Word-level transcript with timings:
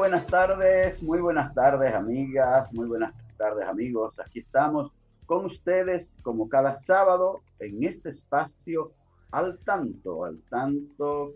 Buenas 0.00 0.26
tardes, 0.28 1.02
muy 1.02 1.20
buenas 1.20 1.52
tardes 1.52 1.92
amigas, 1.92 2.72
muy 2.72 2.88
buenas 2.88 3.12
tardes 3.36 3.68
amigos. 3.68 4.18
Aquí 4.18 4.38
estamos 4.38 4.90
con 5.26 5.44
ustedes 5.44 6.10
como 6.22 6.48
cada 6.48 6.78
sábado 6.78 7.42
en 7.58 7.84
este 7.84 8.08
espacio 8.08 8.92
al 9.30 9.58
tanto, 9.58 10.24
al 10.24 10.40
tanto 10.48 11.34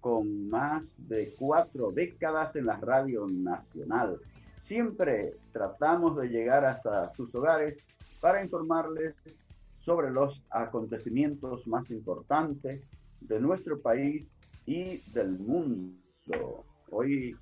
con 0.00 0.48
más 0.48 0.92
de 0.98 1.32
cuatro 1.38 1.92
décadas 1.92 2.56
en 2.56 2.66
la 2.66 2.78
radio 2.78 3.28
nacional. 3.28 4.18
Siempre 4.56 5.36
tratamos 5.52 6.16
de 6.16 6.30
llegar 6.30 6.64
hasta 6.64 7.14
sus 7.14 7.32
hogares 7.36 7.78
para 8.20 8.42
informarles 8.42 9.14
sobre 9.78 10.10
los 10.10 10.42
acontecimientos 10.50 11.64
más 11.68 11.88
importantes 11.92 12.82
de 13.20 13.38
nuestro 13.38 13.80
país 13.80 14.28
y 14.66 14.96
del 15.12 15.38
mundo. 15.38 16.64
Hoy, 16.90 17.36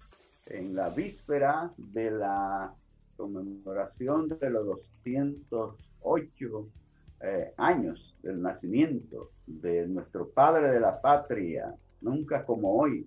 en 0.50 0.74
la 0.74 0.90
víspera 0.90 1.72
de 1.76 2.10
la 2.10 2.74
conmemoración 3.16 4.28
de 4.28 4.50
los 4.50 4.66
208 4.66 6.68
eh, 7.20 7.52
años 7.56 8.16
del 8.22 8.40
nacimiento 8.40 9.30
de 9.46 9.86
nuestro 9.86 10.28
padre 10.28 10.70
de 10.70 10.80
la 10.80 11.00
patria, 11.00 11.74
nunca 12.00 12.44
como 12.44 12.76
hoy 12.76 13.06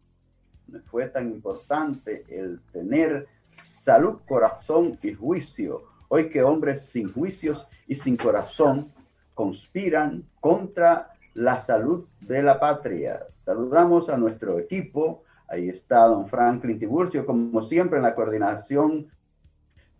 fue 0.86 1.08
tan 1.08 1.31
importante 1.31 2.25
el 2.30 2.61
tener 2.72 3.28
salud, 3.64 4.20
corazón 4.28 4.98
y 5.02 5.14
juicio. 5.14 5.83
Hoy 6.08 6.30
que 6.30 6.44
hombres 6.44 6.88
sin 6.88 7.11
juicios 7.11 7.66
y 7.88 7.95
sin 7.95 8.17
corazón 8.17 8.92
conspiran 9.33 10.26
contra 10.39 11.14
la 11.33 11.59
salud 11.59 12.05
de 12.20 12.44
la 12.44 12.59
patria. 12.59 13.26
Saludamos 13.45 14.09
a 14.09 14.17
nuestro 14.17 14.59
equipo. 14.59 15.23
Ahí 15.52 15.68
está 15.68 16.06
don 16.06 16.30
Franklin 16.30 16.80
Tiburcio, 16.80 17.26
como 17.26 17.62
siempre 17.62 17.98
en 17.98 18.04
la 18.04 18.16
coordinación 18.16 19.12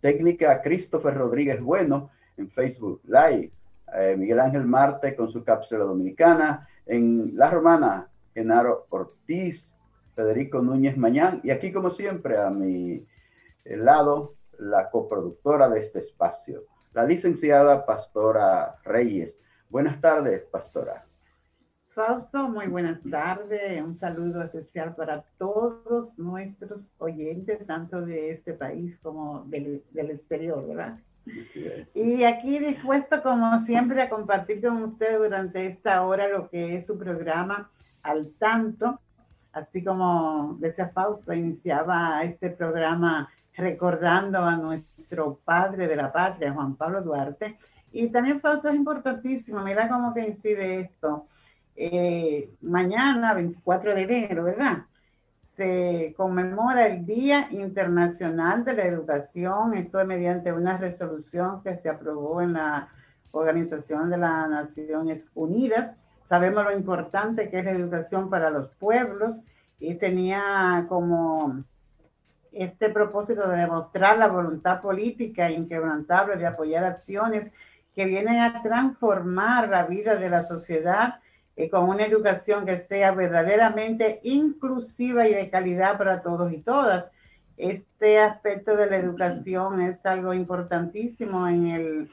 técnica 0.00 0.62
Christopher 0.62 1.12
Rodríguez 1.12 1.60
Bueno 1.60 2.08
en 2.38 2.50
Facebook 2.50 3.02
Live. 3.04 3.52
Eh, 3.94 4.16
Miguel 4.16 4.40
Ángel 4.40 4.64
Marte 4.64 5.14
con 5.14 5.28
su 5.28 5.44
cápsula 5.44 5.84
dominicana. 5.84 6.66
En 6.86 7.36
La 7.36 7.50
Romana, 7.50 8.08
Genaro 8.32 8.86
Ortiz, 8.88 9.76
Federico 10.14 10.62
Núñez 10.62 10.96
Mañán. 10.96 11.42
Y 11.44 11.50
aquí, 11.50 11.70
como 11.70 11.90
siempre, 11.90 12.38
a 12.38 12.48
mi 12.48 13.06
lado, 13.66 14.36
la 14.58 14.88
coproductora 14.88 15.68
de 15.68 15.80
este 15.80 15.98
espacio, 15.98 16.64
la 16.94 17.04
licenciada 17.04 17.84
Pastora 17.84 18.78
Reyes. 18.84 19.38
Buenas 19.68 20.00
tardes, 20.00 20.44
Pastora. 20.50 21.04
Fausto, 21.94 22.48
muy 22.48 22.68
buenas 22.68 23.02
tardes. 23.02 23.82
Un 23.82 23.94
saludo 23.94 24.42
especial 24.42 24.94
para 24.94 25.22
todos 25.36 26.18
nuestros 26.18 26.92
oyentes, 26.96 27.66
tanto 27.66 28.00
de 28.00 28.30
este 28.30 28.54
país 28.54 28.98
como 29.02 29.44
del, 29.46 29.82
del 29.90 30.10
exterior, 30.10 30.66
¿verdad? 30.66 30.98
Y 31.94 32.24
aquí 32.24 32.58
dispuesto, 32.58 33.22
como 33.22 33.58
siempre, 33.60 34.00
a 34.00 34.08
compartir 34.08 34.62
con 34.62 34.82
usted 34.82 35.18
durante 35.18 35.66
esta 35.66 36.02
hora 36.04 36.28
lo 36.28 36.48
que 36.48 36.76
es 36.76 36.86
su 36.86 36.96
programa 36.96 37.70
al 38.02 38.32
tanto, 38.38 38.98
así 39.52 39.84
como 39.84 40.56
decía 40.60 40.88
Fausto, 40.88 41.34
iniciaba 41.34 42.22
este 42.22 42.50
programa 42.50 43.28
recordando 43.54 44.38
a 44.38 44.56
nuestro 44.56 45.38
padre 45.44 45.88
de 45.88 45.96
la 45.96 46.10
patria, 46.10 46.54
Juan 46.54 46.74
Pablo 46.74 47.02
Duarte. 47.02 47.58
Y 47.92 48.08
también 48.08 48.40
Fausto 48.40 48.70
es 48.70 48.74
importantísimo, 48.74 49.62
mira 49.62 49.90
cómo 49.90 50.14
que 50.14 50.26
incide 50.26 50.80
esto. 50.80 51.26
Eh, 51.76 52.50
mañana, 52.60 53.34
24 53.34 53.94
de 53.94 54.02
enero, 54.02 54.44
¿verdad? 54.44 54.84
se 55.56 56.14
conmemora 56.16 56.86
el 56.86 57.04
Día 57.04 57.48
Internacional 57.50 58.64
de 58.64 58.74
la 58.74 58.84
Educación. 58.84 59.74
Esto 59.74 60.00
es 60.00 60.06
mediante 60.06 60.52
una 60.52 60.78
resolución 60.78 61.62
que 61.62 61.76
se 61.76 61.88
aprobó 61.88 62.40
en 62.40 62.54
la 62.54 62.88
Organización 63.32 64.10
de 64.10 64.16
las 64.16 64.48
Naciones 64.48 65.30
Unidas. 65.34 65.94
Sabemos 66.24 66.64
lo 66.64 66.72
importante 66.72 67.50
que 67.50 67.58
es 67.58 67.64
la 67.64 67.72
educación 67.72 68.30
para 68.30 68.50
los 68.50 68.70
pueblos 68.70 69.40
y 69.78 69.94
tenía 69.94 70.86
como 70.88 71.64
este 72.52 72.90
propósito 72.90 73.48
de 73.48 73.58
demostrar 73.58 74.18
la 74.18 74.28
voluntad 74.28 74.80
política 74.80 75.50
inquebrantable 75.50 76.36
de 76.36 76.46
apoyar 76.46 76.84
acciones 76.84 77.50
que 77.94 78.06
vienen 78.06 78.40
a 78.40 78.62
transformar 78.62 79.68
la 79.68 79.84
vida 79.84 80.16
de 80.16 80.30
la 80.30 80.42
sociedad 80.42 81.20
y 81.56 81.68
con 81.68 81.88
una 81.88 82.04
educación 82.04 82.64
que 82.64 82.78
sea 82.78 83.12
verdaderamente 83.12 84.20
inclusiva 84.22 85.28
y 85.28 85.34
de 85.34 85.50
calidad 85.50 85.98
para 85.98 86.22
todos 86.22 86.52
y 86.52 86.58
todas. 86.58 87.06
Este 87.56 88.18
aspecto 88.18 88.76
de 88.76 88.86
la 88.86 88.96
educación 88.96 89.80
es 89.80 90.04
algo 90.06 90.32
importantísimo 90.32 91.46
en 91.46 91.66
el, 91.66 92.10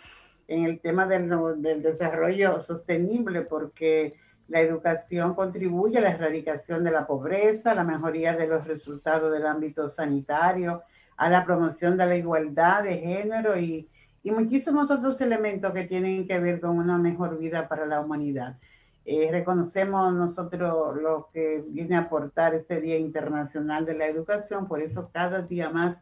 en 0.47 0.65
el 0.65 0.79
tema 0.79 1.07
del, 1.07 1.29
del 1.61 1.81
desarrollo 1.81 2.59
sostenible 2.59 3.41
porque 3.41 4.15
la 4.49 4.61
educación 4.61 5.35
contribuye 5.35 5.99
a 5.99 6.01
la 6.01 6.11
erradicación 6.11 6.83
de 6.83 6.91
la 6.91 7.07
pobreza, 7.07 7.71
a 7.71 7.75
la 7.75 7.83
mejoría 7.83 8.35
de 8.35 8.47
los 8.47 8.67
resultados 8.67 9.31
del 9.31 9.45
ámbito 9.45 9.87
sanitario, 9.87 10.83
a 11.15 11.29
la 11.29 11.45
promoción 11.45 11.97
de 11.97 12.05
la 12.05 12.17
igualdad 12.17 12.83
de 12.83 12.97
género 12.97 13.57
y, 13.57 13.89
y 14.23 14.31
muchísimos 14.31 14.89
otros 14.89 15.21
elementos 15.21 15.71
que 15.71 15.83
tienen 15.85 16.27
que 16.27 16.39
ver 16.39 16.59
con 16.59 16.77
una 16.77 16.97
mejor 16.97 17.37
vida 17.37 17.67
para 17.67 17.85
la 17.85 18.01
humanidad. 18.01 18.57
Eh, 19.05 19.29
reconocemos 19.31 20.13
nosotros 20.13 20.95
lo 21.01 21.29
que 21.33 21.63
viene 21.67 21.95
a 21.95 22.01
aportar 22.01 22.53
este 22.53 22.79
Día 22.79 22.97
Internacional 22.97 23.85
de 23.85 23.95
la 23.95 24.07
Educación, 24.07 24.67
por 24.67 24.81
eso 24.81 25.09
cada 25.11 25.41
día 25.41 25.69
más 25.69 25.97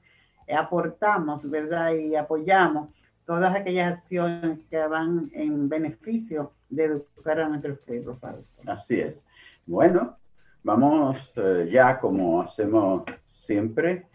aportamos, 0.54 1.50
¿verdad? 1.50 1.94
Y 1.94 2.16
apoyamos 2.16 2.90
todas 3.26 3.56
aquellas 3.56 3.94
acciones 3.94 4.60
que 4.70 4.78
van 4.88 5.30
en 5.34 5.68
beneficio 5.68 6.54
de 6.70 6.86
educar 6.86 7.40
a 7.40 7.50
nuestros 7.50 7.80
pueblos. 7.80 8.18
Así 8.66 9.00
es. 9.00 9.26
Bueno, 9.66 10.18
vamos 10.64 11.34
eh, 11.36 11.70
ya 11.72 12.00
como 12.00 12.42
hacemos 12.42 13.04
siempre, 13.30 14.08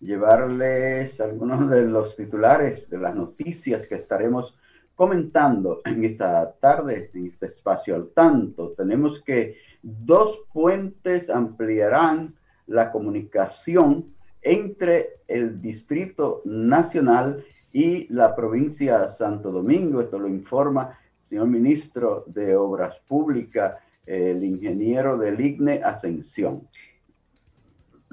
llevarles 0.00 1.20
algunos 1.20 1.68
de 1.68 1.82
los 1.82 2.16
titulares 2.16 2.88
de 2.88 2.98
las 2.98 3.14
noticias 3.14 3.86
que 3.86 3.96
estaremos 3.96 4.56
comentando 4.94 5.80
en 5.84 6.04
esta 6.04 6.52
tarde, 6.52 7.10
en 7.14 7.26
este 7.26 7.46
espacio 7.46 7.94
al 7.94 8.08
tanto. 8.08 8.70
Tenemos 8.76 9.22
que 9.22 9.56
dos 9.82 10.42
puentes 10.52 11.30
ampliarán 11.30 12.34
la 12.66 12.90
comunicación 12.90 14.14
entre 14.40 15.20
el 15.26 15.60
Distrito 15.60 16.42
Nacional 16.44 17.44
y 17.72 18.12
la 18.12 18.36
provincia 18.36 18.98
de 19.00 19.08
Santo 19.08 19.50
Domingo. 19.50 20.00
Esto 20.00 20.18
lo 20.18 20.28
informa 20.28 20.98
el 21.22 21.28
señor 21.28 21.48
ministro 21.48 22.24
de 22.26 22.54
Obras 22.54 22.96
Públicas, 23.08 23.74
el 24.06 24.44
ingeniero 24.44 25.18
del 25.18 25.40
IGNE 25.40 25.82
Ascensión. 25.82 26.68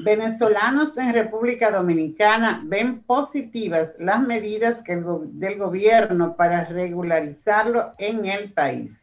Venezolanos 0.04 0.98
en 0.98 1.14
República 1.14 1.70
Dominicana 1.70 2.62
ven 2.66 3.04
positivas 3.04 3.94
las 4.00 4.22
medidas 4.22 4.82
que 4.82 4.96
del 4.96 5.58
gobierno 5.58 6.36
para 6.36 6.66
regularizarlo 6.66 7.94
en 7.98 8.26
el 8.26 8.52
país. 8.52 9.00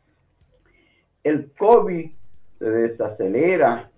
El 1.22 1.52
COVID 1.52 2.10
se 2.58 2.70
desacelera 2.70 3.90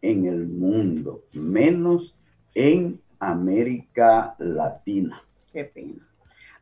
en 0.00 0.26
el 0.26 0.46
mundo, 0.46 1.24
menos 1.32 2.14
en 2.54 3.00
América 3.18 4.34
Latina. 4.38 5.22
Qué 5.52 5.64
pena. 5.64 6.06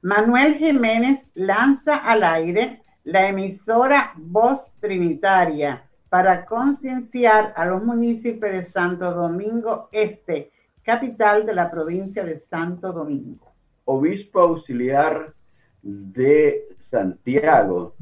Manuel 0.00 0.54
Jiménez 0.54 1.28
lanza 1.34 1.96
al 1.96 2.24
aire 2.24 2.82
la 3.04 3.28
emisora 3.28 4.12
Voz 4.16 4.74
Trinitaria 4.80 5.88
para 6.12 6.44
concienciar 6.44 7.54
a 7.56 7.64
los 7.64 7.82
municipios 7.82 8.52
de 8.52 8.64
Santo 8.64 9.14
Domingo 9.14 9.88
Este, 9.90 10.52
capital 10.82 11.46
de 11.46 11.54
la 11.54 11.70
provincia 11.70 12.22
de 12.22 12.36
Santo 12.36 12.92
Domingo. 12.92 13.50
Obispo 13.86 14.40
auxiliar 14.40 15.32
de 15.80 16.68
Santiago, 16.76 17.94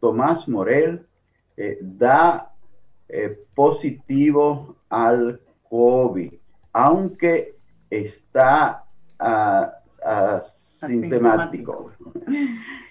Tomás 0.00 0.48
Morel, 0.48 1.06
eh, 1.54 1.76
da 1.82 2.54
eh, 3.06 3.38
positivo 3.54 4.76
al 4.88 5.38
COVID, 5.68 6.32
aunque 6.72 7.58
está 7.90 8.86
asintomático. 10.02 11.92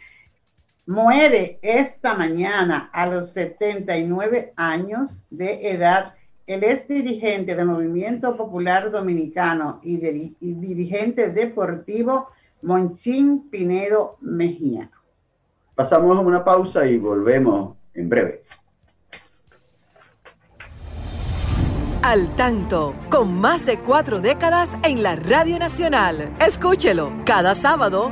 Muere 0.92 1.58
esta 1.62 2.16
mañana 2.16 2.90
a 2.92 3.08
los 3.08 3.32
79 3.32 4.52
años 4.58 5.24
de 5.30 5.72
edad 5.72 6.16
el 6.46 6.66
ex 6.66 6.86
dirigente 6.86 7.56
del 7.56 7.66
Movimiento 7.66 8.36
Popular 8.36 8.92
Dominicano 8.92 9.80
y, 9.84 9.96
dirigente 10.42 11.30
deportivo 11.30 12.28
Monchín 12.62 13.50
Pinedo 13.50 14.18
Mejía. 14.20 14.92
Pasamos 15.76 16.18
a 16.18 16.20
una 16.20 16.44
pausa 16.44 16.86
y 16.86 16.98
volvemos 16.98 17.78
en 17.94 18.10
breve. 18.10 18.44
Al 22.02 22.36
tanto, 22.36 22.96
con 23.10 23.34
más 23.34 23.66
de 23.66 23.80
cuatro 23.80 24.20
décadas 24.20 24.70
en 24.84 25.04
la 25.04 25.16
Radio 25.16 25.58
Nacional. 25.58 26.36
Escúchelo 26.42 27.14
cada 27.24 27.56
sábado 27.56 28.12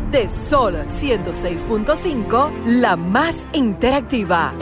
Sol 0.11 0.75
106.5, 0.99 2.65
la 2.65 2.97
más 2.97 3.33
interactiva. 3.53 4.53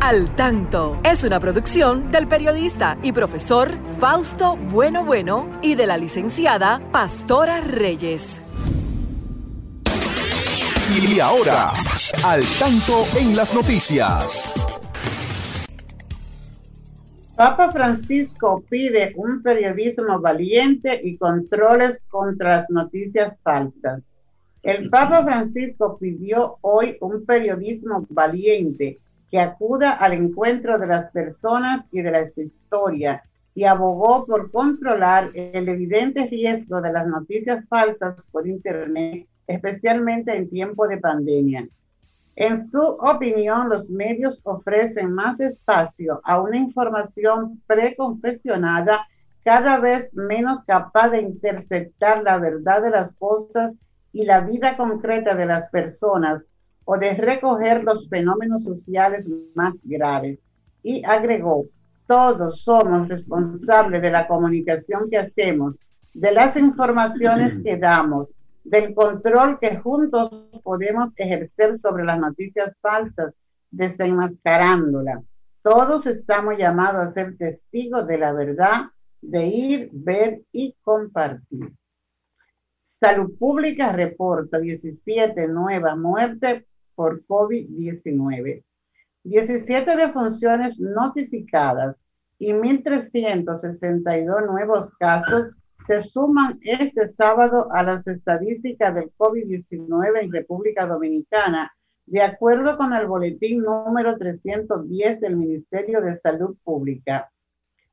Al 0.00 0.34
Tanto 0.34 0.98
es 1.04 1.22
una 1.24 1.40
producción 1.40 2.10
del 2.10 2.26
periodista 2.26 2.96
y 3.02 3.12
profesor 3.12 3.70
Fausto 4.00 4.56
Bueno 4.56 5.04
Bueno 5.04 5.58
y 5.60 5.74
de 5.74 5.86
la 5.86 5.98
licenciada 5.98 6.80
Pastora 6.90 7.60
Reyes. 7.60 8.40
Y 10.98 11.20
ahora, 11.20 11.70
Al 12.24 12.40
Tanto 12.58 13.04
en 13.20 13.36
las 13.36 13.54
noticias. 13.54 14.54
Papa 17.36 17.70
Francisco 17.70 18.64
pide 18.70 19.12
un 19.16 19.42
periodismo 19.42 20.18
valiente 20.18 20.98
y 21.04 21.18
controles 21.18 21.98
contra 22.08 22.56
las 22.56 22.70
noticias 22.70 23.34
falsas. 23.42 24.00
El 24.64 24.88
Papa 24.88 25.22
Francisco 25.22 25.98
pidió 25.98 26.56
hoy 26.62 26.96
un 27.02 27.26
periodismo 27.26 28.06
valiente 28.08 28.98
que 29.30 29.38
acuda 29.38 29.92
al 29.92 30.14
encuentro 30.14 30.78
de 30.78 30.86
las 30.86 31.10
personas 31.10 31.84
y 31.92 32.00
de 32.00 32.10
la 32.10 32.22
historia 32.22 33.22
y 33.54 33.64
abogó 33.64 34.24
por 34.24 34.50
controlar 34.50 35.30
el 35.34 35.68
evidente 35.68 36.26
riesgo 36.28 36.80
de 36.80 36.92
las 36.92 37.06
noticias 37.06 37.62
falsas 37.68 38.16
por 38.32 38.48
Internet, 38.48 39.26
especialmente 39.46 40.34
en 40.34 40.48
tiempo 40.48 40.88
de 40.88 40.96
pandemia. 40.96 41.68
En 42.34 42.66
su 42.66 42.80
opinión, 42.80 43.68
los 43.68 43.90
medios 43.90 44.40
ofrecen 44.44 45.12
más 45.12 45.38
espacio 45.40 46.22
a 46.24 46.40
una 46.40 46.56
información 46.56 47.60
preconfesionada 47.66 49.06
cada 49.44 49.78
vez 49.78 50.08
menos 50.14 50.64
capaz 50.64 51.10
de 51.10 51.20
interceptar 51.20 52.22
la 52.22 52.38
verdad 52.38 52.80
de 52.80 52.90
las 52.90 53.14
cosas 53.16 53.74
y 54.14 54.24
la 54.24 54.40
vida 54.40 54.76
concreta 54.76 55.34
de 55.34 55.44
las 55.44 55.68
personas 55.70 56.42
o 56.84 56.96
de 56.96 57.14
recoger 57.14 57.82
los 57.82 58.08
fenómenos 58.08 58.62
sociales 58.62 59.26
más 59.54 59.74
graves. 59.82 60.38
Y 60.82 61.04
agregó, 61.04 61.66
todos 62.06 62.62
somos 62.62 63.08
responsables 63.08 64.00
de 64.00 64.10
la 64.12 64.28
comunicación 64.28 65.10
que 65.10 65.18
hacemos, 65.18 65.74
de 66.12 66.30
las 66.30 66.56
informaciones 66.56 67.58
que 67.64 67.76
damos, 67.76 68.32
del 68.62 68.94
control 68.94 69.58
que 69.58 69.78
juntos 69.78 70.30
podemos 70.62 71.12
ejercer 71.16 71.76
sobre 71.76 72.04
las 72.04 72.20
noticias 72.20 72.72
falsas, 72.80 73.34
desenmascarándolas. 73.72 75.24
Todos 75.60 76.06
estamos 76.06 76.56
llamados 76.56 77.08
a 77.08 77.12
ser 77.12 77.36
testigos 77.36 78.06
de 78.06 78.18
la 78.18 78.32
verdad, 78.32 78.82
de 79.20 79.46
ir, 79.46 79.90
ver 79.92 80.42
y 80.52 80.76
compartir. 80.82 81.72
Salud 82.96 83.36
Pública 83.36 83.90
reporta 83.90 84.60
17 84.60 85.48
nuevas 85.48 85.98
muertes 85.98 86.64
por 86.94 87.26
COVID-19. 87.26 88.62
17 89.24 89.96
defunciones 89.96 90.78
notificadas 90.78 91.96
y 92.38 92.52
1.362 92.52 94.46
nuevos 94.46 94.90
casos 94.96 95.54
se 95.84 96.02
suman 96.02 96.60
este 96.62 97.08
sábado 97.08 97.66
a 97.72 97.82
las 97.82 98.06
estadísticas 98.06 98.94
del 98.94 99.12
COVID-19 99.16 100.22
en 100.22 100.32
República 100.32 100.86
Dominicana, 100.86 101.72
de 102.06 102.22
acuerdo 102.22 102.76
con 102.76 102.92
el 102.92 103.08
boletín 103.08 103.64
número 103.64 104.16
310 104.16 105.20
del 105.20 105.36
Ministerio 105.36 106.00
de 106.00 106.16
Salud 106.16 106.56
Pública. 106.62 107.28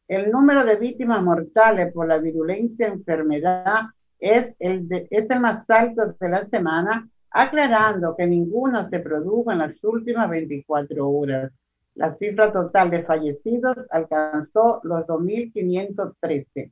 El 0.08 0.30
número 0.30 0.64
de 0.64 0.76
víctimas 0.76 1.24
mortales 1.24 1.92
por 1.92 2.08
la 2.08 2.20
virulencia 2.20 2.86
enfermedad 2.86 3.86
es 4.22 4.56
el, 4.60 4.88
es 5.10 5.30
el 5.30 5.42
más 5.42 5.70
alto 5.70 6.16
de 6.18 6.30
la 6.30 6.48
semana 6.48 7.10
aclarando 7.32 8.16
que 8.16 8.26
ninguna 8.28 8.88
se 8.88 9.00
produjo 9.00 9.52
en 9.52 9.58
las 9.58 9.84
últimas 9.84 10.30
24 10.30 11.10
horas. 11.10 11.52
La 11.96 12.14
cifra 12.14 12.54
total 12.54 12.92
de 12.92 13.04
fallecidos 13.04 13.88
alcanzó 13.90 14.80
los 14.84 15.08
2.513. 15.08 16.72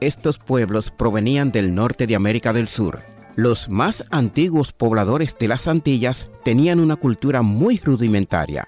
Estos 0.00 0.40
pueblos 0.40 0.90
provenían 0.90 1.52
del 1.52 1.72
norte 1.72 2.08
de 2.08 2.16
América 2.16 2.52
del 2.52 2.66
Sur. 2.66 3.04
Los 3.36 3.68
más 3.68 4.04
antiguos 4.10 4.72
pobladores 4.72 5.36
de 5.38 5.46
las 5.46 5.68
Antillas 5.68 6.32
tenían 6.44 6.80
una 6.80 6.96
cultura 6.96 7.42
muy 7.42 7.78
rudimentaria. 7.78 8.66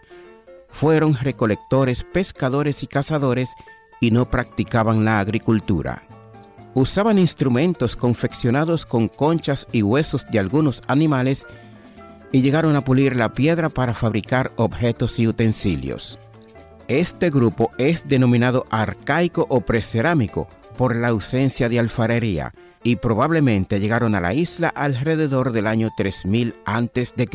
Fueron 0.69 1.15
recolectores, 1.15 2.05
pescadores 2.05 2.85
y 2.85 2.87
cazadores 2.87 3.53
y 4.01 4.13
no 4.13 4.31
practicaban 4.31 5.05
la 5.05 5.19
agricultura. 5.19 6.05
Usaban 6.75 7.19
instrumentos 7.19 7.97
confeccionados 7.97 8.87
con 8.87 9.09
conchas 9.09 9.67
y 9.73 9.83
huesos 9.83 10.27
de 10.31 10.39
algunos 10.39 10.83
animales 10.87 11.47
y 12.33 12.43
llegaron 12.43 12.77
a 12.77 12.85
pulir 12.85 13.17
la 13.17 13.33
piedra 13.33 13.69
para 13.69 13.95
fabricar 13.95 14.53
objetos 14.57 15.19
y 15.19 15.27
utensilios. 15.27 16.19
Este 16.87 17.31
grupo 17.31 17.71
es 17.79 18.09
denominado 18.09 18.67
arcaico 18.71 19.47
o 19.49 19.61
precerámico 19.61 20.49
por 20.77 20.97
la 20.97 21.09
ausencia 21.09 21.69
de 21.69 21.79
alfarería 21.79 22.53
y 22.83 22.97
probablemente 22.97 23.81
llegaron 23.81 24.15
a 24.15 24.21
la 24.21 24.35
isla 24.35 24.69
alrededor 24.69 25.53
del 25.53 25.67
año 25.67 25.91
3000 25.97 26.55
a.C. 26.65 27.29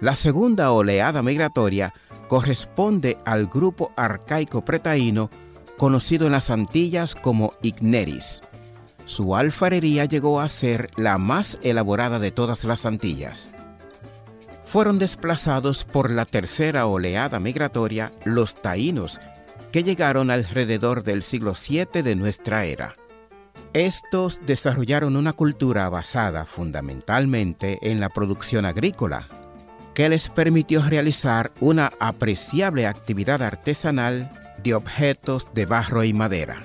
La 0.00 0.14
segunda 0.14 0.70
oleada 0.70 1.22
migratoria 1.22 1.92
corresponde 2.28 3.18
al 3.24 3.46
grupo 3.46 3.92
arcaico 3.96 4.64
pretaíno 4.64 5.28
conocido 5.78 6.26
en 6.26 6.32
las 6.32 6.50
Antillas 6.50 7.14
como 7.14 7.54
Igneris. 7.62 8.42
Su 9.06 9.34
alfarería 9.34 10.04
llegó 10.04 10.42
a 10.42 10.50
ser 10.50 10.90
la 10.96 11.16
más 11.16 11.58
elaborada 11.62 12.18
de 12.18 12.30
todas 12.30 12.64
las 12.64 12.84
Antillas 12.84 13.50
fueron 14.68 14.98
desplazados 14.98 15.84
por 15.84 16.10
la 16.10 16.26
tercera 16.26 16.84
oleada 16.84 17.40
migratoria 17.40 18.12
los 18.26 18.54
taínos, 18.60 19.18
que 19.72 19.82
llegaron 19.82 20.30
alrededor 20.30 21.04
del 21.04 21.22
siglo 21.22 21.54
VII 21.54 22.02
de 22.02 22.14
nuestra 22.14 22.66
era. 22.66 22.94
Estos 23.72 24.42
desarrollaron 24.44 25.16
una 25.16 25.32
cultura 25.32 25.88
basada 25.88 26.44
fundamentalmente 26.44 27.78
en 27.80 27.98
la 27.98 28.10
producción 28.10 28.66
agrícola, 28.66 29.28
que 29.94 30.10
les 30.10 30.28
permitió 30.28 30.82
realizar 30.82 31.50
una 31.60 31.90
apreciable 31.98 32.86
actividad 32.86 33.40
artesanal 33.40 34.30
de 34.62 34.74
objetos 34.74 35.48
de 35.54 35.66
barro 35.66 36.04
y 36.04 36.12
madera. 36.12 36.60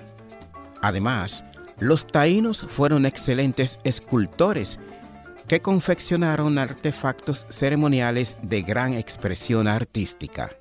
Además, 0.81 1.43
los 1.79 2.07
taínos 2.07 2.65
fueron 2.67 3.05
excelentes 3.05 3.79
escultores 3.83 4.79
que 5.47 5.61
confeccionaron 5.61 6.57
artefactos 6.57 7.45
ceremoniales 7.49 8.39
de 8.41 8.61
gran 8.61 8.93
expresión 8.93 9.67
artística. 9.67 10.51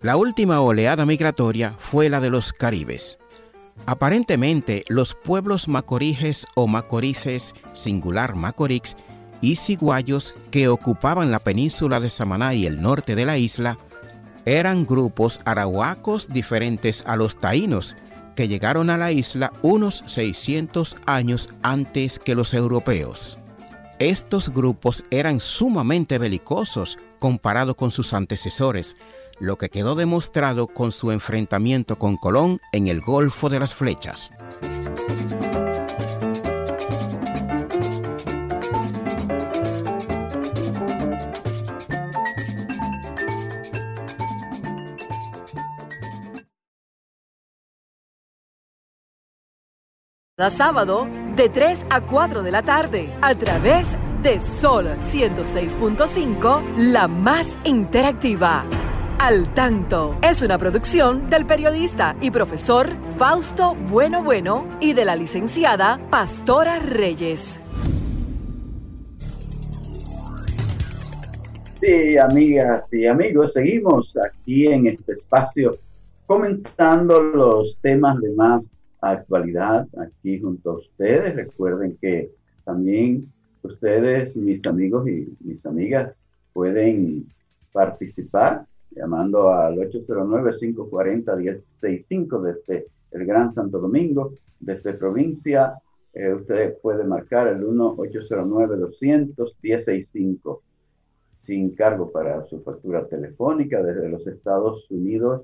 La 0.00 0.16
última 0.16 0.60
oleada 0.60 1.04
migratoria 1.04 1.74
fue 1.78 2.08
la 2.08 2.20
de 2.20 2.30
los 2.30 2.52
caribes. 2.52 3.18
Aparentemente, 3.86 4.84
los 4.88 5.14
pueblos 5.14 5.68
macoriges 5.68 6.46
o 6.54 6.66
macorices, 6.66 7.54
singular 7.72 8.34
macorix, 8.34 8.96
y 9.40 9.56
ciguayos 9.56 10.34
que 10.50 10.68
ocupaban 10.68 11.30
la 11.30 11.40
península 11.40 12.00
de 12.00 12.08
Samaná 12.08 12.54
y 12.54 12.66
el 12.66 12.80
norte 12.80 13.14
de 13.14 13.26
la 13.26 13.38
isla, 13.38 13.76
eran 14.44 14.86
grupos 14.86 15.40
arahuacos 15.44 16.28
diferentes 16.28 17.02
a 17.06 17.16
los 17.16 17.36
taínos, 17.36 17.96
que 18.34 18.48
llegaron 18.48 18.90
a 18.90 18.98
la 18.98 19.12
isla 19.12 19.52
unos 19.62 20.02
600 20.06 20.96
años 21.06 21.48
antes 21.62 22.18
que 22.18 22.34
los 22.34 22.54
europeos. 22.54 23.38
Estos 23.98 24.48
grupos 24.48 25.04
eran 25.10 25.38
sumamente 25.38 26.18
belicosos 26.18 26.98
comparado 27.18 27.76
con 27.76 27.90
sus 27.90 28.14
antecesores, 28.14 28.96
lo 29.38 29.58
que 29.58 29.68
quedó 29.68 29.94
demostrado 29.94 30.66
con 30.66 30.92
su 30.92 31.12
enfrentamiento 31.12 31.98
con 31.98 32.16
Colón 32.16 32.58
en 32.72 32.88
el 32.88 33.00
Golfo 33.00 33.48
de 33.48 33.60
las 33.60 33.74
Flechas. 33.74 34.32
Sábado 50.50 51.06
de 51.36 51.48
3 51.48 51.86
a 51.90 52.00
4 52.00 52.42
de 52.42 52.50
la 52.50 52.62
tarde 52.62 53.08
a 53.20 53.34
través 53.34 53.86
de 54.22 54.40
Sol 54.60 54.86
106.5, 55.10 56.76
la 56.76 57.08
más 57.08 57.56
interactiva. 57.64 58.64
Al 59.18 59.54
tanto 59.54 60.16
es 60.22 60.42
una 60.42 60.58
producción 60.58 61.30
del 61.30 61.46
periodista 61.46 62.16
y 62.20 62.30
profesor 62.30 62.90
Fausto 63.18 63.74
Bueno 63.74 64.22
Bueno 64.22 64.66
y 64.80 64.94
de 64.94 65.04
la 65.04 65.16
licenciada 65.16 66.00
Pastora 66.10 66.78
Reyes. 66.78 67.60
Sí, 71.80 72.16
amigas 72.16 72.84
y 72.92 73.06
amigos, 73.06 73.52
seguimos 73.52 74.16
aquí 74.24 74.68
en 74.68 74.86
este 74.86 75.14
espacio 75.14 75.72
comentando 76.26 77.20
los 77.20 77.76
temas 77.80 78.20
de 78.20 78.32
más 78.34 78.62
actualidad 79.02 79.86
aquí 79.98 80.40
junto 80.40 80.70
a 80.70 80.78
ustedes. 80.78 81.36
Recuerden 81.36 81.98
que 82.00 82.30
también 82.64 83.30
ustedes, 83.62 84.34
mis 84.36 84.66
amigos 84.66 85.06
y 85.08 85.36
mis 85.40 85.66
amigas, 85.66 86.14
pueden 86.52 87.26
participar 87.72 88.66
llamando 88.90 89.52
al 89.52 89.76
809-540-1065 89.78 92.42
desde 92.42 92.86
el 93.10 93.26
Gran 93.26 93.52
Santo 93.52 93.78
Domingo, 93.78 94.32
desde 94.60 94.94
provincia. 94.94 95.74
Eh, 96.14 96.32
usted 96.32 96.78
puede 96.80 97.04
marcar 97.04 97.48
el 97.48 97.66
1-809-200-1065 97.66 100.60
sin 101.40 101.74
cargo 101.74 102.10
para 102.12 102.46
su 102.46 102.62
factura 102.62 103.06
telefónica 103.06 103.82
desde 103.82 104.08
los 104.08 104.26
Estados 104.26 104.90
Unidos 104.90 105.42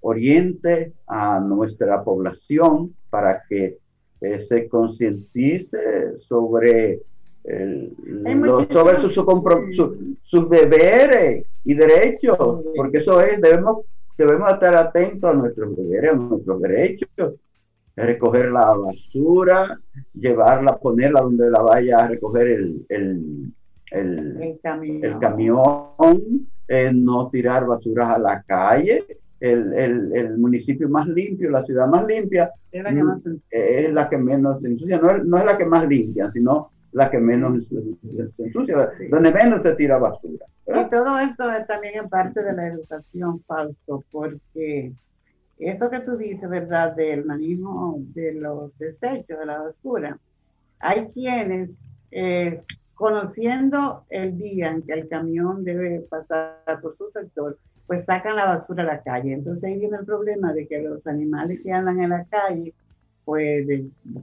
oriente 0.00 0.92
a 1.06 1.40
nuestra 1.40 2.02
población 2.02 2.94
para 3.08 3.42
que 3.48 3.78
eh, 4.20 4.38
se 4.40 4.68
concientice 4.68 6.18
sobre, 6.18 7.00
el, 7.44 7.92
sobre 8.70 8.96
sus 10.22 10.50
deberes 10.50 11.46
y 11.64 11.74
derechos, 11.74 12.36
porque 12.76 12.98
eso 12.98 13.20
es, 13.20 13.40
debemos, 13.40 13.84
debemos 14.16 14.50
estar 14.50 14.74
atentos 14.74 15.30
a 15.30 15.34
nuestros 15.34 15.76
deberes, 15.76 16.12
a 16.12 16.16
nuestros 16.16 16.60
derechos, 16.60 17.34
recoger 17.96 18.50
la 18.50 18.74
basura, 18.74 19.78
llevarla, 20.14 20.78
ponerla 20.78 21.20
donde 21.22 21.50
la 21.50 21.62
vaya 21.62 22.04
a 22.04 22.08
recoger 22.08 22.46
el, 22.48 22.86
el, 22.88 23.52
el, 23.90 24.58
camión, 24.62 25.04
el 25.04 25.18
camión 25.18 26.48
eh, 26.68 26.92
no 26.94 27.28
tirar 27.30 27.66
basuras 27.66 28.10
a 28.10 28.18
la 28.18 28.42
calle. 28.42 29.04
El, 29.40 29.72
el, 29.72 30.12
el, 30.14 30.38
municipio 30.38 30.88
más 30.88 31.08
limpio, 31.08 31.50
la 31.50 31.64
ciudad 31.64 31.88
más 31.88 32.06
limpia, 32.06 32.52
es 32.70 32.82
la 32.82 32.90
que, 32.90 33.02
más 33.02 33.26
es 33.50 33.92
la 33.92 34.08
que 34.08 34.18
menos 34.18 34.62
ensucia. 34.62 34.98
No 34.98 35.10
es, 35.10 35.24
no 35.24 35.38
es 35.38 35.44
la 35.44 35.56
que 35.56 35.64
más 35.64 35.88
limpia, 35.88 36.30
sino 36.30 36.70
la 36.92 37.10
que 37.10 37.18
menos 37.18 37.68
se 37.68 38.44
ensucia, 38.44 38.90
donde 39.10 39.32
menos 39.32 39.62
se 39.62 39.74
tira 39.74 39.98
basura. 39.98 40.44
Y 40.66 40.90
todo 40.90 41.18
esto 41.18 41.50
es 41.50 41.66
también 41.66 41.94
en 41.96 42.08
parte 42.08 42.42
de 42.42 42.52
la 42.52 42.68
educación, 42.68 43.42
Fausto, 43.46 44.04
porque 44.10 44.92
eso 45.58 45.90
que 45.90 46.00
tú 46.00 46.16
dices, 46.16 46.48
¿verdad? 46.48 46.94
Del 46.94 47.24
manejo 47.24 47.96
de 48.14 48.34
los 48.34 48.76
desechos, 48.78 49.38
de 49.38 49.46
la 49.46 49.58
basura. 49.58 50.18
Hay 50.78 51.08
quienes, 51.08 51.80
eh, 52.10 52.62
conociendo 52.94 54.04
el 54.08 54.38
día 54.38 54.70
en 54.70 54.82
que 54.82 54.92
el 54.92 55.08
camión 55.08 55.64
debe 55.64 56.00
pasar 56.00 56.80
por 56.80 56.96
su 56.96 57.10
sector, 57.10 57.58
pues 57.90 58.04
sacan 58.04 58.36
la 58.36 58.46
basura 58.46 58.84
a 58.84 58.86
la 58.86 59.02
calle. 59.02 59.32
Entonces 59.32 59.64
ahí 59.64 59.76
viene 59.76 59.96
el 59.96 60.04
problema 60.04 60.52
de 60.52 60.68
que 60.68 60.80
los 60.80 61.08
animales 61.08 61.58
que 61.60 61.72
andan 61.72 62.00
en 62.00 62.10
la 62.10 62.24
calle, 62.24 62.72
pues, 63.24 63.66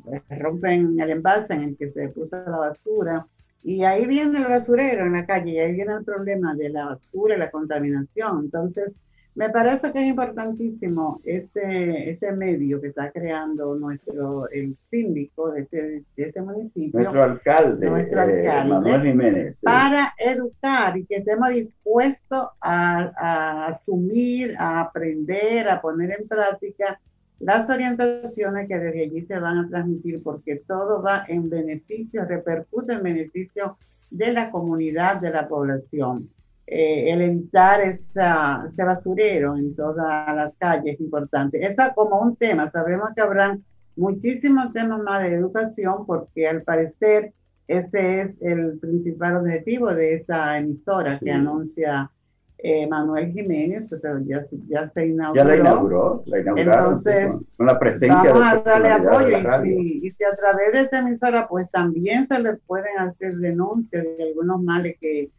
pues 0.06 0.22
rompen 0.40 0.98
el 0.98 1.10
envase 1.10 1.54
en 1.54 1.64
el 1.64 1.78
que 1.78 1.92
se 1.92 2.08
puso 2.08 2.38
la 2.46 2.56
basura. 2.56 3.28
Y 3.66 3.84
ahí 3.84 4.06
viene 4.06 4.40
el 4.40 4.46
basurero 4.46 5.06
en 5.06 5.12
la 5.12 5.26
calle, 5.26 5.52
y 5.52 5.60
ahí 5.60 5.74
viene 5.74 5.96
el 5.96 6.06
problema 6.06 6.56
de 6.56 6.70
la 6.70 6.86
basura 6.86 7.36
y 7.36 7.40
la 7.40 7.52
contaminación. 7.52 8.46
Entonces, 8.46 8.94
me 9.38 9.52
parece 9.52 9.94
que 9.94 10.00
es 10.00 10.08
importantísimo 10.08 11.22
este, 11.24 12.10
este 12.10 12.32
medio 12.32 12.82
que 12.82 12.88
está 12.88 13.12
creando 13.12 13.76
nuestro, 13.76 14.50
el 14.50 14.76
síndico 14.90 15.52
de 15.52 15.62
este, 15.62 15.78
de 15.78 16.24
este 16.24 16.42
municipio. 16.42 17.00
Nuestro 17.00 17.24
alcalde, 17.24 17.88
nuestro 17.88 18.24
eh, 18.24 18.64
Manuel 18.68 19.04
Jiménez. 19.04 19.56
Para 19.62 20.16
educar 20.18 20.98
y 20.98 21.06
que 21.06 21.18
estemos 21.18 21.50
dispuestos 21.50 22.48
a, 22.60 23.12
a 23.16 23.68
asumir, 23.68 24.56
a 24.58 24.82
aprender, 24.82 25.70
a 25.70 25.82
poner 25.82 26.20
en 26.20 26.28
práctica 26.28 27.00
las 27.38 27.70
orientaciones 27.70 28.68
que 28.68 28.80
desde 28.80 29.04
allí 29.04 29.22
se 29.28 29.38
van 29.38 29.60
a 29.60 29.70
transmitir, 29.70 30.24
porque 30.24 30.64
todo 30.68 31.04
va 31.04 31.26
en 31.28 31.48
beneficio, 31.48 32.26
repercute 32.26 32.94
en 32.94 33.04
beneficio 33.04 33.78
de 34.10 34.34
la 34.34 34.50
comunidad, 34.50 35.18
de 35.22 35.30
la 35.30 35.48
población. 35.48 36.28
Eh, 36.70 37.14
el 37.14 37.22
evitar 37.22 37.80
esa, 37.80 38.66
ese 38.68 38.84
basurero 38.84 39.56
en 39.56 39.74
todas 39.74 40.36
las 40.36 40.54
calles 40.58 40.96
es 40.96 41.00
importante. 41.00 41.62
Esa 41.62 41.94
como 41.94 42.20
un 42.20 42.36
tema, 42.36 42.70
sabemos 42.70 43.12
que 43.16 43.22
habrán 43.22 43.64
muchísimos 43.96 44.74
temas 44.74 45.02
más 45.02 45.24
de 45.24 45.34
educación 45.34 46.06
porque 46.06 46.46
al 46.46 46.64
parecer 46.64 47.32
ese 47.68 48.22
es 48.22 48.36
el 48.42 48.80
principal 48.80 49.38
objetivo 49.38 49.94
de 49.94 50.16
esta 50.16 50.58
emisora 50.58 51.18
que 51.20 51.32
anuncia 51.32 52.12
eh, 52.60 52.88
Manuel 52.88 53.32
Jiménez, 53.32 53.86
pues, 53.88 54.02
ya, 54.26 54.46
ya 54.68 54.90
se 54.90 55.08
inauguró. 55.08 55.44
Ya 55.44 55.50
la 55.50 55.56
inauguró, 55.58 56.24
la 56.26 56.38
Entonces, 56.40 57.32
con 57.56 57.66
la 57.66 57.80
presencia 57.80 58.34
vamos 58.34 58.48
a 58.48 58.58
darle 58.58 58.90
apoyo 58.90 59.38
y 59.38 59.64
si, 59.64 60.08
y 60.08 60.12
si, 60.12 60.24
a 60.24 60.36
través 60.36 60.74
de 60.74 60.80
esta 60.82 61.00
emisora 61.00 61.48
pues 61.48 61.70
también 61.70 62.26
se 62.26 62.40
le 62.40 62.56
pueden 62.56 62.98
hacer 62.98 63.36
denuncias 63.38 64.04
de 64.04 64.24
algunos 64.24 64.62
males 64.62 64.98
que 65.00 65.30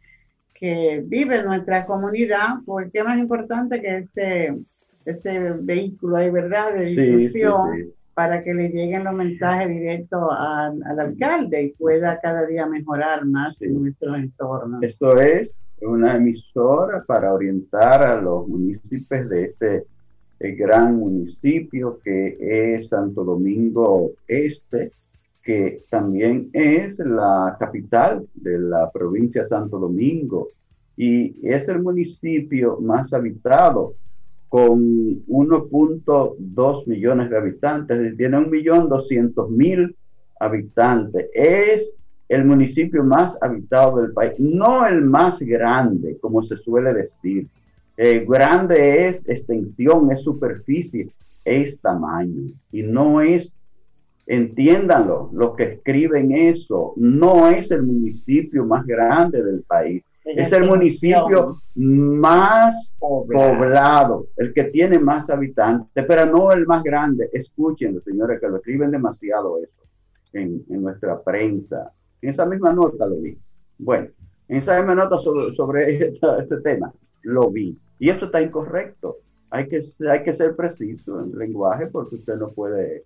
que 0.59 1.03
vive 1.05 1.37
en 1.37 1.45
nuestra 1.45 1.85
comunidad, 1.85 2.57
pues 2.65 2.89
qué 2.91 3.03
más 3.03 3.17
importante 3.17 3.81
que 3.81 3.97
este, 3.99 4.55
este 5.05 5.51
vehículo 5.51 6.17
hay, 6.17 6.29
¿verdad?, 6.29 6.73
de 6.73 6.85
difusión 6.85 7.93
para 8.13 8.43
que 8.43 8.53
le 8.53 8.67
lleguen 8.67 9.05
los 9.05 9.13
mensajes 9.13 9.69
directos 9.69 10.21
al, 10.37 10.99
alcalde 10.99 11.63
y 11.63 11.69
pueda 11.69 12.19
cada 12.19 12.45
día 12.45 12.65
mejorar 12.65 13.25
más 13.25 13.61
nuestro 13.61 14.13
entorno. 14.15 14.79
Esto 14.81 15.17
es 15.21 15.55
una 15.79 16.15
emisora 16.15 17.01
para 17.07 17.33
orientar 17.33 18.03
a 18.03 18.21
los 18.21 18.45
municipios 18.45 19.29
de 19.29 19.43
este 19.45 19.85
gran 20.57 20.97
municipio 20.97 21.99
que 22.03 22.37
es 22.39 22.89
Santo 22.89 23.23
Domingo 23.23 24.11
Este, 24.27 24.91
que 25.43 25.83
también 25.89 26.49
es 26.53 26.99
la 26.99 27.55
capital 27.59 28.27
de 28.35 28.59
la 28.59 28.91
provincia 28.91 29.45
Santo 29.45 29.79
Domingo 29.79 30.49
y 30.95 31.35
es 31.47 31.67
el 31.69 31.81
municipio 31.81 32.77
más 32.81 33.13
habitado 33.13 33.95
con 34.49 35.25
1.2 35.27 36.87
millones 36.87 37.29
de 37.29 37.37
habitantes, 37.37 38.17
tiene 38.17 38.37
1.200.000 38.37 39.95
habitantes. 40.39 41.27
Es 41.33 41.93
el 42.27 42.45
municipio 42.45 43.03
más 43.03 43.37
habitado 43.41 44.01
del 44.01 44.11
país, 44.11 44.33
no 44.39 44.85
el 44.85 45.01
más 45.01 45.39
grande, 45.41 46.17
como 46.19 46.43
se 46.43 46.57
suele 46.57 46.93
decir. 46.93 47.47
Eh, 47.95 48.25
grande 48.27 49.07
es 49.07 49.27
extensión, 49.27 50.11
es 50.11 50.21
superficie, 50.21 51.09
es 51.45 51.79
tamaño 51.79 52.51
y 52.71 52.83
no 52.83 53.21
es 53.21 53.53
Entiéndanlo, 54.31 55.31
los 55.33 55.55
que 55.55 55.63
escriben 55.63 56.31
eso, 56.31 56.93
no 56.97 57.47
es 57.47 57.71
el 57.71 57.81
municipio 57.81 58.63
más 58.63 58.85
grande 58.85 59.41
del 59.41 59.63
país, 59.63 60.03
es 60.23 60.53
el 60.53 60.69
municipio 60.69 61.59
más 61.73 62.95
poblado. 62.99 64.27
el 64.37 64.53
que 64.53 64.65
tiene 64.65 64.99
más 64.99 65.31
habitantes, 65.31 66.05
pero 66.05 66.27
no 66.27 66.51
el 66.51 66.67
más 66.67 66.83
grande. 66.83 67.27
Escuchen, 67.33 67.99
señores, 68.03 68.39
que 68.39 68.47
lo 68.47 68.57
escriben 68.57 68.91
demasiado 68.91 69.57
eso 69.63 69.81
en, 70.33 70.63
nuestra 70.67 71.19
prensa. 71.23 71.91
En 72.21 72.29
esa 72.29 72.45
misma 72.45 72.71
nota 72.71 73.07
lo 73.07 73.15
vi. 73.15 73.35
Bueno, 73.79 74.09
en 74.47 74.57
esa 74.57 74.77
misma 74.77 74.93
nota 74.93 75.17
sobre, 75.17 75.97
este, 75.97 76.57
tema, 76.63 76.93
lo 77.23 77.49
vi. 77.49 77.79
Y 77.97 78.09
esto 78.09 78.25
está 78.25 78.43
incorrecto. 78.43 79.17
Hay 79.49 79.67
que, 79.67 79.79
hay 80.07 80.21
que 80.21 80.35
ser 80.35 80.55
preciso 80.55 81.19
en 81.19 81.31
el 81.31 81.39
lenguaje 81.39 81.87
porque 81.87 82.17
usted 82.17 82.35
no 82.35 82.49
puede 82.49 83.05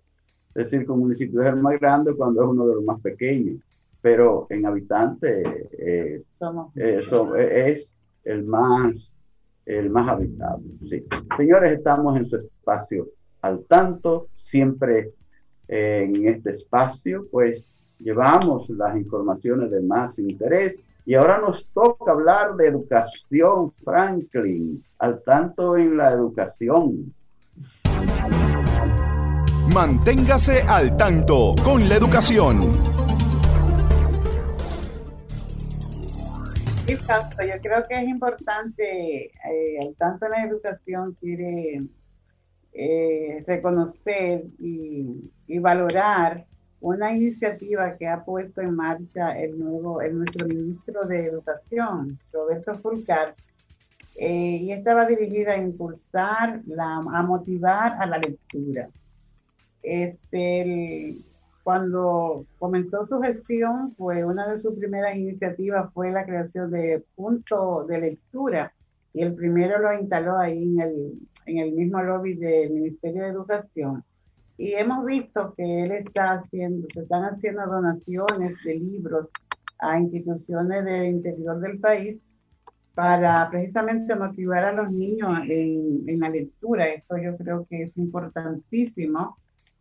decir 0.54 0.86
que 0.86 0.92
un 0.92 1.00
municipio 1.00 1.42
es 1.42 1.48
el 1.48 1.56
más 1.56 1.78
grande 1.80 2.14
cuando 2.14 2.42
es 2.42 2.48
uno 2.48 2.66
de 2.66 2.74
los 2.76 2.84
más 2.84 3.00
pequeños, 3.00 3.60
pero 4.00 4.46
en 4.50 4.66
habitantes 4.66 5.46
eh, 5.78 6.22
eh, 6.36 6.70
eh, 6.76 7.64
es 7.66 7.92
el 8.24 8.44
más, 8.44 9.12
el 9.66 9.90
más 9.90 10.08
habitado. 10.08 10.60
Sí. 10.88 11.04
Señores, 11.36 11.72
estamos 11.72 12.16
en 12.16 12.28
su 12.28 12.36
espacio 12.36 13.08
al 13.42 13.64
tanto, 13.64 14.28
siempre 14.42 15.12
en 15.66 16.28
este 16.28 16.50
espacio, 16.50 17.26
pues 17.30 17.66
llevamos 17.98 18.68
las 18.70 18.96
informaciones 18.96 19.70
de 19.70 19.80
más 19.80 20.18
interés. 20.18 20.78
Y 21.06 21.14
ahora 21.14 21.38
nos 21.38 21.66
toca 21.68 22.12
hablar 22.12 22.56
de 22.56 22.66
educación, 22.68 23.72
Franklin, 23.84 24.82
al 24.98 25.22
tanto 25.22 25.76
en 25.76 25.96
la 25.96 26.12
educación. 26.12 27.12
Manténgase 29.72 30.60
al 30.62 30.96
tanto 30.96 31.54
con 31.64 31.88
la 31.88 31.96
educación. 31.96 32.70
Exacto, 36.86 37.42
yo 37.44 37.60
creo 37.62 37.84
que 37.88 37.94
es 37.94 38.06
importante, 38.06 39.24
eh, 39.24 39.78
al 39.80 39.94
tanto 39.96 40.28
la 40.28 40.44
educación 40.44 41.16
quiere 41.18 41.80
eh, 42.72 43.42
reconocer 43.46 44.44
y, 44.58 45.30
valorar 45.58 46.44
una 46.80 47.12
iniciativa 47.12 47.96
que 47.96 48.06
ha 48.06 48.22
puesto 48.22 48.60
en 48.60 48.76
marcha 48.76 49.38
el 49.38 49.58
nuevo, 49.58 50.02
el 50.02 50.18
nuestro 50.18 50.46
ministro 50.46 51.06
de 51.06 51.26
Educación, 51.26 52.18
Roberto 52.32 52.76
Fulcar, 52.76 53.34
eh, 54.16 54.58
y 54.60 54.72
estaba 54.72 55.06
dirigida 55.06 55.52
a 55.52 55.56
impulsar, 55.56 56.60
la, 56.66 56.96
a 56.96 57.22
motivar 57.22 57.96
a 57.98 58.04
la 58.04 58.18
lectura. 58.18 58.90
Este, 59.84 61.18
cuando 61.62 62.46
comenzó 62.58 63.04
su 63.06 63.20
gestión, 63.20 63.94
fue 63.96 64.24
una 64.24 64.48
de 64.48 64.58
sus 64.58 64.74
primeras 64.74 65.14
iniciativas 65.16 65.92
fue 65.92 66.10
la 66.10 66.24
creación 66.24 66.70
de 66.70 67.04
punto 67.14 67.84
de 67.84 68.00
lectura 68.00 68.72
y 69.12 69.22
el 69.22 69.34
primero 69.34 69.78
lo 69.78 69.92
instaló 69.92 70.38
ahí 70.38 70.62
en 70.62 70.80
el, 70.80 71.12
en 71.46 71.58
el 71.58 71.72
mismo 71.72 72.02
lobby 72.02 72.34
del 72.34 72.72
Ministerio 72.72 73.22
de 73.22 73.28
Educación. 73.28 74.04
Y 74.56 74.72
hemos 74.72 75.04
visto 75.04 75.52
que 75.54 75.84
él 75.84 75.92
está 75.92 76.32
haciendo, 76.32 76.86
se 76.90 77.02
están 77.02 77.24
haciendo 77.24 77.66
donaciones 77.66 78.56
de 78.64 78.74
libros 78.74 79.30
a 79.78 79.98
instituciones 79.98 80.84
del 80.84 81.06
interior 81.06 81.60
del 81.60 81.78
país 81.78 82.18
para 82.94 83.48
precisamente 83.50 84.14
motivar 84.14 84.64
a 84.64 84.72
los 84.72 84.90
niños 84.90 85.40
en, 85.48 86.04
en 86.06 86.20
la 86.20 86.30
lectura. 86.30 86.86
Esto 86.86 87.16
yo 87.18 87.36
creo 87.36 87.66
que 87.68 87.84
es 87.84 87.96
importantísimo 87.96 89.36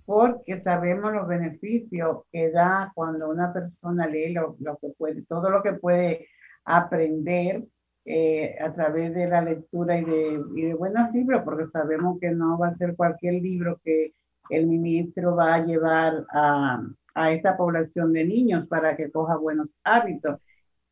porque 0.06 0.60
sabemos 0.60 1.14
los 1.14 1.28
beneficios 1.28 2.24
que 2.32 2.52
da 2.52 2.92
cuando 2.96 3.30
una 3.30 3.54
persona 3.54 4.08
lee 4.08 4.34
lo, 4.34 4.56
que 4.58 4.90
puede, 4.98 5.24
todo 5.24 5.50
lo 5.50 5.64
que 5.64 5.74
puede 5.74 6.28
aprender 6.66 7.64
eh, 8.06 8.58
a 8.62 8.74
través 8.74 9.14
de 9.14 9.28
la 9.28 9.42
lectura 9.42 9.98
y 9.98 10.06
de, 10.06 10.42
y 10.56 10.62
de, 10.64 10.74
buenos 10.74 11.12
libros, 11.14 11.42
porque 11.44 11.68
sabemos 11.72 12.20
que 12.20 12.32
no 12.32 12.58
va 12.58 12.70
a 12.70 12.78
ser 12.78 12.96
cualquier 12.96 13.36
libro 13.36 13.80
que, 13.84 14.14
el 14.50 14.68
ministro 14.68 15.38
va 15.38 15.56
a 15.56 15.66
llevar 15.66 16.26
a, 16.30 16.86
a 17.16 17.32
esta 17.32 17.56
población 17.56 18.12
de 18.12 18.26
niños 18.26 18.68
para 18.68 18.96
que 18.98 19.10
coja 19.10 19.38
buenos 19.38 19.80
hábitos. 19.86 20.40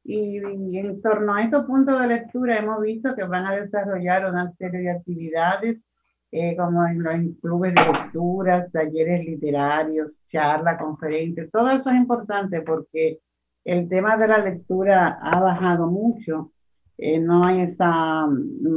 Y, 0.04 0.38
en 0.78 1.02
torno 1.02 1.36
a 1.36 1.44
estos 1.44 1.66
puntos 1.66 2.00
de 2.02 2.08
lectura 2.08 2.58
hemos 2.58 2.82
visto 2.82 3.16
que 3.16 3.24
van 3.24 3.46
a 3.46 3.56
desarrollar 3.56 4.30
una 4.30 4.52
serie 4.54 4.82
de 4.82 4.92
actividades 4.92 5.78
eh, 6.32 6.56
como 6.56 6.86
en 6.88 7.04
los 7.04 7.38
clubes 7.42 7.76
de 7.76 7.82
lecturas, 7.82 8.72
talleres 8.72 9.26
literarios, 9.26 10.20
charlas, 10.28 10.80
conferencias. 10.80 11.50
Todo 11.52 11.70
eso 11.70 11.90
es 11.90 11.96
importante 11.98 12.62
porque 12.62 13.20
el 13.66 13.90
tema 13.90 14.18
de 14.18 14.28
la 14.28 14.38
lectura 14.40 15.20
ha 15.22 15.40
bajado 15.40 15.88
mucho. 15.88 16.52
Eh, 16.98 17.20
no 17.20 17.44
hay 17.44 17.62
esa, 17.62 18.28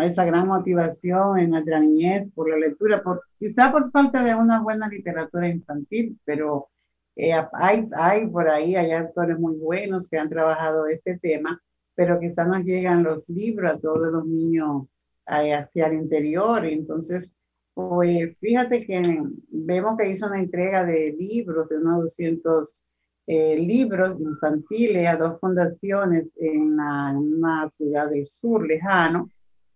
esa 0.00 0.24
gran 0.24 0.48
motivación 0.48 1.38
en 1.38 1.50
nuestra 1.50 1.78
niñez 1.80 2.30
por 2.32 2.48
la 2.48 2.56
lectura, 2.56 3.02
por, 3.02 3.22
quizá 3.38 3.70
por 3.70 3.90
falta 3.90 4.22
de 4.22 4.34
una 4.34 4.62
buena 4.62 4.88
literatura 4.88 5.48
infantil, 5.48 6.18
pero 6.24 6.68
eh, 7.16 7.32
hay, 7.52 7.88
hay 7.96 8.26
por 8.26 8.48
ahí, 8.48 8.76
hay 8.76 8.92
autores 8.92 9.38
muy 9.38 9.56
buenos 9.56 10.08
que 10.08 10.18
han 10.18 10.30
trabajado 10.30 10.86
este 10.86 11.18
tema, 11.18 11.62
pero 11.94 12.18
quizá 12.18 12.44
no 12.46 12.58
llegan 12.60 13.02
los 13.02 13.28
libros 13.28 13.72
a 13.72 13.78
todos 13.78 14.10
los 14.12 14.26
niños 14.26 14.86
eh, 15.28 15.54
hacia 15.54 15.86
el 15.86 15.94
interior. 15.94 16.64
Entonces, 16.64 17.32
pues 17.74 18.36
fíjate 18.38 18.86
que 18.86 19.22
vemos 19.48 19.96
que 19.98 20.10
hizo 20.10 20.26
una 20.26 20.38
entrega 20.38 20.84
de 20.84 21.14
libros, 21.18 21.68
de 21.68 21.78
unos 21.78 22.04
200 22.04 22.84
eh, 23.26 23.56
libros 23.58 24.20
infantiles 24.20 25.08
a 25.08 25.16
dos 25.16 25.40
fundaciones 25.40 26.26
en, 26.36 26.78
una 26.78 27.70
ciudad 27.76 28.10
del 28.10 28.26
sur 28.26 28.66
lejano. 28.66 29.30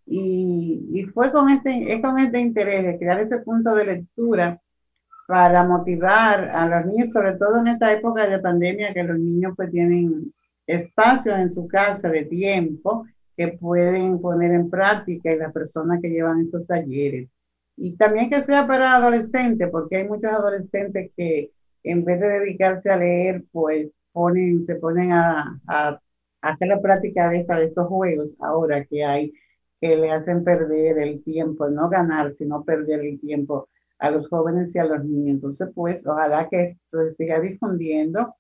Y, 0.07 0.89
y, 0.93 1.05
fue 1.07 1.33
con 1.33 1.51
este, 1.51 1.93
es 1.93 2.01
con 2.01 2.19
este 2.19 2.41
interés 2.41 2.83
de 2.85 2.99
crear 2.99 3.21
ese 3.21 3.39
punto 3.39 3.75
de 3.75 3.85
lectura 3.85 4.61
para 5.27 5.65
motivar 5.65 6.49
a 6.51 6.67
los 6.67 6.87
niños, 6.87 7.13
sobre 7.13 7.35
todo 7.37 7.59
en 7.61 7.69
esta 7.69 7.93
época 7.93 8.27
de 8.27 8.39
pandemia, 8.39 8.95
que 8.95 9.03
los 9.03 9.19
niños 9.19 9.53
pues 9.57 9.71
tienen 9.71 10.33
espacio 10.67 11.37
en 11.37 11.51
su 11.51 11.67
casa 11.69 12.09
de 12.09 12.25
tiempo 12.25 13.07
que 13.37 13.49
pueden 13.49 14.21
poner 14.21 14.53
en 14.53 14.71
práctica 14.71 15.33
y 15.33 15.39
las 15.39 15.53
personas 15.53 16.01
que 16.01 16.09
llevan 16.09 16.41
estos 16.41 16.67
talleres. 16.67 17.29
Y 17.81 17.97
también 17.97 18.29
que 18.31 18.43
sea 18.43 18.67
para 18.67 18.97
adolescentes, 18.97 19.69
porque 19.71 19.99
hay 19.99 20.09
muchos 20.09 20.31
adolescentes 20.33 21.13
que 21.17 21.53
en 21.85 22.05
vez 22.05 22.21
de 22.21 22.29
dedicarse 22.29 22.91
a 22.91 22.97
leer, 22.97 23.45
pues 23.53 23.93
ponen, 24.13 24.67
se 24.67 24.75
ponen 24.77 25.13
a, 25.13 25.61
a, 25.69 26.01
hacer 26.43 26.69
la 26.69 26.81
práctica 26.81 27.31
de, 27.31 27.39
esta, 27.39 27.59
de 27.59 27.67
estos 27.67 27.87
juegos 27.87 28.35
ahora 28.41 28.85
que 28.85 29.05
hay, 29.05 29.33
que 29.81 29.97
le 29.97 30.11
hacen 30.11 30.45
perder 30.45 30.99
el 30.99 31.23
tiempo, 31.23 31.69
no 31.69 31.89
ganar, 31.89 32.35
sino 32.37 32.65
perder 32.65 33.01
el 33.01 33.21
tiempo 33.21 33.69
a 33.99 34.11
los 34.11 34.29
jóvenes 34.29 34.75
y 34.75 34.79
a 34.79 34.85
los 34.85 35.05
niños. 35.05 35.37
Entonces, 35.37 35.69
pues, 35.75 36.07
ojalá 36.07 36.49
que 36.49 36.71
esto 36.71 37.05
se 37.05 37.15
siga 37.15 37.41
difundiendo, 37.41 38.35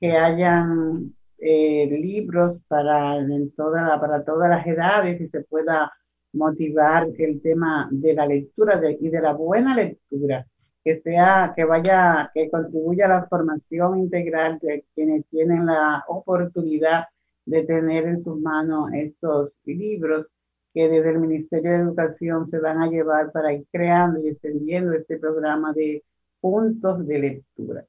que 0.00 0.12
hayan 0.12 1.14
eh, 1.38 1.86
libros 1.90 2.62
para, 2.68 3.16
en 3.18 3.52
toda 3.52 4.00
para 4.00 4.24
todas 4.24 4.50
las 4.50 4.66
edades 4.66 5.20
y 5.20 5.28
se 5.28 5.42
pueda 5.42 5.92
motivar 6.32 7.08
el 7.18 7.40
tema 7.42 7.88
de 7.90 8.14
la 8.14 8.26
lectura 8.26 8.80
y 9.00 9.08
de 9.08 9.20
la 9.20 9.32
buena 9.32 9.74
lectura, 9.74 10.46
que 10.84 10.96
sea, 10.96 11.52
que 11.54 11.64
vaya, 11.64 12.30
que 12.32 12.50
contribuya 12.50 13.06
a 13.06 13.08
la 13.08 13.26
formación 13.26 13.98
integral 13.98 14.58
de 14.60 14.84
quienes 14.94 15.26
tienen 15.28 15.66
la 15.66 16.04
oportunidad 16.08 17.04
de 17.44 17.62
tener 17.64 18.04
en 18.04 18.20
sus 18.20 18.40
manos 18.40 18.90
estos 18.92 19.58
libros 19.64 20.26
que 20.72 20.88
desde 20.88 21.10
el 21.10 21.18
Ministerio 21.18 21.72
de 21.72 21.78
Educación 21.78 22.46
se 22.46 22.60
van 22.60 22.80
a 22.80 22.88
llevar 22.88 23.32
para 23.32 23.52
ir 23.52 23.66
creando 23.72 24.20
y 24.20 24.28
extendiendo 24.28 24.92
este 24.92 25.18
programa 25.18 25.72
de 25.72 26.04
puntos 26.40 27.06
de 27.06 27.18
lectura. 27.18 27.84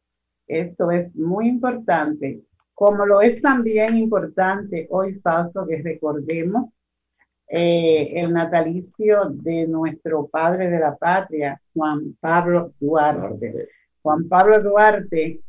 Esto 0.47 0.91
es 0.91 1.15
muy 1.15 1.47
importante, 1.47 2.41
como 2.73 3.05
lo 3.05 3.21
es 3.21 3.41
también 3.41 3.97
importante 3.97 4.87
hoy, 4.89 5.13
Fausto, 5.19 5.67
que 5.67 5.81
recordemos 5.81 6.71
eh, 7.53 8.13
el 8.15 8.31
natalicio 8.31 9.25
de 9.29 9.67
nuestro 9.67 10.27
padre 10.27 10.69
de 10.69 10.79
la 10.79 10.95
patria, 10.95 11.61
Juan 11.73 12.15
Pablo 12.17 12.73
Duarte. 12.79 13.67
Juan 14.01 14.29
Pablo 14.29 14.63
Duarte, 14.63 15.41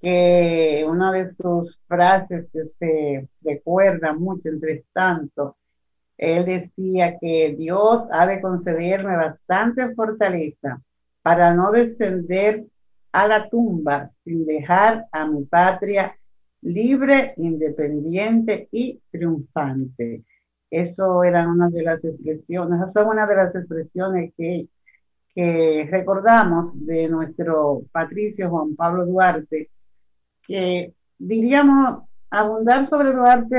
que 0.00 0.86
una 0.88 1.10
de 1.10 1.32
sus 1.32 1.80
frases 1.88 2.46
que 2.52 2.62
se 2.78 3.28
recuerda 3.42 4.12
mucho 4.12 4.48
entre 4.50 4.84
tanto, 4.92 5.56
él 6.16 6.44
decía 6.44 7.18
que 7.18 7.56
Dios 7.58 8.06
ha 8.12 8.24
de 8.26 8.40
concederme 8.40 9.16
bastante 9.16 9.92
fortaleza 9.96 10.80
para 11.22 11.54
no 11.54 11.72
descender 11.72 12.66
a 13.10 13.26
la 13.26 13.48
tumba 13.48 14.12
sin 14.22 14.46
dejar 14.46 15.06
a 15.10 15.26
mi 15.26 15.44
patria 15.44 16.16
libre, 16.60 17.34
independiente 17.36 18.68
y 18.70 19.00
triunfante. 19.10 20.22
Eso 20.70 21.24
eran 21.24 21.48
una 21.50 21.70
de 21.70 21.82
las 21.82 22.04
expresiones, 22.04 22.78
esas 22.78 22.92
son 22.92 23.08
una 23.08 23.26
de 23.26 23.36
las 23.36 23.54
expresiones 23.54 24.32
que, 24.36 24.68
que 25.34 25.88
recordamos 25.90 26.84
de 26.84 27.08
nuestro 27.08 27.82
patricio 27.90 28.50
Juan 28.50 28.76
Pablo 28.76 29.06
Duarte, 29.06 29.70
que 30.46 30.94
diríamos 31.18 32.02
Abundar 32.30 32.86
sobre 32.86 33.12
Duarte 33.12 33.56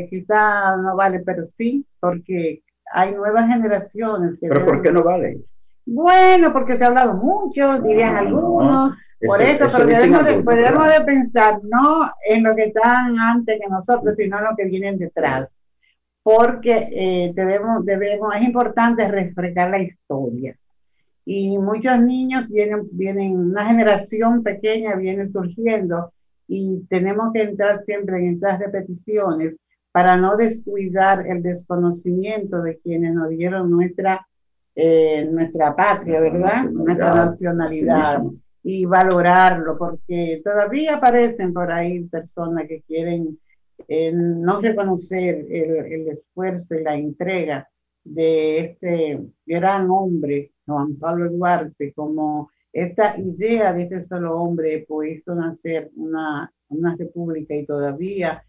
eh, 0.00 0.08
quizá 0.08 0.76
no 0.76 0.96
vale, 0.96 1.20
pero 1.20 1.44
sí, 1.44 1.84
porque 2.00 2.62
hay 2.90 3.14
nuevas 3.14 3.48
generaciones. 3.48 4.38
¿Pero 4.40 4.64
por 4.64 4.80
qué 4.80 4.90
no 4.90 5.02
vale? 5.02 5.40
Bueno, 5.84 6.52
porque 6.52 6.76
se 6.76 6.84
ha 6.84 6.86
hablado 6.86 7.14
mucho, 7.14 7.80
dirían 7.82 8.16
algunos. 8.16 8.96
por 9.26 9.42
eso, 9.42 9.68
pero 9.70 9.86
debemos 9.86 10.88
de, 10.88 11.04
pensar 11.04 11.60
no 11.64 12.10
en 12.26 12.44
lo 12.44 12.56
que 12.56 12.64
están 12.64 13.18
antes 13.18 13.58
que 13.60 13.68
nosotros, 13.68 14.16
sino 14.16 14.38
en 14.38 14.44
lo 14.44 14.56
que 14.56 14.64
vienen 14.64 14.98
detrás. 14.98 15.57
Porque 16.28 16.90
eh, 16.92 17.32
debemos, 17.34 17.86
debemos, 17.86 18.36
es 18.36 18.42
importante 18.42 19.08
refrescar 19.08 19.70
la 19.70 19.80
historia. 19.80 20.54
Y 21.24 21.56
muchos 21.56 21.98
niños 22.02 22.50
vienen, 22.50 22.86
vienen, 22.92 23.34
una 23.34 23.64
generación 23.64 24.42
pequeña 24.42 24.94
viene 24.96 25.26
surgiendo 25.30 26.12
y 26.46 26.84
tenemos 26.90 27.32
que 27.32 27.44
entrar 27.44 27.82
siempre 27.86 28.18
en 28.18 28.34
estas 28.34 28.58
repeticiones 28.58 29.56
para 29.90 30.18
no 30.18 30.36
descuidar 30.36 31.26
el 31.26 31.42
desconocimiento 31.42 32.60
de 32.60 32.76
quienes 32.76 33.14
nos 33.14 33.30
dieron 33.30 33.70
nuestra, 33.70 34.28
eh, 34.74 35.26
nuestra 35.32 35.74
patria, 35.74 36.20
¿verdad? 36.20 36.64
Nuestra 36.64 37.14
nacionalidad 37.14 38.22
y 38.62 38.84
valorarlo, 38.84 39.78
porque 39.78 40.42
todavía 40.44 40.96
aparecen 40.96 41.54
por 41.54 41.72
ahí 41.72 42.04
personas 42.04 42.68
que 42.68 42.82
quieren 42.82 43.38
eh, 43.86 44.12
no 44.12 44.60
reconocer 44.60 45.46
el, 45.50 45.92
el, 45.92 46.08
esfuerzo 46.08 46.74
y 46.74 46.82
la 46.82 46.96
entrega 46.96 47.68
de 48.04 48.58
este 48.58 49.20
gran 49.46 49.90
hombre, 49.90 50.52
Juan 50.66 50.96
Pablo 50.96 51.30
Duarte, 51.30 51.92
como 51.94 52.50
esta 52.72 53.18
idea 53.18 53.72
de 53.72 53.82
este 53.82 54.04
solo 54.04 54.36
hombre 54.40 54.84
pues 54.88 55.18
hizo 55.18 55.34
nacer 55.34 55.90
una, 55.96 56.52
una 56.68 56.96
república 56.96 57.54
y 57.54 57.66
todavía 57.66 58.44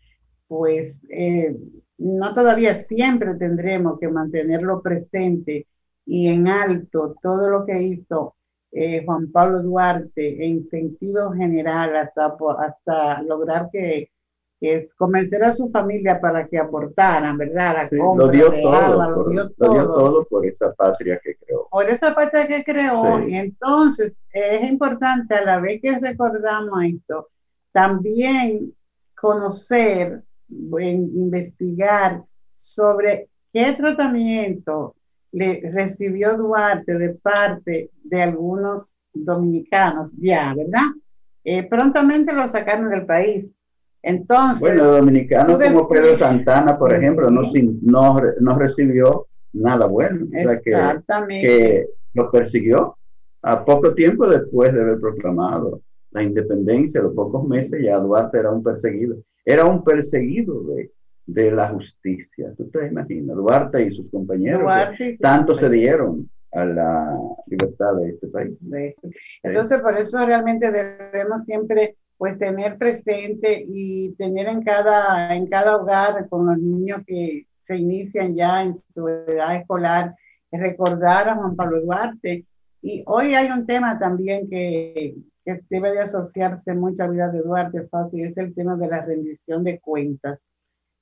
pues 0.47 1.01
eh, 1.09 1.55
no 1.97 2.33
todavía 2.33 2.75
siempre 2.75 3.35
tendremos 3.35 3.99
que 3.99 4.07
mantenerlo 4.07 4.81
presente 4.81 5.67
y 6.05 6.27
en 6.27 6.47
alto 6.47 7.15
todo 7.21 7.49
lo 7.49 7.65
que 7.65 7.81
hizo 7.83 8.35
eh, 8.71 9.03
Juan 9.05 9.31
Pablo 9.31 9.61
Duarte 9.61 10.45
en 10.45 10.67
sentido 10.69 11.31
general 11.31 11.95
hasta, 11.95 12.35
hasta 12.59 13.21
lograr 13.23 13.69
que 13.71 14.11
es 14.61 14.93
convencer 14.93 15.41
a 15.43 15.53
su 15.53 15.69
familia 15.69 16.19
para 16.19 16.45
que 16.47 16.57
aportaran, 16.57 17.37
¿verdad? 17.37 17.89
lo, 17.91 18.27
dio 18.27 18.51
todo, 18.51 19.09
lo, 19.09 19.29
dio 19.29 19.49
todo, 19.51 20.25
por 20.25 20.45
esa 20.45 20.73
patria 20.73 21.19
que 21.23 21.35
creó. 21.35 21.67
Por 21.69 21.89
esa 21.89 22.13
patria 22.13 22.47
que 22.47 22.63
creó. 22.63 23.19
Entonces 23.19 24.13
es 24.31 24.63
importante 24.63 25.33
a 25.35 25.45
la 25.45 25.59
vez 25.59 25.81
que 25.81 25.97
recordamos 25.99 26.83
esto, 26.83 27.29
también 27.71 28.73
conocer, 29.15 30.23
investigar 30.49 32.21
sobre 32.55 33.29
qué 33.53 33.73
tratamiento 33.73 34.95
le 35.31 35.61
recibió 35.71 36.35
Duarte 36.35 36.97
de 36.97 37.09
parte 37.09 37.91
de 38.03 38.21
algunos 38.21 38.97
dominicanos, 39.13 40.13
ya, 40.17 40.53
¿verdad? 40.55 40.87
Eh, 41.43 41.63
prontamente 41.63 42.33
lo 42.33 42.47
sacaron 42.47 42.89
del 42.89 43.05
país 43.05 43.51
entonces. 44.01 44.61
Bueno, 44.61 44.91
dominicanos 44.91 45.59
como 45.59 45.87
Pedro 45.87 46.17
Santana, 46.17 46.77
por 46.77 46.93
ejemplo, 46.93 47.29
no, 47.29 47.43
no, 47.81 48.21
no 48.39 48.59
recibió 48.59 49.27
nada 49.53 49.85
bueno. 49.87 50.27
Exactamente. 50.31 51.47
que, 51.47 51.87
lo 52.13 52.31
persiguió 52.31 52.97
a 53.43 53.63
poco 53.63 53.93
tiempo 53.93 54.27
después 54.27 54.73
de 54.73 54.81
haber 54.81 54.99
proclamado 54.99 55.81
la 56.11 56.23
independencia, 56.23 56.99
a 56.99 57.03
los 57.03 57.13
pocos 57.13 57.47
meses, 57.47 57.81
ya 57.83 57.99
Duarte 57.99 58.39
era 58.39 58.51
un 58.51 58.63
perseguido. 58.63 59.17
Era 59.45 59.65
un 59.65 59.83
perseguido 59.83 60.63
de, 60.63 60.91
de 61.27 61.51
la 61.51 61.67
justicia. 61.69 62.51
¿Tú 62.57 62.69
te 62.69 62.87
imaginas? 62.87 63.35
Duarte 63.35 63.83
y 63.83 63.95
sus 63.95 64.09
compañeros 64.09 64.71
tanto 65.19 65.55
se 65.55 65.69
dieron 65.69 66.29
a 66.51 66.65
la 66.65 67.17
libertad 67.45 67.95
de 67.97 68.09
este 68.09 68.27
país. 68.27 68.57
Entonces, 69.43 69.79
por 69.79 69.97
eso 69.97 70.25
realmente 70.25 70.71
debemos 70.71 71.43
siempre 71.43 71.95
pues 72.19 72.37
tener 72.37 72.77
presente 72.77 73.65
y 73.65 74.11
tener 74.15 74.49
en 74.49 74.61
cada, 74.61 75.33
en 75.33 75.47
cada 75.47 75.77
hogar 75.77 76.27
con 76.27 76.47
los 76.47 76.57
niños 76.57 76.99
que 77.07 77.47
se 77.63 77.77
inician 77.77 78.35
ya 78.35 78.61
en 78.61 78.73
su 78.73 79.07
edad 79.07 79.55
escolar, 79.55 80.13
recordar 80.51 81.29
a 81.29 81.35
Juan 81.35 81.55
Pablo 81.55 81.79
Duarte. 81.79 82.45
Y 82.81 83.03
hoy 83.07 83.35
hay 83.35 83.49
un 83.49 83.65
tema 83.65 83.97
también 83.97 84.49
que, 84.49 85.15
que 85.45 85.61
debe 85.69 85.93
de 85.93 86.01
asociarse 86.01 86.73
mucho 86.73 87.03
a 87.03 87.07
la 87.07 87.13
vida 87.13 87.29
de 87.29 87.41
Duarte, 87.41 87.87
y 88.11 88.23
es 88.23 88.35
el 88.35 88.53
tema 88.53 88.75
de 88.75 88.87
la 88.89 89.05
rendición 89.05 89.63
de 89.63 89.79
cuentas. 89.79 90.45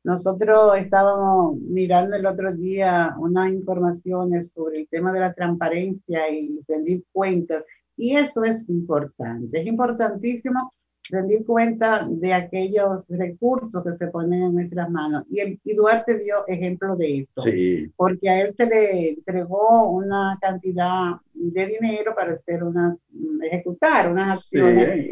Nosotros 0.03 0.77
estábamos 0.77 1.58
mirando 1.62 2.15
el 2.15 2.27
otro 2.27 2.53
día 2.53 3.15
unas 3.17 3.49
informaciones 3.49 4.51
sobre 4.51 4.82
el 4.82 4.88
tema 4.88 5.12
de 5.12 5.21
la 5.21 5.34
transparencia 5.34 6.30
y 6.30 6.60
rendir 6.67 7.06
cuentas, 7.12 7.63
y 7.95 8.15
eso 8.15 8.43
es 8.43 8.69
importante. 8.69 9.62
Es 9.62 9.65
importantísimo 9.65 10.69
rendir 11.10 11.46
cuenta 11.46 12.08
de 12.10 12.34
aquellos 12.34 13.08
recursos 13.10 13.84
que 13.84 13.96
se 13.96 14.08
ponen 14.08 14.43
en 14.43 14.56
nuestras 14.56 14.89
manos. 14.89 15.24
Y, 15.30 15.39
el, 15.39 15.60
Duarte 15.76 16.17
dio 16.17 16.48
ejemplo 16.48 16.96
de 16.96 17.20
eso, 17.20 17.41
sí. 17.41 17.91
porque 17.96 18.30
a 18.30 18.41
él 18.41 18.54
se 18.58 18.65
le 18.65 19.10
entregó 19.10 19.89
una 19.89 20.38
cantidad 20.41 21.15
de 21.34 21.67
dinero 21.67 22.13
para 22.15 22.34
hacer 22.34 22.63
unas, 22.63 22.98
ejecutar 23.43 24.12
unas 24.12 24.39
acciones. 24.39 25.08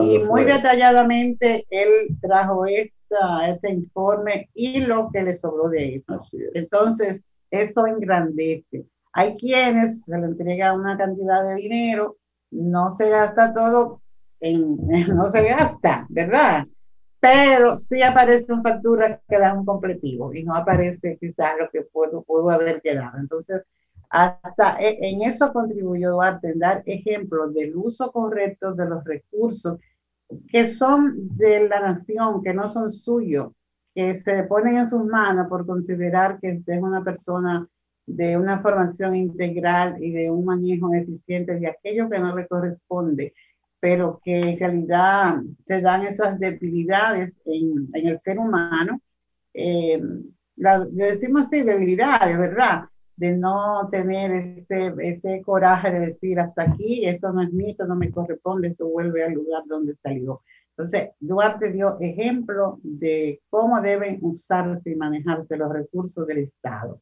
y 0.00 0.18
muy 0.20 0.44
detalladamente 0.44 1.66
él 1.70 2.16
trajo 2.20 2.66
esta, 2.66 3.48
este 3.50 3.72
informe 3.72 4.48
y 4.54 4.80
lo 4.80 5.10
que 5.12 5.22
le 5.22 5.34
sobró 5.34 5.68
de 5.68 5.96
eso. 5.96 6.22
Entonces, 6.54 7.24
eso 7.50 7.86
engrandece. 7.86 8.86
Hay 9.12 9.36
quienes 9.36 10.02
se 10.02 10.18
le 10.18 10.26
entrega 10.26 10.74
una 10.74 10.96
cantidad 10.96 11.46
de 11.46 11.54
dinero, 11.54 12.16
no 12.50 12.94
se 12.94 13.08
gasta 13.08 13.52
todo, 13.52 14.00
no 15.14 15.26
se 15.26 15.48
gasta, 15.48 16.06
¿verdad? 16.08 16.64
Pero 17.20 17.78
sí 17.78 18.02
aparece 18.02 18.52
una 18.52 18.62
factura 18.62 19.20
que 19.28 19.38
da 19.38 19.54
un 19.54 19.64
completivo 19.64 20.32
y 20.34 20.44
no 20.44 20.54
aparece 20.54 21.16
quizás 21.18 21.54
lo 21.58 21.68
que 21.70 21.82
pudo, 21.82 22.22
pudo 22.22 22.50
haber 22.50 22.80
quedado. 22.82 23.18
Entonces, 23.18 23.62
hasta 24.10 24.76
e, 24.80 24.98
en 25.08 25.22
eso 25.22 25.52
contribuyó 25.52 26.22
a 26.22 26.40
dar 26.54 26.82
ejemplos 26.86 27.54
del 27.54 27.76
uso 27.76 28.12
correcto 28.12 28.74
de 28.74 28.86
los 28.86 29.04
recursos 29.04 29.78
que 30.48 30.66
son 30.68 31.36
de 31.36 31.68
la 31.68 31.80
nación, 31.80 32.42
que 32.42 32.52
no 32.52 32.68
son 32.68 32.90
suyos, 32.90 33.52
que 33.94 34.14
se 34.14 34.44
ponen 34.44 34.76
en 34.76 34.88
sus 34.88 35.04
manos 35.04 35.48
por 35.48 35.66
considerar 35.66 36.38
que 36.40 36.52
usted 36.58 36.74
es 36.74 36.82
una 36.82 37.02
persona 37.02 37.68
de 38.06 38.36
una 38.36 38.60
formación 38.60 39.16
integral 39.16 40.02
y 40.02 40.12
de 40.12 40.30
un 40.30 40.44
manejo 40.44 40.92
eficiente 40.94 41.58
de 41.58 41.68
aquello 41.68 42.08
que 42.08 42.18
no 42.18 42.36
le 42.36 42.46
corresponde 42.46 43.34
pero 43.80 44.20
que 44.24 44.50
en 44.50 44.58
realidad 44.58 45.40
se 45.66 45.80
dan 45.80 46.02
esas 46.02 46.38
debilidades 46.38 47.36
en, 47.44 47.88
en 47.92 48.08
el 48.08 48.20
ser 48.20 48.38
humano. 48.38 49.00
Eh, 49.54 50.00
la, 50.56 50.78
le 50.78 51.04
decimos 51.12 51.44
así, 51.44 51.62
debilidades, 51.62 52.38
¿verdad? 52.38 52.84
De 53.16 53.36
no 53.36 53.88
tener 53.90 54.32
este, 54.32 54.94
este 55.00 55.42
coraje 55.42 55.90
de 55.90 56.06
decir 56.06 56.40
hasta 56.40 56.62
aquí, 56.62 57.06
esto 57.06 57.32
no 57.32 57.42
es 57.42 57.52
mío, 57.52 57.68
esto 57.70 57.86
no 57.86 57.96
me 57.96 58.10
corresponde, 58.10 58.68
esto 58.68 58.88
vuelve 58.88 59.24
al 59.24 59.32
lugar 59.32 59.62
donde 59.66 59.94
salió. 60.02 60.42
Entonces, 60.70 61.10
Duarte 61.20 61.72
dio 61.72 61.96
ejemplo 62.00 62.78
de 62.82 63.40
cómo 63.48 63.80
deben 63.80 64.18
usarse 64.20 64.90
y 64.90 64.96
manejarse 64.96 65.56
los 65.56 65.72
recursos 65.72 66.26
del 66.26 66.38
Estado. 66.38 67.00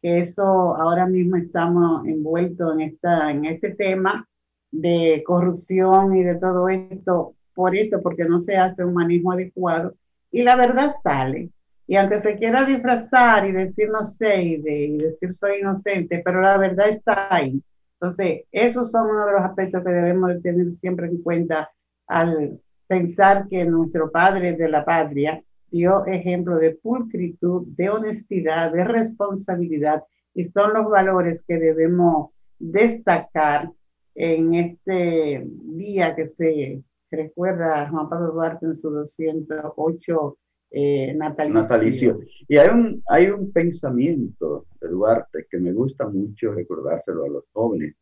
Que 0.00 0.18
eso 0.18 0.42
ahora 0.76 1.06
mismo 1.06 1.36
estamos 1.36 2.04
envueltos 2.04 2.74
en, 2.74 2.80
esta, 2.80 3.30
en 3.30 3.44
este 3.44 3.74
tema 3.74 4.28
de 4.72 5.22
corrupción 5.24 6.16
y 6.16 6.24
de 6.24 6.34
todo 6.36 6.68
esto, 6.68 7.34
por 7.54 7.76
esto, 7.76 8.02
porque 8.02 8.24
no 8.24 8.40
se 8.40 8.56
hace 8.56 8.84
un 8.84 8.94
manejo 8.94 9.30
adecuado. 9.30 9.94
Y 10.30 10.42
la 10.42 10.56
verdad 10.56 10.90
sale. 11.02 11.50
Y 11.86 11.96
aunque 11.96 12.20
se 12.20 12.38
quiera 12.38 12.64
disfrazar 12.64 13.46
y 13.46 13.52
decir 13.52 13.90
no 13.90 14.02
sé 14.02 14.42
y, 14.42 14.62
de, 14.62 14.98
decir 15.10 15.34
soy 15.34 15.60
inocente, 15.60 16.22
pero 16.24 16.40
la 16.40 16.56
verdad 16.56 16.88
está 16.88 17.28
ahí. 17.30 17.62
Entonces, 18.00 18.44
esos 18.50 18.90
son 18.90 19.10
uno 19.10 19.26
de 19.26 19.32
los 19.32 19.42
aspectos 19.42 19.84
que 19.84 19.90
debemos 19.90 20.30
de 20.30 20.40
tener 20.40 20.72
siempre 20.72 21.06
en 21.06 21.22
cuenta 21.22 21.70
al 22.06 22.58
pensar 22.86 23.46
que 23.48 23.64
nuestro 23.64 24.10
padre 24.10 24.54
de 24.54 24.68
la 24.68 24.84
patria 24.84 25.42
dio 25.70 26.06
ejemplo 26.06 26.56
de 26.56 26.72
pulcritud, 26.74 27.66
de 27.76 27.90
honestidad, 27.90 28.72
de 28.72 28.84
responsabilidad, 28.84 30.02
y 30.34 30.44
son 30.44 30.74
los 30.74 30.88
valores 30.88 31.44
que 31.46 31.58
debemos 31.58 32.30
destacar 32.58 33.70
en 34.14 34.54
este 34.54 35.46
día 35.46 36.14
que 36.14 36.26
se 36.26 36.82
recuerda 37.10 37.82
a 37.82 37.90
Juan 37.90 38.08
Pablo 38.08 38.32
Duarte 38.32 38.66
en 38.66 38.74
su 38.74 38.90
208 38.90 40.38
eh, 40.74 41.14
natalicio. 41.14 42.20
Y 42.48 42.56
hay 42.56 42.68
un, 42.70 43.02
hay 43.08 43.26
un 43.28 43.52
pensamiento 43.52 44.66
de 44.80 44.88
Duarte 44.88 45.46
que 45.50 45.58
me 45.58 45.72
gusta 45.72 46.08
mucho 46.08 46.52
recordárselo 46.52 47.24
a 47.24 47.28
los 47.28 47.44
jóvenes, 47.52 47.94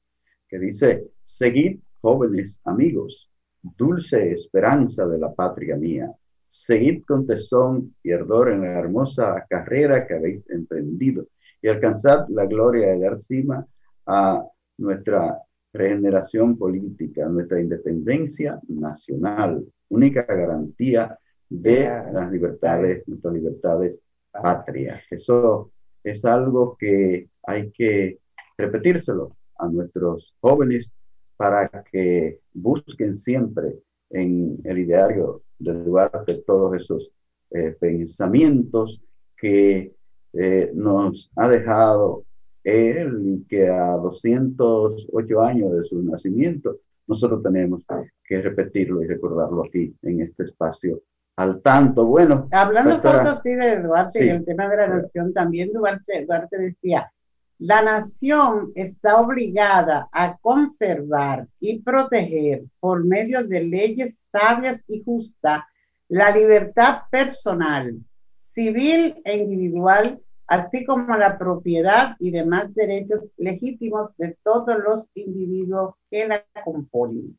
que 0.49 0.59
dice, 0.59 1.05
seguid 1.25 1.81
jóvenes 2.01 2.61
amigos, 2.65 3.29
dulce 3.61 4.33
esperanza 4.33 5.07
de 5.07 5.19
la 5.19 5.35
patria 5.35 5.77
mía, 5.77 6.11
seguid 6.49 7.05
con 7.05 7.27
tesón 7.27 7.95
y 8.03 8.13
ardor 8.13 8.53
en 8.53 8.63
la 8.63 8.79
hermosa 8.79 9.45
carrera 9.49 10.07
que 10.07 10.15
habéis 10.15 10.49
emprendido 10.51 11.27
y 11.63 11.69
alcanzad 11.69 12.27
la 12.29 12.47
gloria 12.47 12.89
de 12.89 13.01
dar 13.01 13.21
cima 13.23 13.67
a 14.07 14.45
nuestra 14.79 15.39
regeneración 15.73 16.57
política, 16.57 17.29
nuestra 17.29 17.61
independencia 17.61 18.61
nacional, 18.69 19.65
única 19.89 20.23
garantía 20.23 21.19
de 21.49 21.85
las 22.13 22.31
libertades, 22.31 23.07
nuestras 23.07 23.35
libertades 23.35 23.97
patrias. 24.31 25.03
Eso 25.11 25.71
es 26.03 26.25
algo 26.25 26.77
que 26.79 27.29
hay 27.43 27.71
que 27.71 28.19
repetírselo 28.57 29.37
a 29.59 29.69
nuestros 29.69 30.35
jóvenes 30.41 30.91
para 31.37 31.69
que 31.91 32.41
busquen 32.53 33.17
siempre 33.17 33.79
en 34.11 34.59
el 34.65 34.79
ideario 34.79 35.43
de 35.59 35.73
Duarte 35.73 36.43
todos 36.47 36.81
esos 36.81 37.11
eh, 37.51 37.77
pensamientos 37.81 39.01
que 39.37 39.95
eh, 40.33 40.71
nos 40.75 41.31
ha 41.37 41.49
dejado 41.49 42.25
él 42.65 43.21
y 43.25 43.45
que 43.47 43.69
a 43.69 43.93
208 43.93 45.43
años 45.43 45.73
de 45.73 45.85
su 45.85 46.03
nacimiento, 46.03 46.79
nosotros 47.07 47.43
tenemos 47.43 47.83
que 48.25 48.41
repetirlo 48.41 49.03
y 49.03 49.07
recordarlo 49.07 49.65
aquí 49.65 49.95
en 50.03 50.21
este 50.21 50.45
espacio 50.45 51.03
al 51.37 51.61
tanto. 51.63 52.05
Bueno, 52.05 52.49
hablando 52.53 53.01
tanto 53.01 53.31
así 53.31 53.51
de 53.55 53.83
Duarte 53.83 54.25
y 54.25 54.29
el 54.29 54.45
tema 54.45 54.69
de 54.69 54.77
la 54.77 54.87
nación, 54.87 55.33
también 55.33 55.73
Duarte, 55.73 56.25
Duarte 56.27 56.59
decía, 56.59 57.11
la 57.59 57.83
nación 57.83 58.73
está 58.75 59.21
obligada 59.21 60.09
a 60.13 60.37
conservar 60.39 61.47
y 61.61 61.81
proteger 61.81 62.63
por 62.79 63.05
medio 63.05 63.47
de 63.47 63.65
leyes 63.65 64.29
sabias 64.33 64.81
y 64.89 65.03
justas 65.03 65.63
la 66.09 66.31
libertad 66.31 67.03
personal, 67.11 67.97
civil 68.39 69.21
e 69.25 69.37
individual 69.37 70.21
así 70.51 70.85
como 70.85 71.17
la 71.17 71.39
propiedad 71.39 72.17
y 72.19 72.33
demás 72.33 72.75
derechos 72.75 73.31
legítimos 73.37 74.11
de 74.17 74.37
todos 74.43 74.77
los 74.79 75.09
individuos 75.15 75.95
que 76.11 76.27
la 76.27 76.45
componen. 76.65 77.39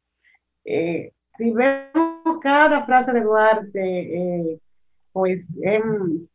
Eh, 0.64 1.12
si 1.38 1.52
vemos 1.52 2.40
cada 2.42 2.86
frase 2.86 3.12
de 3.12 3.20
Duarte, 3.20 3.82
eh, 3.82 4.60
pues 5.12 5.46
em, 5.62 6.26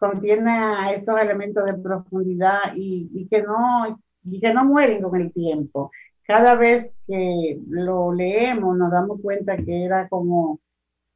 contiene 0.00 0.50
esos 0.96 1.20
elementos 1.20 1.64
de 1.64 1.74
profundidad 1.74 2.72
y, 2.74 3.28
que 3.30 3.42
no, 3.42 3.96
y 4.24 4.40
que 4.40 4.52
no 4.52 4.64
mueren 4.64 5.02
con 5.02 5.20
el 5.20 5.32
tiempo. 5.32 5.92
Cada 6.24 6.56
vez 6.56 6.92
que 7.06 7.60
lo 7.68 8.12
leemos 8.12 8.76
nos 8.76 8.90
damos 8.90 9.20
cuenta 9.22 9.56
que 9.58 9.84
era 9.84 10.08
como 10.08 10.58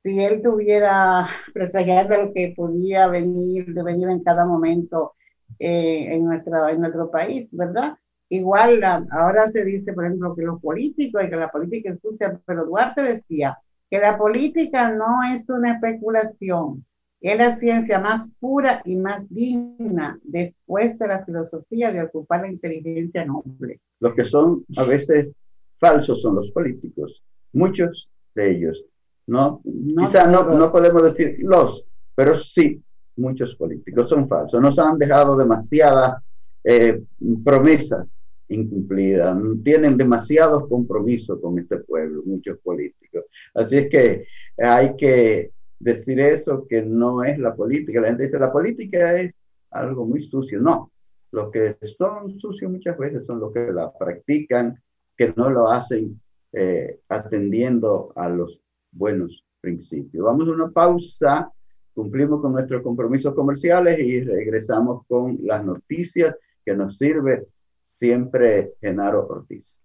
si 0.02 0.22
él 0.22 0.40
tuviera 0.42 1.28
presagiando 1.52 2.24
lo 2.24 2.32
que 2.32 2.54
podía 2.56 3.08
venir, 3.08 3.72
de 3.74 3.82
venir 3.82 4.08
en 4.08 4.22
cada 4.22 4.46
momento 4.46 5.14
eh, 5.58 6.14
en, 6.14 6.24
nuestro, 6.24 6.68
en 6.68 6.80
nuestro 6.80 7.10
país, 7.10 7.48
¿verdad? 7.52 7.94
Igual 8.28 8.82
ahora 9.10 9.50
se 9.50 9.64
dice, 9.64 9.92
por 9.92 10.06
ejemplo, 10.06 10.34
que 10.36 10.42
los 10.42 10.60
políticos 10.60 11.22
y 11.24 11.28
que 11.30 11.36
la 11.36 11.50
política 11.50 11.90
es 11.92 12.00
sucia, 12.00 12.40
pero 12.46 12.64
Duarte 12.64 13.02
decía 13.02 13.58
que 13.90 13.98
la 13.98 14.16
política 14.16 14.92
no 14.92 15.18
es 15.34 15.48
una 15.48 15.72
especulación, 15.72 16.86
es 17.20 17.36
la 17.36 17.56
ciencia 17.56 17.98
más 17.98 18.30
pura 18.38 18.80
y 18.84 18.94
más 18.96 19.28
digna 19.28 20.18
después 20.22 20.96
de 20.98 21.08
la 21.08 21.24
filosofía 21.24 21.92
de 21.92 22.04
ocupar 22.04 22.42
la 22.42 22.52
inteligencia 22.52 23.24
noble. 23.24 23.80
Los 23.98 24.14
que 24.14 24.24
son 24.24 24.64
a 24.76 24.84
veces 24.84 25.34
falsos 25.78 26.22
son 26.22 26.36
los 26.36 26.50
políticos, 26.52 27.22
muchos 27.52 28.08
de 28.36 28.52
ellos 28.52 28.84
¿no? 29.30 29.60
no 29.64 30.06
Quizá 30.06 30.26
no, 30.26 30.44
no 30.56 30.70
podemos 30.70 31.04
decir 31.04 31.38
los, 31.40 31.84
pero 32.14 32.36
sí, 32.36 32.82
muchos 33.16 33.54
políticos 33.54 34.10
son 34.10 34.28
falsos. 34.28 34.60
Nos 34.60 34.78
han 34.78 34.98
dejado 34.98 35.36
demasiadas 35.36 36.22
eh, 36.64 37.00
promesas 37.44 38.06
incumplida. 38.48 39.40
Tienen 39.62 39.96
demasiados 39.96 40.68
compromisos 40.68 41.40
con 41.40 41.58
este 41.58 41.78
pueblo, 41.78 42.22
muchos 42.26 42.58
políticos. 42.58 43.24
Así 43.54 43.78
es 43.78 43.88
que 43.88 44.26
hay 44.58 44.96
que 44.96 45.52
decir 45.78 46.18
eso, 46.18 46.66
que 46.68 46.82
no 46.82 47.22
es 47.22 47.38
la 47.38 47.54
política. 47.54 48.00
La 48.00 48.08
gente 48.08 48.24
dice, 48.24 48.38
la 48.38 48.52
política 48.52 49.20
es 49.20 49.32
algo 49.70 50.04
muy 50.04 50.22
sucio. 50.28 50.60
No, 50.60 50.90
los 51.30 51.50
que 51.52 51.76
son 51.96 52.38
sucios 52.40 52.70
muchas 52.70 52.98
veces 52.98 53.24
son 53.24 53.38
los 53.38 53.52
que 53.52 53.72
la 53.72 53.92
practican, 53.92 54.82
que 55.16 55.32
no 55.36 55.48
lo 55.48 55.68
hacen 55.68 56.20
eh, 56.52 56.98
atendiendo 57.08 58.12
a 58.16 58.28
los 58.28 58.60
buenos 58.90 59.44
principios. 59.60 60.24
Vamos 60.24 60.48
a 60.48 60.52
una 60.52 60.70
pausa, 60.70 61.50
cumplimos 61.94 62.40
con 62.40 62.52
nuestros 62.52 62.82
compromisos 62.82 63.34
comerciales 63.34 63.98
y 63.98 64.20
regresamos 64.22 65.06
con 65.06 65.38
las 65.42 65.64
noticias 65.64 66.34
que 66.64 66.74
nos 66.74 66.96
sirve 66.96 67.46
siempre 67.86 68.72
Genaro 68.80 69.26
Ortiz. 69.26 69.80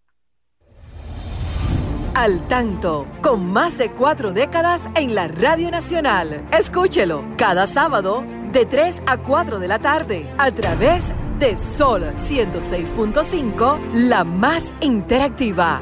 Al 2.13 2.47
tanto, 2.47 3.07
con 3.21 3.51
más 3.51 3.77
de 3.77 3.91
cuatro 3.91 4.31
décadas 4.31 4.81
en 4.95 5.15
la 5.15 5.27
Radio 5.27 5.69
Nacional. 5.69 6.47
Escúchelo 6.57 7.25
cada 7.37 7.67
sábado 7.67 8.23
de 8.53 8.65
3 8.65 9.03
a 9.05 9.21
4 9.21 9.59
de 9.59 9.67
la 9.67 9.79
tarde 9.79 10.25
a 10.37 10.49
través 10.49 11.03
de 11.39 11.57
Sol 11.77 12.03
106.5, 12.29 13.93
la 13.93 14.23
más 14.23 14.73
interactiva. 14.79 15.81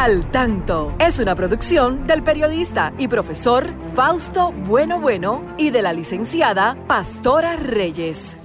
Al 0.00 0.30
tanto 0.30 0.94
es 1.00 1.18
una 1.18 1.34
producción 1.34 2.06
del 2.06 2.22
periodista 2.22 2.94
y 2.98 3.08
profesor 3.08 3.66
Fausto 3.96 4.52
Bueno 4.52 5.00
Bueno 5.00 5.56
y 5.58 5.72
de 5.72 5.82
la 5.82 5.92
licenciada 5.92 6.78
Pastora 6.86 7.56
Reyes. 7.56 8.36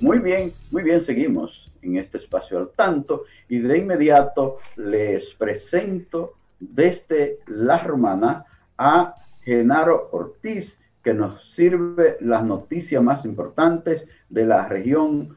Muy 0.00 0.20
bien, 0.20 0.54
muy 0.70 0.82
bien, 0.82 1.02
seguimos 1.02 1.70
en 1.82 1.98
este 1.98 2.16
espacio 2.16 2.56
al 2.56 2.70
tanto 2.70 3.24
y 3.50 3.58
de 3.58 3.76
inmediato 3.76 4.56
les 4.76 5.34
presento 5.34 6.38
desde 6.58 7.40
La 7.48 7.76
Romana 7.80 8.46
a 8.78 9.14
Genaro 9.42 10.08
Ortiz, 10.12 10.80
que 11.04 11.12
nos 11.12 11.52
sirve 11.52 12.16
las 12.20 12.44
noticias 12.44 13.02
más 13.02 13.26
importantes 13.26 14.08
de 14.30 14.46
la 14.46 14.66
región 14.66 15.36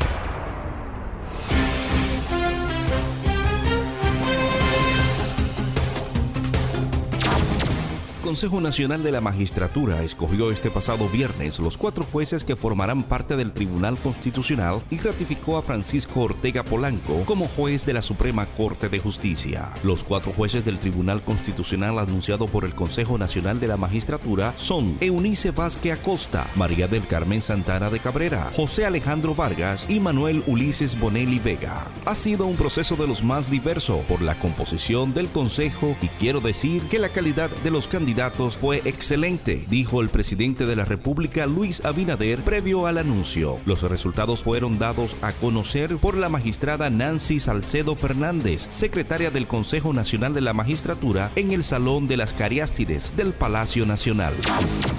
Consejo 8.31 8.61
Nacional 8.61 9.03
de 9.03 9.11
la 9.11 9.19
Magistratura 9.19 10.03
escogió 10.03 10.51
este 10.51 10.71
pasado 10.71 11.09
viernes 11.09 11.59
los 11.59 11.77
cuatro 11.77 12.05
jueces 12.09 12.45
que 12.45 12.55
formarán 12.55 13.03
parte 13.03 13.35
del 13.35 13.51
Tribunal 13.51 13.97
Constitucional 13.97 14.81
y 14.89 14.99
ratificó 14.99 15.57
a 15.57 15.61
Francisco 15.61 16.21
Ortega 16.21 16.63
Polanco 16.63 17.23
como 17.25 17.49
juez 17.49 17.85
de 17.85 17.91
la 17.91 18.01
Suprema 18.01 18.45
Corte 18.45 18.87
de 18.87 18.99
Justicia. 18.99 19.73
Los 19.83 20.05
cuatro 20.05 20.31
jueces 20.31 20.63
del 20.63 20.79
Tribunal 20.79 21.21
Constitucional 21.23 21.99
anunciado 21.99 22.47
por 22.47 22.63
el 22.63 22.73
Consejo 22.73 23.17
Nacional 23.17 23.59
de 23.59 23.67
la 23.67 23.75
Magistratura 23.75 24.53
son 24.55 24.95
Eunice 25.01 25.51
Vázquez 25.51 25.99
Acosta, 25.99 26.47
María 26.55 26.87
del 26.87 27.05
Carmen 27.07 27.41
Santana 27.41 27.89
de 27.89 27.99
Cabrera, 27.99 28.49
José 28.55 28.85
Alejandro 28.85 29.35
Vargas 29.35 29.85
y 29.89 29.99
Manuel 29.99 30.41
Ulises 30.47 30.97
Bonelli 30.97 31.39
Vega. 31.39 31.91
Ha 32.05 32.15
sido 32.15 32.45
un 32.45 32.55
proceso 32.55 32.95
de 32.95 33.07
los 33.07 33.25
más 33.25 33.51
diversos 33.51 34.05
por 34.05 34.21
la 34.21 34.39
composición 34.39 35.13
del 35.13 35.27
Consejo 35.27 35.97
y 36.01 36.07
quiero 36.07 36.39
decir 36.39 36.81
que 36.83 36.97
la 36.97 37.09
calidad 37.09 37.49
de 37.49 37.71
los 37.71 37.89
candidatos 37.89 38.20
fue 38.29 38.83
excelente, 38.85 39.65
dijo 39.69 39.99
el 39.99 40.09
presidente 40.09 40.67
de 40.67 40.75
la 40.75 40.85
República 40.85 41.47
Luis 41.47 41.83
Abinader 41.83 42.43
previo 42.43 42.85
al 42.85 42.99
anuncio. 42.99 43.57
Los 43.65 43.81
resultados 43.81 44.43
fueron 44.43 44.77
dados 44.77 45.15
a 45.23 45.31
conocer 45.31 45.97
por 45.97 46.15
la 46.15 46.29
magistrada 46.29 46.91
Nancy 46.91 47.39
Salcedo 47.39 47.95
Fernández, 47.95 48.67
secretaria 48.69 49.31
del 49.31 49.47
Consejo 49.47 49.91
Nacional 49.91 50.35
de 50.35 50.41
la 50.41 50.53
Magistratura, 50.53 51.31
en 51.35 51.49
el 51.49 51.63
Salón 51.63 52.07
de 52.07 52.17
las 52.17 52.33
Cariástides 52.33 53.11
del 53.17 53.33
Palacio 53.33 53.87
Nacional. 53.87 54.33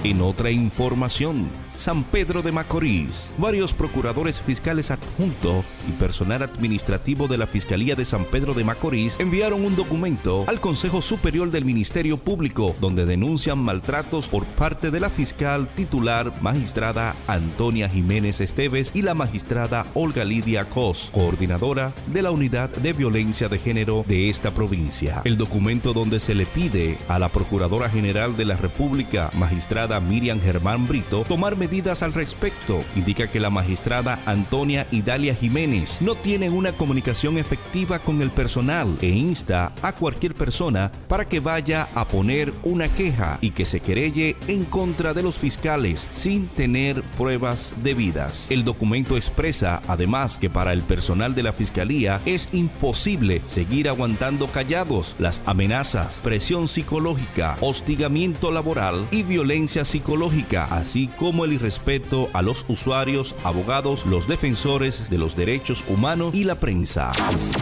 En 0.02 0.20
otra 0.20 0.50
información, 0.50 1.48
San 1.76 2.02
Pedro 2.02 2.42
de 2.42 2.50
Macorís, 2.50 3.34
varios 3.38 3.72
procuradores 3.72 4.40
fiscales 4.40 4.90
adjuntos 4.90 5.64
y 5.88 5.92
personal 5.92 6.42
administrativo 6.42 7.28
de 7.28 7.38
la 7.38 7.46
Fiscalía 7.46 7.94
de 7.94 8.04
San 8.04 8.24
Pedro 8.24 8.52
de 8.54 8.64
Macorís 8.64 9.16
enviaron 9.20 9.64
un 9.64 9.76
documento 9.76 10.44
al 10.48 10.60
Consejo 10.60 11.02
Superior 11.02 11.52
del 11.52 11.64
Ministerio 11.64 12.18
Público 12.18 12.74
donde 12.80 13.01
denuncian 13.04 13.58
maltratos 13.58 14.28
por 14.28 14.44
parte 14.44 14.90
de 14.90 15.00
la 15.00 15.10
fiscal 15.10 15.68
titular 15.68 16.32
magistrada 16.40 17.14
Antonia 17.26 17.88
Jiménez 17.88 18.40
Esteves 18.40 18.92
y 18.94 19.02
la 19.02 19.14
magistrada 19.14 19.86
Olga 19.94 20.24
Lidia 20.24 20.68
Cos, 20.68 21.10
coordinadora 21.12 21.92
de 22.06 22.22
la 22.22 22.30
Unidad 22.30 22.70
de 22.70 22.92
Violencia 22.92 23.48
de 23.48 23.58
Género 23.58 24.04
de 24.06 24.28
esta 24.28 24.52
provincia. 24.52 25.22
El 25.24 25.38
documento 25.38 25.92
donde 25.92 26.20
se 26.20 26.34
le 26.34 26.46
pide 26.46 26.98
a 27.08 27.18
la 27.18 27.30
Procuradora 27.30 27.88
General 27.88 28.36
de 28.36 28.44
la 28.44 28.56
República, 28.56 29.30
magistrada 29.34 30.00
Miriam 30.00 30.40
Germán 30.40 30.86
Brito, 30.86 31.24
tomar 31.28 31.56
medidas 31.56 32.02
al 32.02 32.12
respecto. 32.12 32.80
Indica 32.96 33.30
que 33.30 33.40
la 33.40 33.50
magistrada 33.50 34.20
Antonia 34.26 34.86
Idalia 34.90 35.34
Jiménez 35.34 35.98
no 36.00 36.14
tiene 36.14 36.50
una 36.50 36.72
comunicación 36.72 37.38
efectiva 37.38 37.98
con 37.98 38.22
el 38.22 38.30
personal 38.30 38.96
e 39.00 39.08
insta 39.08 39.72
a 39.82 39.92
cualquier 39.92 40.34
persona 40.34 40.90
para 41.08 41.28
que 41.28 41.40
vaya 41.40 41.88
a 41.94 42.06
poner 42.06 42.52
una 42.62 42.88
queja 42.92 43.38
y 43.40 43.50
que 43.50 43.64
se 43.64 43.80
querelle 43.80 44.36
en 44.46 44.64
contra 44.64 45.14
de 45.14 45.22
los 45.22 45.36
fiscales 45.36 46.08
sin 46.10 46.48
tener 46.48 47.02
pruebas 47.18 47.74
debidas. 47.82 48.46
El 48.50 48.64
documento 48.64 49.16
expresa 49.16 49.80
además 49.88 50.38
que 50.38 50.50
para 50.50 50.72
el 50.72 50.82
personal 50.82 51.34
de 51.34 51.42
la 51.42 51.52
fiscalía 51.52 52.20
es 52.26 52.48
imposible 52.52 53.42
seguir 53.44 53.88
aguantando 53.88 54.46
callados 54.46 55.16
las 55.18 55.42
amenazas, 55.46 56.20
presión 56.22 56.68
psicológica, 56.68 57.56
hostigamiento 57.60 58.50
laboral 58.50 59.06
y 59.10 59.22
violencia 59.22 59.84
psicológica, 59.84 60.64
así 60.70 61.08
como 61.18 61.44
el 61.44 61.54
irrespeto 61.54 62.28
a 62.32 62.42
los 62.42 62.64
usuarios, 62.68 63.34
abogados, 63.44 64.06
los 64.06 64.28
defensores 64.28 65.08
de 65.10 65.18
los 65.18 65.36
derechos 65.36 65.84
humanos 65.88 66.34
y 66.34 66.44
la 66.44 66.56
prensa. 66.56 67.10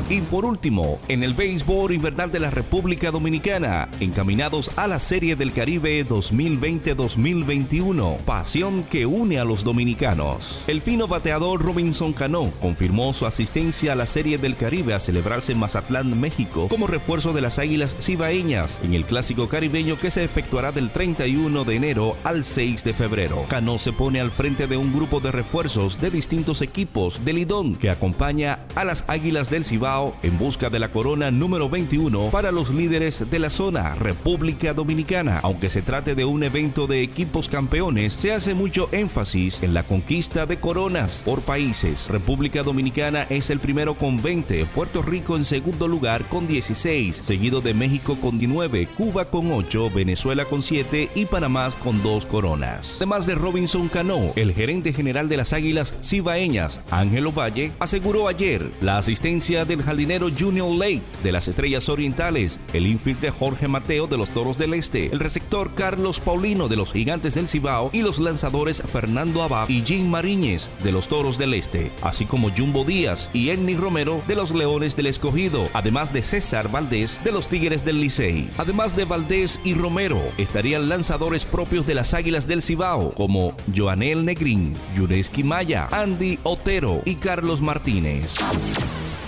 Y 0.08 0.20
por 0.22 0.44
último, 0.44 1.00
en 1.08 1.22
el 1.22 1.34
béisbol 1.34 1.92
invernal 1.92 2.32
de 2.32 2.40
la 2.40 2.50
República 2.50 3.10
Dominicana, 3.10 3.88
encaminados 4.00 4.70
a 4.76 4.86
la 4.86 4.98
serie 5.00 5.19
del 5.20 5.52
Caribe 5.52 6.02
2020-2021, 6.06 8.16
pasión 8.24 8.84
que 8.84 9.04
une 9.04 9.38
a 9.38 9.44
los 9.44 9.64
dominicanos. 9.64 10.64
El 10.66 10.80
fino 10.80 11.08
bateador 11.08 11.62
Robinson 11.62 12.14
Cano 12.14 12.50
confirmó 12.58 13.12
su 13.12 13.26
asistencia 13.26 13.92
a 13.92 13.96
la 13.96 14.06
Serie 14.06 14.38
del 14.38 14.56
Caribe 14.56 14.94
a 14.94 15.00
celebrarse 15.00 15.52
en 15.52 15.58
Mazatlán, 15.58 16.18
México, 16.18 16.68
como 16.68 16.86
refuerzo 16.86 17.34
de 17.34 17.42
las 17.42 17.58
Águilas 17.58 17.94
Cibaeñas 18.00 18.80
en 18.82 18.94
el 18.94 19.04
clásico 19.04 19.46
caribeño 19.46 20.00
que 20.00 20.10
se 20.10 20.24
efectuará 20.24 20.72
del 20.72 20.90
31 20.90 21.64
de 21.64 21.76
enero 21.76 22.16
al 22.24 22.42
6 22.42 22.82
de 22.82 22.94
febrero. 22.94 23.44
Cano 23.48 23.78
se 23.78 23.92
pone 23.92 24.20
al 24.20 24.30
frente 24.30 24.68
de 24.68 24.78
un 24.78 24.90
grupo 24.90 25.20
de 25.20 25.32
refuerzos 25.32 26.00
de 26.00 26.10
distintos 26.10 26.62
equipos 26.62 27.26
del 27.26 27.36
Lidón 27.36 27.74
que 27.74 27.90
acompaña 27.90 28.60
a 28.74 28.86
las 28.86 29.04
Águilas 29.06 29.50
del 29.50 29.66
Cibao 29.66 30.16
en 30.22 30.38
busca 30.38 30.70
de 30.70 30.78
la 30.78 30.90
corona 30.90 31.30
número 31.30 31.68
21 31.68 32.30
para 32.30 32.52
los 32.52 32.70
líderes 32.70 33.30
de 33.30 33.38
la 33.38 33.50
zona, 33.50 33.94
República 33.96 34.72
Dominicana 34.72 35.09
aunque 35.42 35.70
se 35.70 35.82
trate 35.82 36.14
de 36.14 36.24
un 36.24 36.44
evento 36.44 36.86
de 36.86 37.02
equipos 37.02 37.48
campeones, 37.48 38.12
se 38.12 38.32
hace 38.32 38.54
mucho 38.54 38.88
énfasis 38.92 39.60
en 39.64 39.74
la 39.74 39.82
conquista 39.82 40.46
de 40.46 40.58
coronas 40.58 41.22
por 41.24 41.42
países. 41.42 42.06
República 42.06 42.62
Dominicana 42.62 43.24
es 43.24 43.50
el 43.50 43.58
primero 43.58 43.96
con 43.96 44.22
20, 44.22 44.66
Puerto 44.66 45.02
Rico 45.02 45.36
en 45.36 45.44
segundo 45.44 45.88
lugar 45.88 46.28
con 46.28 46.46
16, 46.46 47.16
seguido 47.16 47.60
de 47.60 47.74
México 47.74 48.18
con 48.20 48.38
19, 48.38 48.86
Cuba 48.86 49.24
con 49.24 49.50
8, 49.50 49.90
Venezuela 49.92 50.44
con 50.44 50.62
7 50.62 51.10
y 51.16 51.24
Panamá 51.24 51.70
con 51.82 52.00
2 52.04 52.26
coronas. 52.26 52.94
Además 52.98 53.26
de 53.26 53.34
Robinson 53.34 53.88
Cano, 53.88 54.32
el 54.36 54.54
gerente 54.54 54.92
general 54.92 55.28
de 55.28 55.38
las 55.38 55.52
Águilas 55.52 55.92
Cibaeñas, 56.04 56.80
Ángelo 56.92 57.32
Valle, 57.32 57.72
aseguró 57.80 58.28
ayer 58.28 58.70
la 58.80 58.98
asistencia 58.98 59.64
del 59.64 59.82
jardinero 59.82 60.28
Junior 60.38 60.70
Lake 60.70 61.02
de 61.24 61.32
las 61.32 61.48
Estrellas 61.48 61.88
Orientales, 61.88 62.60
el 62.72 62.86
infielder 62.86 63.32
Jorge 63.32 63.66
Mateo 63.66 64.06
de 64.06 64.16
los 64.16 64.28
Toros 64.28 64.56
del 64.56 64.74
Este, 64.74 64.99
el 65.06 65.20
receptor 65.20 65.74
Carlos 65.74 66.20
Paulino 66.20 66.68
de 66.68 66.76
los 66.76 66.92
Gigantes 66.92 67.34
del 67.34 67.48
Cibao 67.48 67.90
y 67.92 68.02
los 68.02 68.18
lanzadores 68.18 68.82
Fernando 68.82 69.42
Abad 69.42 69.68
y 69.68 69.82
Jim 69.82 70.08
Mariñez 70.08 70.70
de 70.82 70.92
los 70.92 71.08
Toros 71.08 71.38
del 71.38 71.54
Este, 71.54 71.90
así 72.02 72.26
como 72.26 72.50
Jumbo 72.54 72.84
Díaz 72.84 73.30
y 73.32 73.50
Enni 73.50 73.74
Romero 73.74 74.22
de 74.28 74.36
los 74.36 74.50
Leones 74.52 74.96
del 74.96 75.06
Escogido, 75.06 75.68
además 75.72 76.12
de 76.12 76.22
César 76.22 76.70
Valdés 76.70 77.20
de 77.24 77.32
los 77.32 77.48
Tigres 77.48 77.84
del 77.84 78.00
Licey. 78.00 78.50
Además 78.58 78.96
de 78.96 79.04
Valdés 79.04 79.60
y 79.64 79.74
Romero, 79.74 80.20
estarían 80.38 80.88
lanzadores 80.88 81.44
propios 81.44 81.86
de 81.86 81.94
las 81.94 82.14
Águilas 82.14 82.46
del 82.46 82.62
Cibao, 82.62 83.14
como 83.14 83.54
Joanel 83.74 84.24
Negrín, 84.24 84.74
Yureski 84.96 85.44
Maya, 85.44 85.88
Andy 85.92 86.38
Otero 86.42 87.02
y 87.04 87.16
Carlos 87.16 87.60
Martínez. 87.62 88.36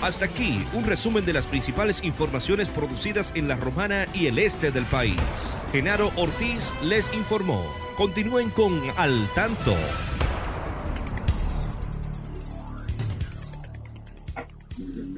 Hasta 0.03 0.25
aquí 0.25 0.59
un 0.73 0.83
resumen 0.83 1.25
de 1.25 1.31
las 1.31 1.47
principales 1.47 2.03
informaciones 2.03 2.67
producidas 2.67 3.31
en 3.37 3.47
la 3.47 3.55
Romana 3.55 4.05
y 4.13 4.27
el 4.27 4.37
este 4.37 4.69
del 4.69 4.83
país. 4.83 5.15
Genaro 5.71 6.11
Ortiz 6.17 6.73
les 6.83 7.13
informó. 7.13 7.63
Continúen 7.95 8.49
con 8.49 8.81
Al 8.97 9.13
Tanto. 9.33 9.73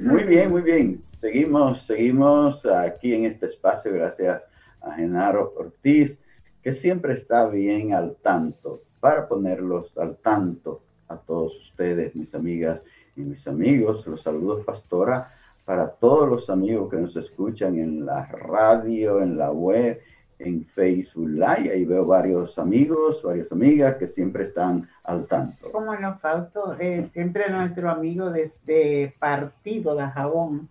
Muy 0.02 0.24
bien, 0.24 0.52
muy 0.52 0.62
bien. 0.62 1.02
Seguimos, 1.20 1.82
seguimos 1.82 2.64
aquí 2.68 3.16
en 3.16 3.26
este 3.26 3.48
espacio 3.48 3.92
gracias 3.92 4.46
a 4.82 4.94
Genaro 4.94 5.52
Ortiz 5.58 6.20
que 6.62 6.74
siempre 6.74 7.14
está 7.14 7.50
bien 7.50 7.96
al 7.96 8.18
tanto, 8.18 8.84
para 9.00 9.28
ponerlos 9.28 9.98
al 9.98 10.18
tanto 10.18 10.84
a 11.08 11.18
todos 11.18 11.58
ustedes, 11.58 12.16
mis 12.16 12.36
amigas 12.36 12.84
y 13.16 13.22
mis 13.22 13.48
amigos. 13.48 14.06
Los 14.08 14.22
saludos, 14.22 14.64
pastora, 14.66 15.32
para 15.64 15.90
todos 15.90 16.30
los 16.30 16.50
amigos 16.50 16.90
que 16.90 16.98
nos 16.98 17.16
escuchan 17.16 17.78
en 17.78 18.06
la 18.06 18.26
radio, 18.26 19.22
en 19.22 19.38
la 19.38 19.52
web, 19.52 20.02
en 20.40 20.66
Facebook 20.66 21.30
Live. 21.30 21.72
Ahí 21.74 21.86
veo 21.86 22.06
varios 22.06 22.60
amigos, 22.60 23.22
varias 23.24 23.52
amigas 23.52 23.96
que 23.96 24.08
siempre 24.08 24.44
están 24.44 24.88
al 25.04 25.26
tanto. 25.26 25.72
Como 25.72 25.96
no, 25.96 26.16
Fausto, 26.16 26.76
eh, 26.80 27.08
siempre 27.14 27.50
nuestro 27.50 27.90
amigo 27.90 28.30
desde 28.30 29.16
Partido 29.20 29.96
de 29.96 30.04
Jabón 30.04 30.70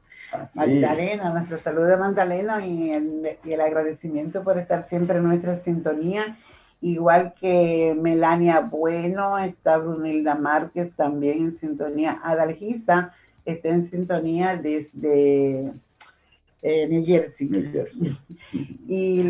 Magdalena, 0.55 1.31
nuestro 1.31 1.59
saludo 1.59 1.87
de 1.87 1.97
Magdalena 1.97 2.65
y 2.67 2.91
el, 2.91 3.61
agradecimiento 3.61 4.43
por 4.43 4.59
estar 4.59 4.85
siempre 4.85 5.19
en 5.19 5.25
nuestra 5.25 5.57
sintonía. 5.57 6.37
Igual 6.85 7.33
que 7.41 7.97
Melania 7.99 8.61
Bueno, 8.61 9.39
está 9.39 9.79
Brunilda 9.79 10.35
Márquez 10.35 10.93
también 10.95 11.39
en 11.39 11.59
sintonía. 11.59 12.21
Adalgisa 12.23 13.15
está 13.47 13.71
en 13.71 13.87
sintonía 13.87 14.55
desde 14.57 15.73
eh, 16.61 16.87
New 16.87 17.03
Jersey. 17.03 17.49
y 18.87 19.23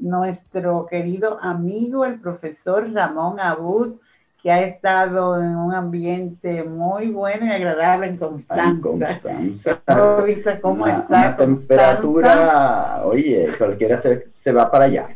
nuestro 0.00 0.86
querido 0.86 1.38
amigo, 1.40 2.04
el 2.04 2.18
profesor 2.18 2.92
Ramón 2.92 3.38
Abud, 3.38 4.00
que 4.46 4.52
ha 4.52 4.60
estado 4.60 5.42
en 5.42 5.56
un 5.56 5.74
ambiente 5.74 6.62
muy 6.62 7.08
bueno 7.08 7.46
y 7.46 7.50
agradable 7.50 8.06
en 8.06 8.16
Constanza. 8.16 8.80
Constanza. 8.80 9.82
¿Viste 10.24 10.60
cómo 10.60 10.86
está? 10.86 11.18
Una 11.18 11.36
temperatura, 11.36 13.00
oye, 13.02 13.48
cualquiera 13.58 14.00
se, 14.00 14.52
va 14.52 14.70
para 14.70 14.84
allá. 14.84 15.08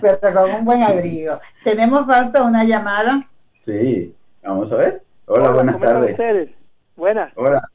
Pero 0.00 0.20
con 0.20 0.52
un 0.52 0.64
buen 0.64 0.84
abrigo. 0.84 1.40
¿Tenemos 1.64 2.06
falta 2.06 2.44
una 2.44 2.62
llamada? 2.62 3.28
Sí, 3.58 4.14
vamos 4.40 4.70
a 4.70 4.76
ver. 4.76 5.02
Hola, 5.26 5.50
buenas 5.50 5.80
tardes. 5.80 6.12
Ustedes? 6.12 6.50
Buenas. 6.94 7.32
Hola, 7.34 7.68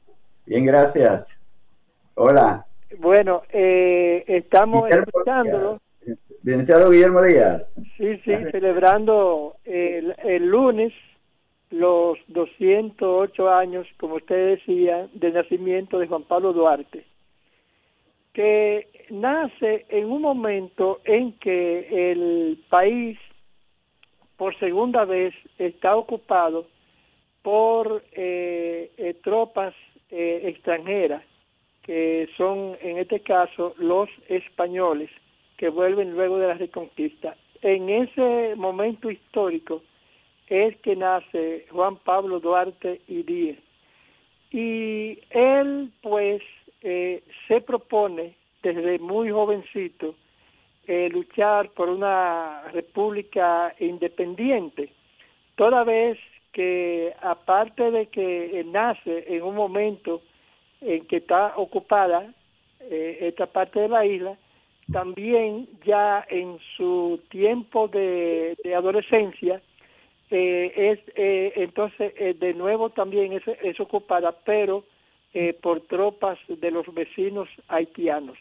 bien, 0.46 0.64
gracias. 0.64 1.28
Hola. 2.14 2.64
Bueno, 2.98 3.42
eh, 3.52 4.24
estamos 4.28 4.88
escuchándolo 4.88 5.76
Licenciado 6.46 6.90
Guillermo 6.90 7.22
Díaz. 7.22 7.74
Sí, 7.96 8.18
sí, 8.24 8.32
celebrando 8.52 9.56
el, 9.64 10.14
lunes 10.46 10.92
los 11.70 12.18
208 12.28 13.50
años, 13.50 13.88
como 13.96 14.14
usted 14.14 14.50
decía, 14.50 15.08
del 15.12 15.34
nacimiento 15.34 15.98
de 15.98 16.06
Juan 16.06 16.22
Pablo 16.22 16.52
Duarte, 16.52 17.04
que 18.32 18.86
nace 19.10 19.86
en 19.88 20.04
un 20.04 20.22
momento 20.22 21.00
en 21.04 21.32
que 21.32 22.12
el 22.12 22.62
país 22.70 23.18
por 24.36 24.56
segunda 24.60 25.04
vez 25.04 25.34
está 25.58 25.96
ocupado 25.96 26.68
por 27.42 28.04
eh, 28.12 28.92
eh, 28.96 29.14
tropas 29.24 29.74
eh, 30.10 30.42
extranjeras, 30.44 31.24
que 31.82 32.28
son 32.36 32.76
en 32.82 32.98
este 32.98 33.18
caso 33.18 33.74
los 33.78 34.08
españoles 34.28 35.10
que 35.56 35.68
vuelven 35.68 36.12
luego 36.12 36.38
de 36.38 36.48
la 36.48 36.54
reconquista. 36.54 37.36
En 37.62 37.88
ese 37.88 38.54
momento 38.56 39.10
histórico 39.10 39.82
es 40.48 40.76
que 40.78 40.94
nace 40.96 41.66
Juan 41.70 41.96
Pablo 41.96 42.40
Duarte 42.40 43.00
y 43.08 43.22
Díez. 43.22 43.58
Y 44.50 45.18
él 45.30 45.90
pues 46.02 46.42
eh, 46.82 47.22
se 47.48 47.60
propone 47.60 48.36
desde 48.62 48.98
muy 48.98 49.30
jovencito 49.30 50.14
eh, 50.86 51.08
luchar 51.10 51.70
por 51.70 51.88
una 51.88 52.62
república 52.72 53.74
independiente, 53.80 54.90
toda 55.56 55.82
vez 55.82 56.18
que 56.52 57.12
aparte 57.22 57.90
de 57.90 58.06
que 58.06 58.64
nace 58.68 59.24
en 59.26 59.42
un 59.42 59.56
momento 59.56 60.22
en 60.80 61.04
que 61.06 61.16
está 61.16 61.54
ocupada 61.56 62.32
eh, 62.80 63.18
esta 63.20 63.46
parte 63.46 63.80
de 63.80 63.88
la 63.88 64.06
isla, 64.06 64.38
también 64.92 65.68
ya 65.84 66.24
en 66.28 66.58
su 66.76 67.20
tiempo 67.30 67.88
de, 67.88 68.56
adolescencia, 68.76 69.60
eh, 70.30 70.72
es 70.76 71.14
eh, 71.16 71.52
entonces 71.56 72.12
eh, 72.16 72.34
de 72.34 72.54
nuevo 72.54 72.90
también 72.90 73.32
es, 73.32 73.42
es 73.62 73.78
ocupada, 73.80 74.32
pero 74.44 74.84
por 75.60 75.82
tropas 75.82 76.38
de 76.48 76.70
los 76.70 76.86
vecinos 76.94 77.46
haitianos. 77.68 78.38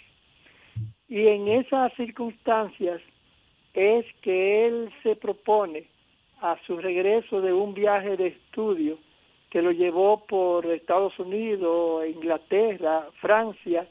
Y 1.10 1.28
en 1.28 1.50
esas 1.50 1.94
circunstancias 1.96 3.02
es 3.74 4.06
que 4.22 4.66
él 4.66 4.90
se 5.04 5.18
propone 5.18 5.88
a 6.40 6.58
su 6.66 6.78
regreso 6.78 7.42
de 7.42 7.52
un 7.52 7.74
viaje 7.74 8.16
de 8.16 8.28
estudio 8.28 8.98
que 9.50 9.62
lo 9.62 9.72
llevó 9.72 10.26
por 10.26 10.66
Estados 10.66 11.20
Unidos, 11.20 12.08
Inglaterra, 12.08 13.10
Francia, 13.20 13.86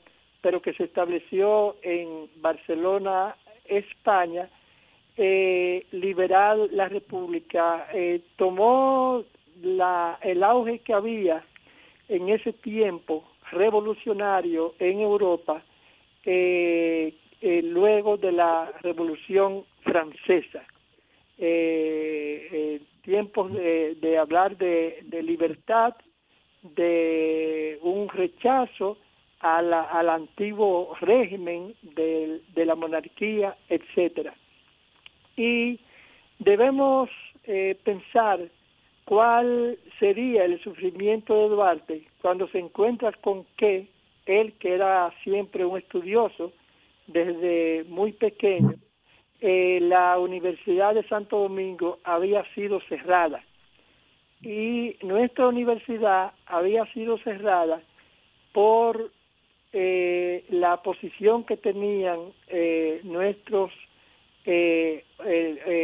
pero 0.45 0.61
que 0.61 0.75
se 0.75 0.85
estableció 0.85 1.77
en 1.81 2.29
Barcelona, 2.37 3.35
España, 3.65 4.51
eh, 5.17 5.87
liberal 5.91 6.69
la 6.71 6.87
República, 6.87 7.89
eh, 7.95 8.21
tomó 8.37 9.25
la, 9.63 10.19
el 10.21 10.43
auge 10.43 10.81
que 10.81 10.93
había 10.93 11.43
en 12.11 12.29
ese 12.29 12.53
tiempo 12.53 13.25
revolucionario 13.53 14.75
en 14.79 15.01
Europa, 15.01 15.63
eh, 16.27 17.15
eh, 17.41 17.63
luego 17.63 18.19
de 18.19 18.33
la 18.33 18.71
Revolución 18.83 19.65
Francesa. 19.81 20.63
tiempos 23.03 23.51
de, 23.51 23.95
de 23.95 24.19
hablar 24.19 24.59
de, 24.59 24.99
de 25.05 25.23
libertad, 25.23 25.95
de 26.63 27.79
un 27.81 28.11
rechazo 28.11 28.99
al 29.41 30.09
antiguo 30.09 30.95
régimen 31.01 31.75
de, 31.83 32.41
la 32.57 32.75
monarquía, 32.75 33.57
etcétera. 33.69 34.35
Y 35.37 35.81
debemos 36.39 37.11
eh, 37.45 37.77
pensar 37.85 38.41
cuál 39.05 39.79
sería 39.99 40.45
el 40.45 40.63
sufrimiento 40.63 41.35
de 41.35 41.49
Duarte 41.49 42.09
cuando 42.23 42.49
se 42.49 42.59
encuentra 42.59 43.13
con 43.13 43.45
que 43.57 43.89
él, 44.27 44.55
que 44.59 44.75
era 44.75 45.13
siempre 45.23 45.65
un 45.65 45.79
estudioso 45.79 46.53
desde 47.07 47.85
muy 47.89 48.13
pequeño, 48.13 48.75
eh, 49.41 49.79
la 49.83 50.19
Universidad 50.19 50.95
de 50.95 51.07
Santo 51.07 51.39
Domingo 51.41 51.99
había 52.05 52.45
sido 52.55 52.81
cerrada 52.89 53.43
y 54.41 54.97
nuestra 55.03 55.49
universidad 55.49 56.33
había 56.47 56.87
sido 56.93 57.19
cerrada 57.19 57.83
por 58.53 59.11
eh, 59.77 60.45
la 60.51 60.81
posición 60.83 61.43
que 61.43 61.57
tenían 61.57 62.33
eh, 62.47 63.01
nuestros 63.03 63.73
eh, 64.45 65.03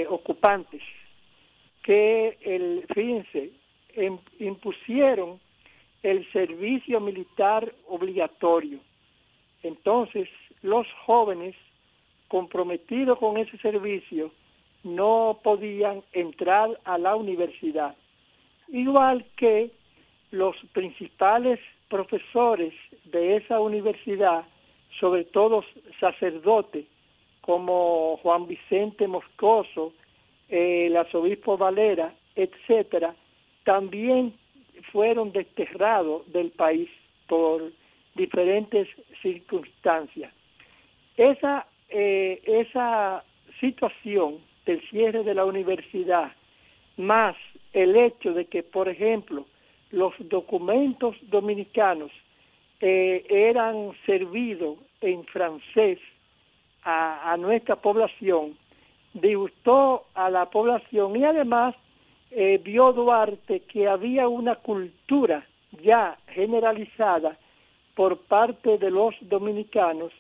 ocupantes, 0.09 0.81
que, 1.83 2.39
el, 2.43 2.87
fíjense, 2.95 3.51
em, 3.97 4.17
impusieron 4.39 5.41
el 6.05 6.25
servicio 6.31 7.01
militar 7.01 7.75
obligatorio. 7.89 8.79
Entonces, 9.65 10.29
los 10.63 10.87
jóvenes 11.05 11.57
comprometidos 12.29 13.19
con 13.19 13.39
ese 13.39 13.59
servicio 13.59 14.31
no 14.85 15.41
podían 15.43 16.05
entrar 16.13 16.79
a 16.85 16.97
la 16.97 17.17
universidad. 17.17 17.97
Igual 18.69 19.25
que 19.37 19.73
los 20.31 20.55
principales 20.75 21.59
profesores 21.91 22.73
de 23.05 23.37
esa 23.37 23.61
universidad, 23.61 24.45
sobre 24.99 25.25
todo 25.25 25.63
sacerdotes, 25.99 26.87
como 27.43 28.19
Juan 28.23 28.47
Vicente 28.47 29.07
Moscoso, 29.07 29.93
el 30.49 30.97
arzobispo 30.97 31.59
Valera, 31.59 32.15
etcétera, 32.37 33.15
también 33.65 34.35
fueron 34.93 35.33
desterrados 35.33 36.31
del 36.33 36.51
país 36.53 36.89
por 37.27 37.73
diferentes 38.15 38.89
circunstancias. 39.21 40.33
Esa, 41.17 41.67
eh, 41.89 42.41
esa 42.47 43.25
situación 43.61 44.39
del 44.65 44.81
cierre 44.91 45.23
de 45.25 45.35
la 45.35 45.45
universidad, 45.45 46.33
más 46.97 47.37
el 47.73 47.97
hecho 47.97 48.33
de 48.33 48.47
que, 48.47 48.63
por 48.63 48.89
ejemplo, 48.89 49.47
los 49.91 50.15
documentos 50.19 51.17
dominicanos 51.23 52.11
eh, 52.81 53.25
eran 53.29 53.93
servidos 54.07 54.79
en 55.01 55.25
francés 55.25 55.99
a, 56.83 57.37
nuestra 57.39 57.77
población, 57.77 58.57
disgustó 59.13 60.07
a 60.15 60.31
la 60.31 60.47
población 60.49 61.15
y 61.17 61.25
además 61.25 61.75
eh, 62.31 62.59
vio 62.63 62.93
Duarte 62.93 63.61
que 63.61 63.87
había 63.87 64.29
una 64.29 64.57
cultura 64.57 65.47
ya 65.83 66.17
generalizada 66.29 67.37
por 67.95 68.17
parte 68.19 68.79
de 68.79 68.91
los 68.91 69.15
dominicanos 69.21 70.13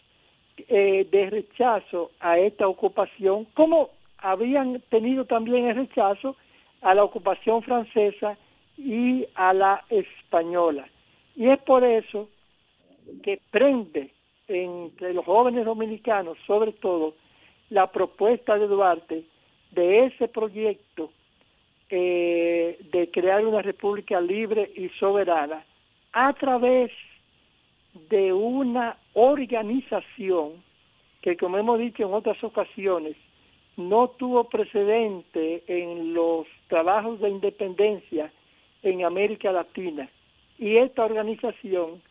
eh, 0.68 1.08
de 1.10 1.30
rechazo 1.30 2.10
a 2.20 2.38
esta 2.38 2.68
ocupación, 2.68 3.46
como 3.54 3.90
habían 4.18 4.82
tenido 4.90 5.24
también 5.24 5.66
el 5.66 5.76
rechazo 5.76 6.36
a 6.82 6.94
la 6.94 7.04
ocupación 7.04 7.62
francesa 7.62 8.36
y 8.84 9.26
a 9.34 9.52
la 9.52 9.84
española. 9.90 10.88
Y 11.36 11.48
es 11.48 11.58
por 11.62 11.84
eso 11.84 12.28
que 13.22 13.40
prende 13.50 14.10
entre 14.48 15.14
los 15.14 15.24
jóvenes 15.24 15.64
dominicanos, 15.64 16.36
sobre 16.46 16.72
todo, 16.72 17.14
la 17.68 17.86
propuesta 17.90 18.58
de 18.58 18.66
Duarte 18.66 19.24
de 19.72 20.06
ese 20.06 20.28
proyecto 20.28 21.10
eh, 21.88 22.78
de 22.92 23.10
crear 23.10 23.44
una 23.46 23.62
república 23.62 24.20
libre 24.20 24.70
y 24.74 24.88
soberana 24.98 25.64
a 26.12 26.32
través 26.32 26.90
de 28.08 28.32
una 28.32 28.96
organización 29.14 30.62
que, 31.22 31.36
como 31.36 31.58
hemos 31.58 31.78
dicho 31.78 32.04
en 32.04 32.14
otras 32.14 32.42
ocasiones, 32.42 33.16
no 33.76 34.08
tuvo 34.08 34.44
precedente 34.44 35.62
en 35.66 36.12
los 36.14 36.46
trabajos 36.68 37.20
de 37.20 37.30
independencia 37.30 38.32
en 38.82 39.04
América 39.04 39.52
Latina. 39.52 40.08
Y 40.58 40.76
esta 40.76 41.04
organización 41.04 42.02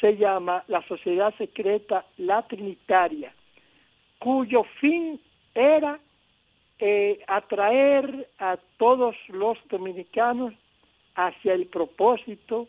se 0.00 0.16
llama 0.16 0.64
la 0.68 0.82
Sociedad 0.86 1.34
Secreta 1.38 2.04
La 2.18 2.42
Trinitaria, 2.42 3.32
cuyo 4.18 4.64
fin 4.80 5.20
era 5.54 5.98
eh, 6.78 7.20
atraer 7.26 8.28
a 8.38 8.58
todos 8.78 9.16
los 9.28 9.56
dominicanos 9.70 10.52
hacia 11.14 11.54
el 11.54 11.66
propósito 11.66 12.68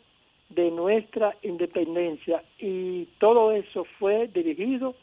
de 0.50 0.70
nuestra 0.70 1.36
independencia 1.42 2.44
y 2.60 3.06
todo 3.18 3.52
eso 3.52 3.86
fue 3.98 4.28
dirigido 4.28 4.96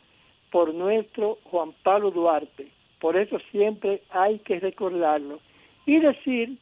por 0.51 0.73
nuestro 0.73 1.39
Juan 1.45 1.73
Pablo 1.83 2.11
Duarte. 2.11 2.69
Por 3.01 3.17
eso 3.17 3.39
siempre 3.51 4.03
hay 4.11 4.39
que 4.41 4.61
recordarlo 4.61 5.41
y 5.87 5.99
decir 5.99 6.57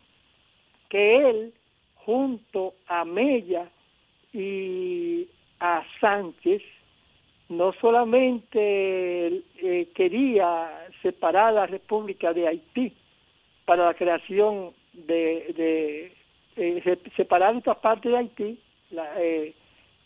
que 0.88 1.28
él 1.28 1.52
junto 2.04 2.74
a 2.86 3.04
Mella 3.04 3.68
y 4.32 5.28
a 5.58 5.82
Sánchez 6.00 6.62
no 7.48 7.72
solamente 7.80 9.42
eh, 9.58 9.88
quería 9.94 10.88
separar 11.02 11.52
la 11.52 11.66
República 11.66 12.32
de 12.32 12.46
Haití 12.46 12.92
para 13.64 13.86
la 13.86 13.94
creación 13.94 14.70
de, 14.92 15.52
de 15.56 16.12
eh, 16.56 16.98
separar 17.16 17.56
esta 17.56 17.74
parte 17.74 18.08
de 18.08 18.16
Haití, 18.16 18.58
eh, 19.18 19.54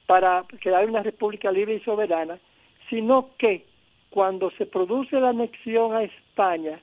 para 0.07 0.45
crear 0.61 0.89
una 0.89 1.03
república 1.03 1.51
libre 1.51 1.75
y 1.77 1.81
soberana, 1.81 2.39
sino 2.91 3.31
que 3.39 3.65
cuando 4.11 4.51
se 4.53 4.67
produce 4.67 5.19
la 5.19 5.31
anexión 5.31 5.95
a 5.95 6.03
España, 6.03 6.81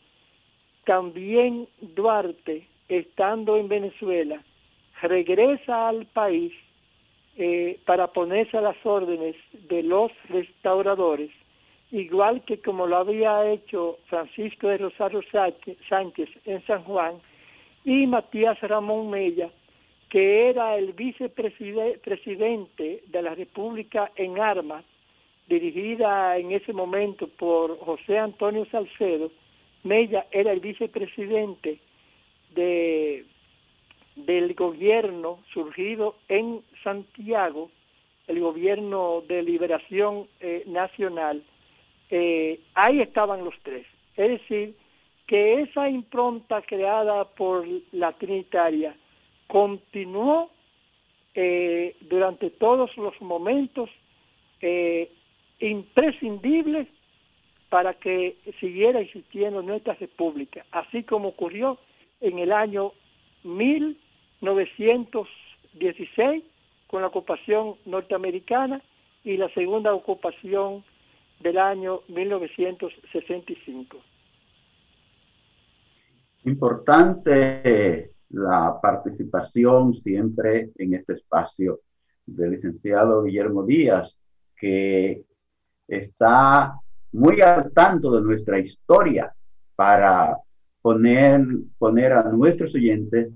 también 0.85 1.67
Duarte, 1.79 2.67
estando 2.89 3.57
en 3.57 3.67
Venezuela, 3.67 4.43
regresa 5.01 5.89
al 5.89 6.05
país 6.07 6.53
eh, 7.37 7.79
para 7.85 8.07
ponerse 8.07 8.57
a 8.57 8.61
las 8.61 8.77
órdenes 8.85 9.35
de 9.69 9.83
los 9.83 10.11
restauradores, 10.29 11.31
igual 11.91 12.43
que 12.45 12.61
como 12.61 12.87
lo 12.87 12.97
había 12.97 13.51
hecho 13.51 13.97
Francisco 14.07 14.67
de 14.67 14.77
Rosario 14.77 15.21
Sánchez 15.89 16.29
en 16.45 16.65
San 16.65 16.83
Juan 16.83 17.15
y 17.83 18.07
Matías 18.07 18.59
Ramón 18.61 19.09
Mella 19.09 19.49
que 20.11 20.49
era 20.49 20.77
el 20.77 20.91
vicepresidente 20.91 23.01
de 23.07 23.21
la 23.21 23.33
República 23.33 24.11
en 24.17 24.41
armas, 24.41 24.83
dirigida 25.47 26.37
en 26.37 26.51
ese 26.51 26.73
momento 26.73 27.27
por 27.27 27.79
José 27.79 28.19
Antonio 28.19 28.65
Salcedo, 28.65 29.31
Mella 29.83 30.25
era 30.31 30.51
el 30.51 30.59
vicepresidente 30.59 31.79
de, 32.53 33.25
del 34.15 34.53
gobierno 34.53 35.39
surgido 35.53 36.15
en 36.27 36.61
Santiago, 36.83 37.69
el 38.27 38.39
gobierno 38.39 39.23
de 39.27 39.43
liberación 39.43 40.27
eh, 40.39 40.63
nacional, 40.67 41.43
eh, 42.09 42.59
ahí 42.75 43.01
estaban 43.01 43.43
los 43.43 43.55
tres. 43.63 43.85
Es 44.15 44.29
decir, 44.29 44.75
que 45.27 45.61
esa 45.61 45.89
impronta 45.89 46.61
creada 46.61 47.23
por 47.23 47.65
la 47.93 48.11
Trinitaria 48.13 48.95
continuó 49.47 50.51
eh, 51.33 51.95
durante 52.01 52.49
todos 52.49 52.95
los 52.97 53.19
momentos 53.21 53.89
eh, 54.61 55.09
imprescindibles 55.61 56.87
para 57.69 57.93
que 57.93 58.35
siguiera 58.59 58.99
existiendo 58.99 59.61
nuestra 59.61 59.93
república, 59.93 60.65
así 60.71 61.03
como 61.03 61.29
ocurrió 61.29 61.77
en 62.19 62.39
el 62.39 62.51
año 62.51 62.91
1916 63.43 66.43
con 66.87 67.01
la 67.01 67.07
ocupación 67.07 67.75
norteamericana 67.85 68.81
y 69.23 69.37
la 69.37 69.49
segunda 69.53 69.93
ocupación 69.93 70.83
del 71.39 71.57
año 71.57 72.01
1965. 72.07 73.97
Importante 76.45 78.13
la 78.29 78.79
participación 78.81 79.93
siempre 80.01 80.71
en 80.77 80.95
este 80.95 81.13
espacio 81.13 81.81
del 82.25 82.51
licenciado 82.51 83.23
Guillermo 83.23 83.63
Díaz, 83.63 84.17
que 84.55 85.23
está 85.87 86.79
muy 87.11 87.41
al 87.41 87.71
tanto 87.73 88.11
de 88.11 88.21
nuestra 88.21 88.59
historia 88.59 89.33
para 89.75 90.37
poner, 90.81 91.45
poner 91.77 92.13
a 92.13 92.23
nuestros 92.23 92.73
oyentes 92.75 93.33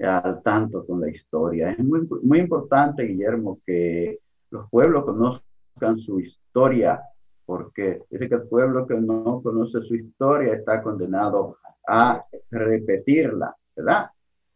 al 0.00 0.42
tanto 0.42 0.86
con 0.86 1.00
la 1.00 1.10
historia. 1.10 1.70
Es 1.70 1.78
muy, 1.78 2.06
muy 2.22 2.40
importante, 2.40 3.04
Guillermo, 3.04 3.60
que 3.64 4.18
los 4.50 4.68
pueblos 4.70 5.04
conozcan 5.04 5.98
su 5.98 6.20
historia, 6.20 7.00
porque 7.46 8.02
dice 8.10 8.28
que 8.28 8.34
el 8.34 8.48
pueblo 8.48 8.86
que 8.86 8.94
no 8.94 9.40
conoce 9.42 9.80
su 9.82 9.94
historia 9.94 10.54
está 10.54 10.82
condenado 10.82 11.58
a 11.86 12.24
repetirla, 12.50 13.54
¿verdad? 13.76 14.10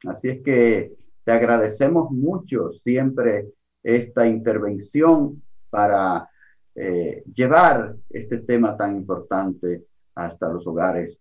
Así 0.06 0.28
es 0.28 0.42
que 0.42 0.92
te 1.24 1.32
agradecemos 1.32 2.10
mucho 2.10 2.72
siempre 2.84 3.48
esta 3.82 4.26
intervención 4.26 5.42
para 5.70 6.28
eh, 6.74 7.22
llevar 7.34 7.96
este 8.08 8.38
tema 8.38 8.76
tan 8.76 8.96
importante 8.96 9.84
hasta 10.14 10.48
los 10.48 10.66
hogares 10.66 11.20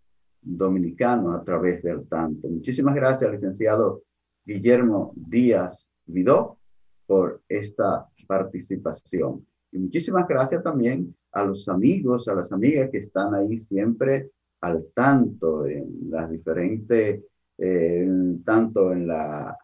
dominicanos 0.56 1.36
a 1.36 1.43
través 1.43 1.84
del 1.84 2.08
tanto. 2.08 2.48
Muchísimas 2.48 2.95
gracias, 2.95 3.32
licenciado 3.32 4.04
Guillermo 4.45 5.14
Díaz 5.16 5.86
Vidó, 6.06 6.58
por 7.06 7.41
esta 7.48 8.08
participación. 8.28 9.45
Y 9.72 9.78
muchísimas 9.80 10.28
gracias 10.28 10.64
también 10.64 11.16
a 11.32 11.43
los 11.43 11.68
amigos, 11.68 12.28
a 12.28 12.36
las 12.36 12.52
amigas 12.52 12.89
que 12.89 13.00
están 13.00 13.34
ahí 13.34 13.60
siempre 13.60 14.32
al 14.62 14.86
tanto 14.93 15.66
en 15.66 16.10
las 16.10 16.30
diferentes 16.30 17.22
eh, 17.58 18.08
tanto 18.45 18.93
en 18.93 19.08
la 19.08 19.58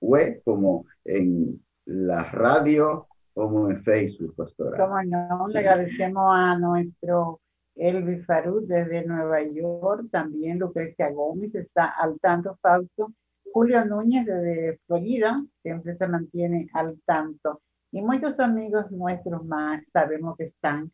web 0.00 0.40
como 0.44 0.86
en 1.04 1.62
la 1.84 2.24
radio 2.24 3.06
como 3.34 3.70
en 3.70 3.82
Facebook, 3.82 4.34
pastora. 4.34 4.78
Como 4.78 5.02
no, 5.02 5.46
le 5.48 5.58
agradecemos 5.58 6.24
a 6.34 6.58
nuestro 6.58 7.40
Elvi 7.76 8.22
Farud 8.22 8.66
desde 8.66 9.04
Nueva 9.04 9.42
York, 9.42 10.06
también 10.10 10.58
Lucrecia 10.58 11.10
Gómez 11.10 11.54
está 11.54 11.88
al 11.88 12.18
tanto, 12.20 12.58
Fausto. 12.60 13.12
Julio 13.52 13.84
Núñez 13.84 14.26
desde 14.26 14.80
Florida 14.86 15.44
siempre 15.62 15.94
se 15.94 16.08
mantiene 16.08 16.68
al 16.72 16.98
tanto. 17.04 17.62
Y 17.92 18.02
muchos 18.02 18.40
amigos 18.40 18.90
nuestros 18.90 19.44
más 19.44 19.82
sabemos 19.92 20.36
que 20.36 20.44
están 20.44 20.90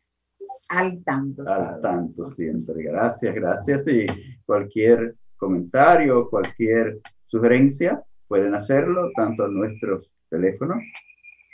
al 0.69 1.03
tanto. 1.03 1.47
Al 1.47 1.81
tanto 1.81 2.27
siempre. 2.31 2.83
Gracias, 2.83 3.33
gracias. 3.33 3.87
Y 3.87 4.05
cualquier 4.45 5.15
comentario, 5.37 6.29
cualquier 6.29 6.99
sugerencia, 7.27 8.03
pueden 8.27 8.55
hacerlo 8.55 9.09
tanto 9.15 9.45
en 9.45 9.55
nuestros 9.55 10.09
teléfonos 10.29 10.77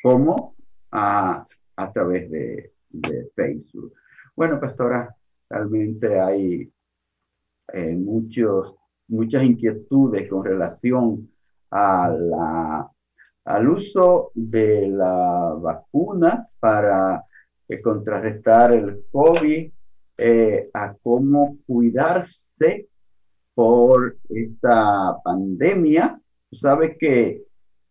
como 0.03 0.55
a, 0.91 1.45
a 1.75 1.91
través 1.93 2.29
de, 2.29 2.73
de 2.89 3.29
Facebook. 3.35 3.93
Bueno, 4.35 4.59
pastora, 4.59 5.15
realmente 5.49 6.19
hay 6.19 6.71
eh, 7.73 7.95
muchos, 7.95 8.75
muchas 9.07 9.43
inquietudes 9.43 10.29
con 10.29 10.43
relación 10.45 11.29
a 11.71 12.09
la, 12.09 12.91
al 13.45 13.69
uso 13.69 14.31
de 14.35 14.87
la 14.87 15.55
vacuna 15.59 16.47
para 16.59 17.23
eh, 17.67 17.81
contrarrestar 17.81 18.73
el 18.73 19.05
COVID, 19.11 19.71
eh, 20.21 20.69
a 20.73 20.93
cómo 21.01 21.57
cuidarse 21.65 22.87
por 23.53 24.17
esta 24.29 25.17
pandemia. 25.23 26.19
Sabes 26.51 26.97
que 26.99 27.43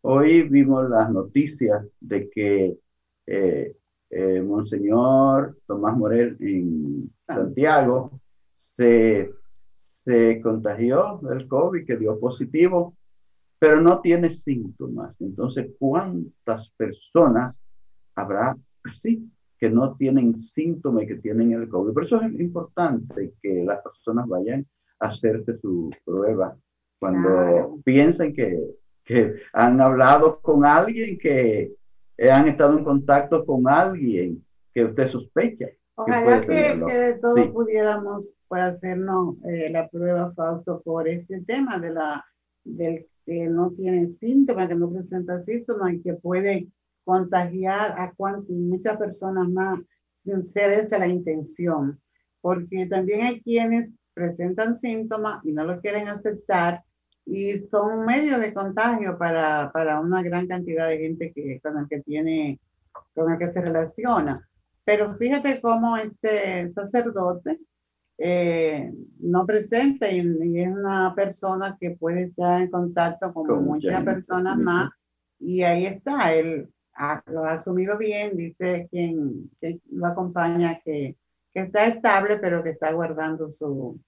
hoy 0.02 0.42
vimos 0.42 0.88
las 0.90 1.10
noticias 1.10 1.86
de 2.00 2.28
que 2.28 2.76
Monseñor 4.10 5.58
Tomás 5.66 5.96
Morel 5.96 6.36
en 6.40 7.10
Santiago 7.26 8.20
se, 8.56 9.30
se 9.76 10.40
contagió 10.42 11.20
del 11.22 11.46
COVID, 11.46 11.86
que 11.86 11.96
dio 11.96 12.18
positivo, 12.18 12.96
pero 13.58 13.80
no 13.80 14.00
tiene 14.00 14.30
síntomas. 14.30 15.14
Entonces, 15.20 15.70
¿cuántas 15.78 16.70
personas 16.76 17.56
habrá 18.14 18.56
así 18.84 19.30
que 19.58 19.68
no 19.68 19.96
tienen 19.96 20.40
síntomas 20.40 21.04
y 21.04 21.08
que 21.08 21.16
tienen 21.16 21.52
el 21.52 21.68
COVID? 21.68 21.92
Por 21.92 22.04
eso 22.04 22.20
es 22.22 22.40
importante 22.40 23.34
que 23.42 23.64
las 23.64 23.82
personas 23.82 24.26
vayan 24.26 24.66
a 25.00 25.08
hacerse 25.08 25.58
su 25.58 25.90
prueba 26.04 26.56
cuando 26.98 27.78
piensen 27.84 28.32
que, 28.32 28.58
que 29.04 29.34
han 29.52 29.80
hablado 29.80 30.40
con 30.40 30.64
alguien 30.64 31.18
que 31.18 31.72
eh, 32.18 32.30
han 32.30 32.48
estado 32.48 32.76
en 32.76 32.84
contacto 32.84 33.46
con 33.46 33.68
alguien 33.68 34.44
que 34.74 34.84
usted 34.84 35.06
sospecha. 35.06 35.68
Ojalá 35.94 36.40
que, 36.40 36.80
que, 36.86 37.18
todos 37.20 37.48
pudiéramos 37.48 38.32
pues, 38.48 38.62
hacernos 38.62 39.36
eh, 39.44 39.70
la 39.70 39.88
prueba, 39.88 40.32
Fausto, 40.34 40.82
por 40.82 41.08
este 41.08 41.40
tema 41.42 41.78
de 41.78 41.90
la, 41.90 42.24
del 42.64 43.06
que 43.24 43.46
no 43.46 43.70
tiene 43.70 44.14
síntomas, 44.20 44.68
que 44.68 44.74
no 44.74 44.90
presenta 44.90 45.42
síntomas 45.44 45.94
y 45.94 46.02
que 46.02 46.14
puede 46.14 46.68
contagiar 47.04 47.98
a 47.98 48.12
cuantas, 48.16 48.50
muchas 48.50 48.96
personas 48.96 49.48
más 49.48 49.80
sin 50.24 50.50
ser 50.52 50.72
esa 50.72 50.98
la 50.98 51.06
intención. 51.06 52.00
Porque 52.40 52.86
también 52.86 53.22
hay 53.22 53.40
quienes 53.42 53.90
presentan 54.14 54.76
síntomas 54.76 55.44
y 55.44 55.52
no 55.52 55.64
lo 55.64 55.80
quieren 55.80 56.08
aceptar 56.08 56.82
y 57.28 57.58
son 57.70 58.06
medios 58.06 58.40
de 58.40 58.54
contagio 58.54 59.18
para, 59.18 59.70
para 59.70 60.00
una 60.00 60.22
gran 60.22 60.46
cantidad 60.46 60.88
de 60.88 60.98
gente 60.98 61.30
que, 61.32 61.60
con 61.60 61.76
el 61.76 61.86
que 61.86 62.00
tiene, 62.00 62.58
con 63.14 63.30
el 63.30 63.38
que 63.38 63.50
se 63.50 63.60
relaciona. 63.60 64.48
Pero 64.82 65.14
fíjate 65.14 65.60
cómo 65.60 65.98
este 65.98 66.72
sacerdote 66.72 67.60
eh, 68.16 68.90
no 69.20 69.44
presenta 69.44 70.10
y, 70.10 70.20
es 70.20 70.68
una 70.68 71.14
persona 71.14 71.76
que 71.78 71.90
puede 71.90 72.24
estar 72.24 72.62
en 72.62 72.70
contacto 72.70 73.34
con, 73.34 73.62
muchas 73.62 74.02
personas 74.02 74.56
más 74.56 74.90
y 75.38 75.62
ahí 75.62 75.84
está, 75.84 76.32
él 76.32 76.66
lo 77.26 77.44
ha 77.44 77.52
asumido 77.52 77.98
bien, 77.98 78.36
dice 78.38 78.88
quien, 78.90 79.50
lo 79.92 80.06
acompaña 80.06 80.80
que, 80.82 81.16
que 81.52 81.60
está 81.60 81.84
estable 81.84 82.38
pero 82.38 82.64
que 82.64 82.70
está 82.70 82.90
guardando 82.92 83.48
su, 83.50 84.00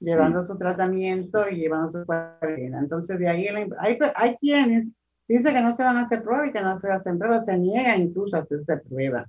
llevando 0.00 0.42
su 0.44 0.56
tratamiento 0.56 1.48
y 1.48 1.56
llevando 1.56 2.00
su 2.00 2.06
cuarentena. 2.06 2.80
Entonces, 2.80 3.18
de 3.18 3.28
ahí 3.28 3.46
hay, 3.46 3.98
hay 4.14 4.36
quienes 4.36 4.90
dicen 5.28 5.54
que 5.54 5.60
no 5.60 5.76
se 5.76 5.82
van 5.82 5.96
a 5.96 6.02
hacer 6.02 6.22
pruebas 6.22 6.48
y 6.48 6.52
que 6.52 6.62
no 6.62 6.78
se 6.78 6.90
hacen 6.90 7.18
pruebas, 7.18 7.44
se 7.44 7.56
niegan 7.56 8.02
incluso 8.02 8.36
a 8.36 8.40
hacerse 8.40 8.78
pruebas. 8.78 9.28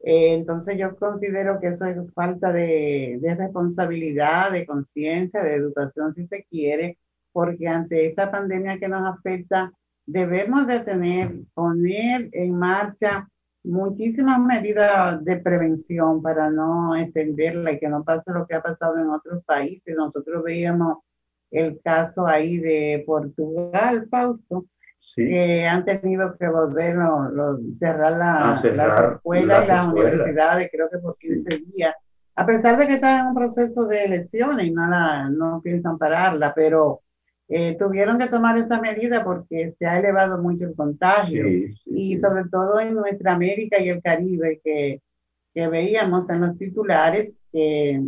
Eh, 0.00 0.34
entonces, 0.34 0.76
yo 0.78 0.94
considero 0.96 1.58
que 1.60 1.68
eso 1.68 1.86
es 1.86 1.96
falta 2.12 2.52
de, 2.52 3.18
de 3.20 3.34
responsabilidad, 3.34 4.52
de 4.52 4.66
conciencia, 4.66 5.42
de 5.42 5.54
educación, 5.54 6.14
si 6.14 6.26
se 6.26 6.44
quiere, 6.44 6.98
porque 7.32 7.66
ante 7.66 8.06
esta 8.06 8.30
pandemia 8.30 8.78
que 8.78 8.88
nos 8.88 9.02
afecta, 9.08 9.72
debemos 10.06 10.66
de 10.66 10.80
tener, 10.80 11.32
poner 11.54 12.28
en 12.32 12.58
marcha 12.58 13.28
muchísimas 13.64 14.40
medidas 14.40 15.24
de 15.24 15.36
prevención 15.38 16.22
para 16.22 16.50
no 16.50 16.96
extenderla 16.96 17.72
y 17.72 17.78
que 17.78 17.88
no 17.88 18.02
pase 18.04 18.32
lo 18.32 18.46
que 18.46 18.54
ha 18.54 18.62
pasado 18.62 18.98
en 18.98 19.10
otros 19.10 19.44
países. 19.44 19.94
Nosotros 19.96 20.42
veíamos 20.42 20.98
el 21.50 21.80
caso 21.82 22.26
ahí 22.26 22.58
de 22.58 23.04
Portugal, 23.06 24.08
Fausto, 24.10 24.66
que 25.14 25.66
han 25.66 25.84
tenido 25.84 26.36
que 26.38 26.48
volver 26.48 26.96
a 26.98 27.58
cerrar, 27.78 28.12
las 28.12 29.12
escuelas 29.12 29.64
y 29.64 29.68
las 29.68 29.86
universidades, 29.86 30.70
creo 30.72 30.88
que 30.90 30.98
por 30.98 31.16
15 31.18 31.58
días, 31.72 31.94
a 32.34 32.46
pesar 32.46 32.78
de 32.78 32.86
que 32.86 32.94
están 32.94 33.20
en 33.20 33.26
un 33.28 33.34
proceso 33.34 33.84
de 33.84 34.04
elecciones 34.04 34.66
y 34.66 34.70
no, 34.70 35.30
no 35.30 35.60
piensan 35.62 35.98
pararla, 35.98 36.54
pero 36.54 37.02
eh, 37.48 37.76
tuvieron 37.78 38.18
que 38.18 38.28
tomar 38.28 38.56
esa 38.56 38.80
medida 38.80 39.24
porque 39.24 39.74
se 39.78 39.86
ha 39.86 39.98
elevado 39.98 40.38
mucho 40.38 40.64
el 40.64 40.74
contagio 40.74 41.44
y 41.84 42.18
sobre 42.18 42.44
todo 42.50 42.80
en 42.80 42.94
nuestra 42.94 43.34
América 43.34 43.80
y 43.80 43.88
el 43.90 44.00
Caribe 44.00 44.60
que, 44.64 45.00
que 45.54 45.68
veíamos 45.68 46.30
en 46.30 46.40
los 46.40 46.56
titulares 46.56 47.34
que, 47.52 48.00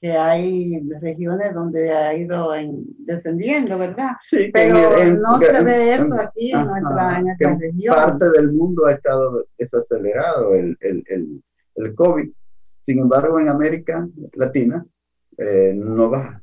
que, 0.00 0.12
hay 0.12 0.80
regiones 1.00 1.54
donde 1.54 1.90
ha 1.90 2.14
ido 2.14 2.50
descendiendo, 2.98 3.78
¿verdad? 3.78 4.10
Sí, 4.22 4.50
pero 4.52 5.14
no 5.14 5.38
se 5.38 5.62
ve 5.62 5.94
eso 5.94 6.14
aquí 6.20 6.52
en, 6.52 6.66
nuestra, 6.66 7.18
en 7.18 7.24
nuestra 7.24 7.56
región. 7.56 7.94
Parte 7.94 8.30
del 8.30 8.52
mundo 8.52 8.86
ha 8.86 8.92
estado 8.92 9.46
desacelerado 9.56 10.54
el, 10.54 10.76
el, 10.80 11.04
el, 11.08 11.42
el 11.76 11.94
COVID. 11.94 12.30
Sin 12.84 12.98
embargo, 12.98 13.38
en 13.40 13.48
América 13.48 14.06
Latina 14.34 14.84
eh, 15.38 15.72
no 15.74 16.10
baja. 16.10 16.42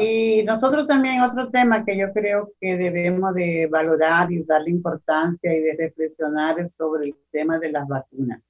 Y 0.00 0.42
nosotros 0.44 0.86
también 0.86 1.22
otro 1.22 1.50
tema 1.50 1.84
que 1.84 1.96
yo 1.96 2.12
creo 2.12 2.52
que 2.60 2.76
debemos 2.76 3.34
de 3.34 3.68
valorar 3.70 4.32
y 4.32 4.42
darle 4.44 4.70
importancia 4.70 5.54
y 5.54 5.60
de 5.60 5.76
reflexionar 5.78 6.68
sobre 6.70 7.08
el 7.08 7.16
tema 7.30 7.58
de 7.58 7.70
las 7.70 7.86
vacunas. 7.86 8.40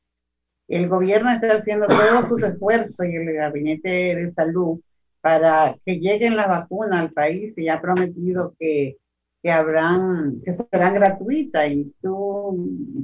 El 0.69 0.89
gobierno 0.89 1.31
está 1.31 1.49
haciendo 1.49 1.87
todos 1.87 2.29
sus 2.29 2.43
esfuerzos 2.43 3.05
y 3.07 3.17
el 3.17 3.33
gabinete 3.33 4.15
de 4.15 4.31
salud 4.31 4.81
para 5.21 5.77
que 5.85 5.99
lleguen 5.99 6.37
las 6.37 6.49
vacunas 6.49 7.01
al 7.01 7.13
país 7.13 7.53
y 7.57 7.69
ha 7.69 7.81
prometido 7.81 8.55
que, 8.59 8.97
que 9.43 9.51
habrán, 9.51 10.41
que 10.45 10.53
serán 10.53 10.95
gratuitas 10.95 11.69
y 11.69 11.93
tú 12.01 12.97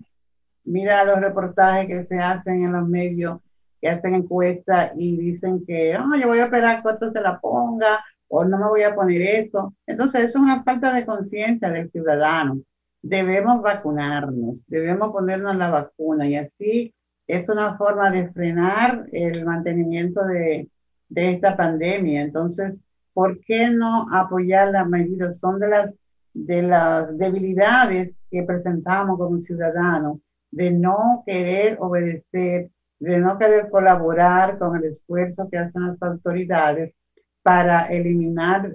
mira 0.65 1.05
los 1.05 1.21
reportajes 1.21 1.87
que 1.87 2.05
se 2.05 2.17
hacen 2.17 2.63
en 2.63 2.73
los 2.73 2.89
medios 2.89 3.41
que 3.81 3.89
hacen 3.89 4.14
encuestas 4.14 4.93
y 4.97 5.16
dicen 5.16 5.64
que, 5.66 5.97
oh, 5.97 6.16
yo 6.16 6.29
voy 6.29 6.39
a 6.41 6.45
esperar 6.45 6.83
cuánto 6.83 7.11
se 7.12 7.20
la 7.20 7.39
ponga 7.41 8.05
o 8.29 8.45
no 8.45 8.59
me 8.59 8.66
voy 8.66 8.83
a 8.83 8.95
poner 8.95 9.22
eso. 9.22 9.74
Entonces, 9.87 10.22
eso 10.22 10.39
es 10.39 10.45
una 10.45 10.62
falta 10.62 10.93
de 10.93 11.07
conciencia 11.07 11.70
del 11.70 11.91
ciudadano. 11.91 12.61
Debemos 13.03 13.62
vacunarnos, 13.62 14.64
debemos 14.66 15.12
ponernos 15.12 15.57
la 15.57 15.70
vacuna 15.70 16.26
y 16.26 16.37
así 16.37 16.95
es 17.26 17.49
una 17.49 17.76
forma 17.76 18.11
de 18.11 18.31
frenar 18.33 19.07
el 19.12 19.45
mantenimiento 19.45 20.24
de, 20.24 20.68
de 21.09 21.31
esta 21.31 21.57
pandemia. 21.57 22.22
Entonces, 22.22 22.81
¿por 23.12 23.41
qué 23.41 23.70
no 23.70 24.07
apoyar 24.12 24.70
las 24.70 24.89
medidas? 24.89 25.39
Son 25.39 25.59
de 25.59 25.68
las, 25.68 25.95
de 26.35 26.62
las 26.62 27.16
debilidades 27.16 28.12
que 28.31 28.43
presentamos 28.43 29.18
como 29.18 29.41
ciudadanos, 29.41 30.18
de 30.51 30.72
no 30.72 31.22
querer 31.26 31.79
obedecer 31.81 32.70
de 32.99 33.19
no 33.21 33.39
querer 33.39 33.71
colaborar 33.71 34.59
con 34.59 34.77
el 34.77 34.85
esfuerzo 34.85 35.49
que 35.51 35.59
hacen 35.59 35.87
las 35.87 36.03
autoridades 36.03 36.95
para 37.43 37.87
eliminar 37.87 38.73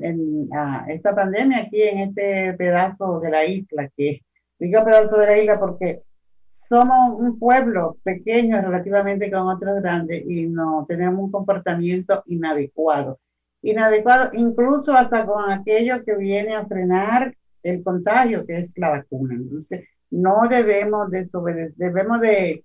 esta 0.87 1.13
pandemia 1.13 1.63
aquí 1.63 1.81
en 1.81 1.99
este 2.09 2.53
pedazo 2.53 3.19
de 3.19 3.29
la 3.29 3.45
isla, 3.45 3.89
que 3.95 4.21
digo 4.57 4.83
pedazo 4.83 5.17
de 5.17 5.25
la 5.27 5.37
isla 5.37 5.59
porque 5.59 6.01
somos 6.49 7.19
un 7.19 7.37
pueblo 7.37 7.97
pequeño 8.03 8.61
relativamente 8.61 9.29
con 9.29 9.47
otros 9.47 9.81
grandes 9.81 10.23
y 10.25 10.47
no 10.47 10.85
tenemos 10.87 11.25
un 11.25 11.31
comportamiento 11.31 12.23
inadecuado. 12.27 13.19
Inadecuado 13.61 14.29
incluso 14.33 14.93
hasta 14.93 15.25
con 15.25 15.51
aquello 15.51 16.03
que 16.03 16.15
viene 16.15 16.55
a 16.55 16.65
frenar 16.65 17.35
el 17.63 17.83
contagio, 17.83 18.45
que 18.45 18.57
es 18.57 18.73
la 18.75 18.89
vacuna. 18.89 19.35
Entonces, 19.35 19.85
no 20.11 20.47
debemos 20.49 21.09
desobedecer, 21.09 21.73
debemos 21.75 22.21
de 22.21 22.63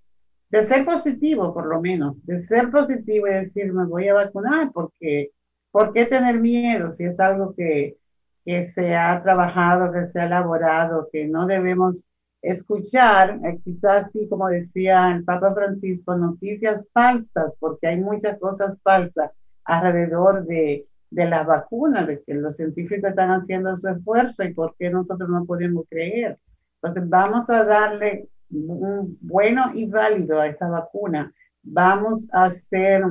de 0.50 0.64
ser 0.64 0.84
positivo, 0.84 1.52
por 1.52 1.66
lo 1.66 1.80
menos, 1.80 2.24
de 2.26 2.40
ser 2.40 2.70
positivo 2.70 3.26
y 3.28 3.32
decir, 3.32 3.72
me 3.72 3.84
voy 3.86 4.08
a 4.08 4.14
vacunar, 4.14 4.70
porque, 4.72 5.30
¿por 5.70 5.92
qué 5.92 6.06
tener 6.06 6.40
miedo 6.40 6.90
si 6.92 7.04
es 7.04 7.18
algo 7.20 7.54
que, 7.54 7.96
que 8.44 8.64
se 8.64 8.96
ha 8.96 9.22
trabajado, 9.22 9.92
que 9.92 10.06
se 10.08 10.20
ha 10.20 10.26
elaborado, 10.26 11.08
que 11.12 11.26
no 11.26 11.46
debemos 11.46 12.06
escuchar, 12.40 13.40
eh, 13.44 13.58
quizás 13.64 14.06
así 14.06 14.28
como 14.28 14.48
decía 14.48 15.10
el 15.12 15.24
Papa 15.24 15.54
Francisco, 15.54 16.16
noticias 16.16 16.86
falsas, 16.92 17.52
porque 17.58 17.88
hay 17.88 18.00
muchas 18.00 18.38
cosas 18.38 18.80
falsas 18.82 19.32
alrededor 19.64 20.46
de, 20.46 20.86
de 21.10 21.26
las 21.26 21.46
vacunas, 21.46 22.06
de 22.06 22.22
que 22.22 22.34
los 22.34 22.56
científicos 22.56 23.10
están 23.10 23.30
haciendo 23.30 23.76
su 23.76 23.88
esfuerzo 23.88 24.44
y 24.44 24.54
por 24.54 24.74
qué 24.78 24.90
nosotros 24.90 25.28
no 25.28 25.44
podemos 25.44 25.84
creer. 25.88 26.38
Entonces 26.80 27.08
vamos 27.08 27.50
a 27.50 27.64
darle 27.64 28.28
bueno 28.50 29.70
y 29.74 29.86
válido 29.86 30.40
a 30.40 30.48
esta 30.48 30.68
vacuna. 30.68 31.32
Vamos 31.62 32.28
a 32.32 32.44
hacer, 32.44 33.04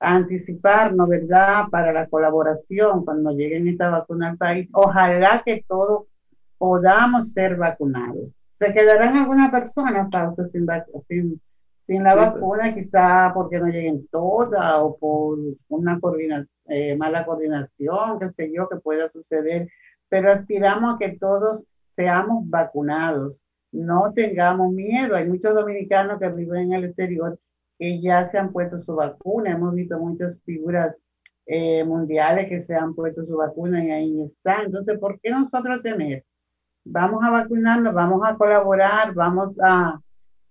a 0.00 0.14
anticiparnos, 0.14 1.08
¿verdad? 1.08 1.64
Para 1.70 1.92
la 1.92 2.08
colaboración 2.08 3.04
cuando 3.04 3.30
lleguen 3.32 3.68
esta 3.68 3.90
vacuna 3.90 4.30
al 4.30 4.36
país. 4.36 4.68
Ojalá 4.72 5.42
que 5.44 5.64
todos 5.68 6.06
podamos 6.58 7.32
ser 7.32 7.56
vacunados 7.56 8.30
se 8.58 8.74
quedarán 8.74 9.16
algunas 9.16 9.50
personas, 9.50 10.08
sin, 10.50 10.66
sin, 11.06 11.40
sin 11.86 12.02
la 12.02 12.14
vacuna, 12.16 12.74
quizá 12.74 13.30
porque 13.32 13.60
no 13.60 13.66
lleguen 13.66 14.08
todas 14.08 14.74
o 14.80 14.96
por 14.98 15.38
una 15.68 16.00
eh, 16.66 16.96
mala 16.96 17.24
coordinación, 17.24 18.18
qué 18.18 18.32
sé 18.32 18.52
yo, 18.52 18.68
que 18.68 18.76
pueda 18.76 19.08
suceder, 19.08 19.68
pero 20.08 20.32
aspiramos 20.32 20.96
a 20.96 20.98
que 20.98 21.16
todos 21.16 21.64
seamos 21.94 22.50
vacunados, 22.50 23.44
no 23.72 24.12
tengamos 24.14 24.72
miedo. 24.72 25.16
Hay 25.16 25.26
muchos 25.28 25.54
dominicanos 25.54 26.18
que 26.18 26.28
viven 26.28 26.72
en 26.72 26.72
el 26.74 26.84
exterior 26.86 27.38
que 27.78 28.00
ya 28.00 28.24
se 28.26 28.38
han 28.38 28.52
puesto 28.52 28.82
su 28.82 28.94
vacuna, 28.94 29.52
hemos 29.52 29.74
visto 29.74 29.98
muchas 29.98 30.42
figuras 30.42 30.96
eh, 31.46 31.84
mundiales 31.84 32.48
que 32.48 32.60
se 32.62 32.74
han 32.74 32.94
puesto 32.94 33.24
su 33.24 33.36
vacuna 33.36 33.84
y 33.84 33.90
ahí 33.90 34.22
están. 34.22 34.66
Entonces, 34.66 34.98
¿por 34.98 35.20
qué 35.20 35.30
nosotros 35.30 35.82
tener 35.82 36.24
vamos 36.90 37.22
a 37.24 37.30
vacunarnos, 37.30 37.94
vamos 37.94 38.22
a 38.24 38.36
colaborar, 38.36 39.14
vamos 39.14 39.58
a, 39.62 40.00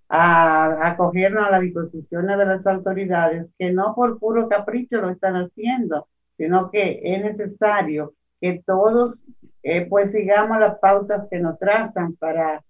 a 0.09 0.87
acogernos 0.87 1.45
a 1.45 1.51
las 1.51 1.61
disposiciones 1.61 2.37
de 2.37 2.45
las 2.45 2.67
autoridades, 2.67 3.47
que 3.57 3.71
no 3.71 3.93
por 3.95 4.19
puro 4.19 4.47
capricho 4.47 5.01
lo 5.01 5.09
están 5.09 5.35
haciendo, 5.35 6.07
sino 6.37 6.69
que 6.71 7.01
es 7.03 7.23
necesario 7.23 8.13
que 8.39 8.61
todos 8.65 9.23
eh, 9.63 9.87
pues 9.89 10.11
sigamos 10.11 10.59
las 10.59 10.77
pautas 10.79 11.27
que 11.29 11.39
nos 11.39 11.57
trazan 11.57 12.13
para 12.15 12.63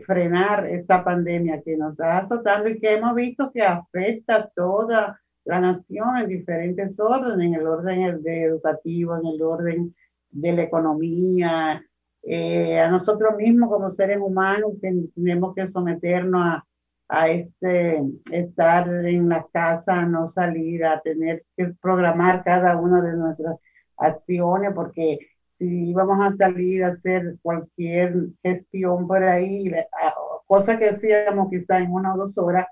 frenar 0.00 0.66
esta 0.66 1.04
pandemia 1.04 1.62
que 1.62 1.76
nos 1.76 1.92
está 1.92 2.18
azotando 2.18 2.68
y 2.68 2.78
que 2.78 2.94
hemos 2.94 3.14
visto 3.14 3.50
que 3.52 3.62
afecta 3.62 4.36
a 4.36 4.48
toda 4.48 5.20
la 5.44 5.60
nación 5.60 6.16
en 6.18 6.28
diferentes 6.28 6.98
órdenes, 7.00 7.46
en 7.46 7.54
el 7.54 7.66
orden 7.66 8.22
educativo, 8.24 9.16
en 9.16 9.26
el 9.26 9.42
orden 9.42 9.94
de 10.30 10.52
la 10.52 10.62
economía, 10.62 11.82
eh, 12.22 12.78
a 12.78 12.88
nosotros 12.88 13.36
mismos 13.36 13.68
como 13.68 13.90
seres 13.90 14.18
humanos 14.20 14.74
tenemos 14.80 15.54
que 15.54 15.68
someternos 15.68 16.40
a, 16.40 16.64
a 17.08 17.28
este, 17.28 18.00
estar 18.30 18.88
en 18.88 19.28
la 19.28 19.44
casa, 19.52 20.02
no 20.06 20.28
salir, 20.28 20.84
a 20.84 21.00
tener 21.00 21.44
que 21.56 21.74
programar 21.80 22.44
cada 22.44 22.78
una 22.78 23.02
de 23.02 23.16
nuestras 23.16 23.56
acciones, 23.96 24.72
porque 24.74 25.18
si 25.62 25.92
vamos 25.92 26.18
a 26.20 26.36
salir 26.36 26.82
a 26.82 26.88
hacer 26.88 27.36
cualquier 27.40 28.14
gestión 28.42 29.06
por 29.06 29.22
ahí, 29.22 29.70
cosa 30.46 30.76
que 30.76 30.88
hacíamos 30.88 31.50
quizá 31.50 31.78
en 31.78 31.92
una 31.92 32.14
o 32.14 32.18
dos 32.18 32.36
horas, 32.36 32.66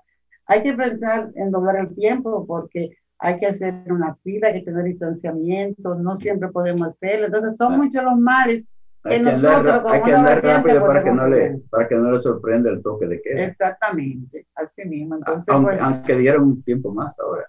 hay 0.45 0.61
que 0.61 0.73
pensar 0.73 1.31
en 1.35 1.51
doblar 1.51 1.77
el 1.77 1.95
tiempo 1.95 2.45
porque 2.45 2.97
hay 3.17 3.39
que 3.39 3.47
hacer 3.47 3.73
una 3.89 4.15
fila, 4.23 4.49
hay 4.49 4.59
que 4.59 4.65
tener 4.65 4.83
distanciamiento, 4.83 5.95
no 5.95 6.17
siempre 6.17 6.49
podemos 6.49 6.89
hacerlo. 6.89 7.27
Entonces 7.27 7.55
son 7.55 7.77
muchos 7.77 8.03
los 8.03 8.17
males 8.17 8.65
hay 9.03 9.23
que, 9.23 9.29
andar, 9.29 9.83
hay 9.87 10.03
que 10.03 10.13
andar 10.13 10.43
rápido 10.43 10.85
para 10.85 11.03
que, 11.03 11.11
no 11.11 11.27
le, 11.27 11.61
para 11.71 11.87
que 11.87 11.95
no 11.95 12.11
le 12.11 12.21
sorprenda 12.21 12.69
el 12.69 12.83
toque 12.83 13.07
de 13.07 13.21
queda. 13.21 13.45
Exactamente, 13.45 14.45
así 14.53 14.87
mismo. 14.87 15.15
Entonces, 15.15 15.49
aunque, 15.49 15.71
pues, 15.71 15.81
aunque, 15.81 16.15
dieron 16.17 16.43
un 16.43 16.63
tiempo 16.63 16.93
más 16.93 17.17
ahora. 17.17 17.47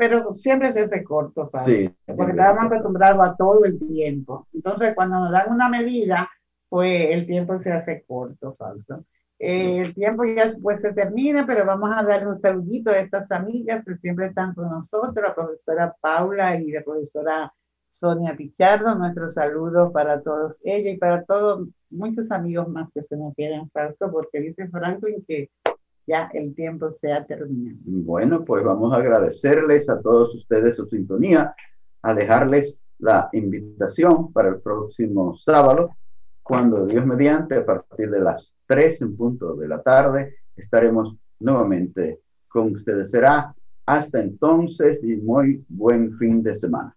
Pero 0.00 0.32
siempre 0.32 0.72
se 0.72 0.80
hace 0.80 1.04
corto, 1.04 1.50
sí, 1.62 1.94
porque 2.06 2.32
estamos 2.32 2.64
acostumbrados 2.64 3.20
a 3.22 3.36
todo 3.36 3.66
el 3.66 3.78
tiempo. 3.78 4.48
Entonces, 4.54 4.94
cuando 4.94 5.20
nos 5.20 5.30
dan 5.30 5.52
una 5.52 5.68
medida, 5.68 6.26
pues 6.70 7.10
el 7.10 7.26
tiempo 7.26 7.58
se 7.58 7.70
hace 7.70 8.02
corto, 8.08 8.54
falso. 8.54 9.04
Eh, 9.38 9.80
el 9.80 9.94
tiempo 9.94 10.24
ya 10.24 10.46
después 10.46 10.80
se 10.80 10.94
termina, 10.94 11.46
pero 11.46 11.66
vamos 11.66 11.90
a 11.94 12.02
darle 12.02 12.28
un 12.28 12.40
saludito 12.40 12.88
a 12.88 12.96
estas 12.96 13.30
amigas 13.30 13.84
que 13.84 13.94
siempre 13.98 14.28
están 14.28 14.54
con 14.54 14.70
nosotros, 14.70 15.14
la 15.16 15.34
profesora 15.34 15.94
Paula 16.00 16.58
y 16.58 16.70
la 16.70 16.82
profesora 16.82 17.52
Sonia 17.90 18.34
Pichardo, 18.34 18.94
nuestro 18.94 19.30
saludo 19.30 19.92
para 19.92 20.22
todos 20.22 20.58
ella 20.64 20.92
y 20.92 20.96
para 20.96 21.24
todos 21.24 21.68
muchos 21.90 22.30
amigos 22.30 22.68
más 22.68 22.88
que 22.94 23.02
se 23.02 23.16
me 23.18 23.34
quieren 23.34 23.68
Fausto, 23.70 24.10
porque 24.10 24.40
dice 24.40 24.66
Franklin 24.68 25.22
que 25.28 25.50
ya 26.10 26.28
el 26.34 26.54
tiempo 26.56 26.90
se 26.90 27.12
ha 27.12 27.24
terminado. 27.24 27.78
Bueno, 27.84 28.44
pues 28.44 28.64
vamos 28.64 28.92
a 28.92 28.96
agradecerles 28.96 29.88
a 29.88 30.00
todos 30.00 30.34
ustedes 30.34 30.76
su 30.76 30.86
sintonía, 30.86 31.54
a 32.02 32.14
dejarles 32.14 32.76
la 32.98 33.28
invitación 33.32 34.32
para 34.32 34.48
el 34.48 34.60
próximo 34.60 35.36
sábado, 35.36 35.96
cuando 36.42 36.84
Dios 36.84 37.06
mediante, 37.06 37.58
a 37.58 37.64
partir 37.64 38.10
de 38.10 38.20
las 38.20 38.56
3 38.66 39.02
en 39.02 39.16
punto 39.16 39.54
de 39.54 39.68
la 39.68 39.82
tarde, 39.82 40.34
estaremos 40.56 41.16
nuevamente 41.38 42.22
con 42.48 42.74
ustedes. 42.74 43.12
Será 43.12 43.54
hasta 43.86 44.18
entonces 44.20 44.98
y 45.04 45.14
muy 45.14 45.64
buen 45.68 46.18
fin 46.18 46.42
de 46.42 46.58
semana. 46.58 46.96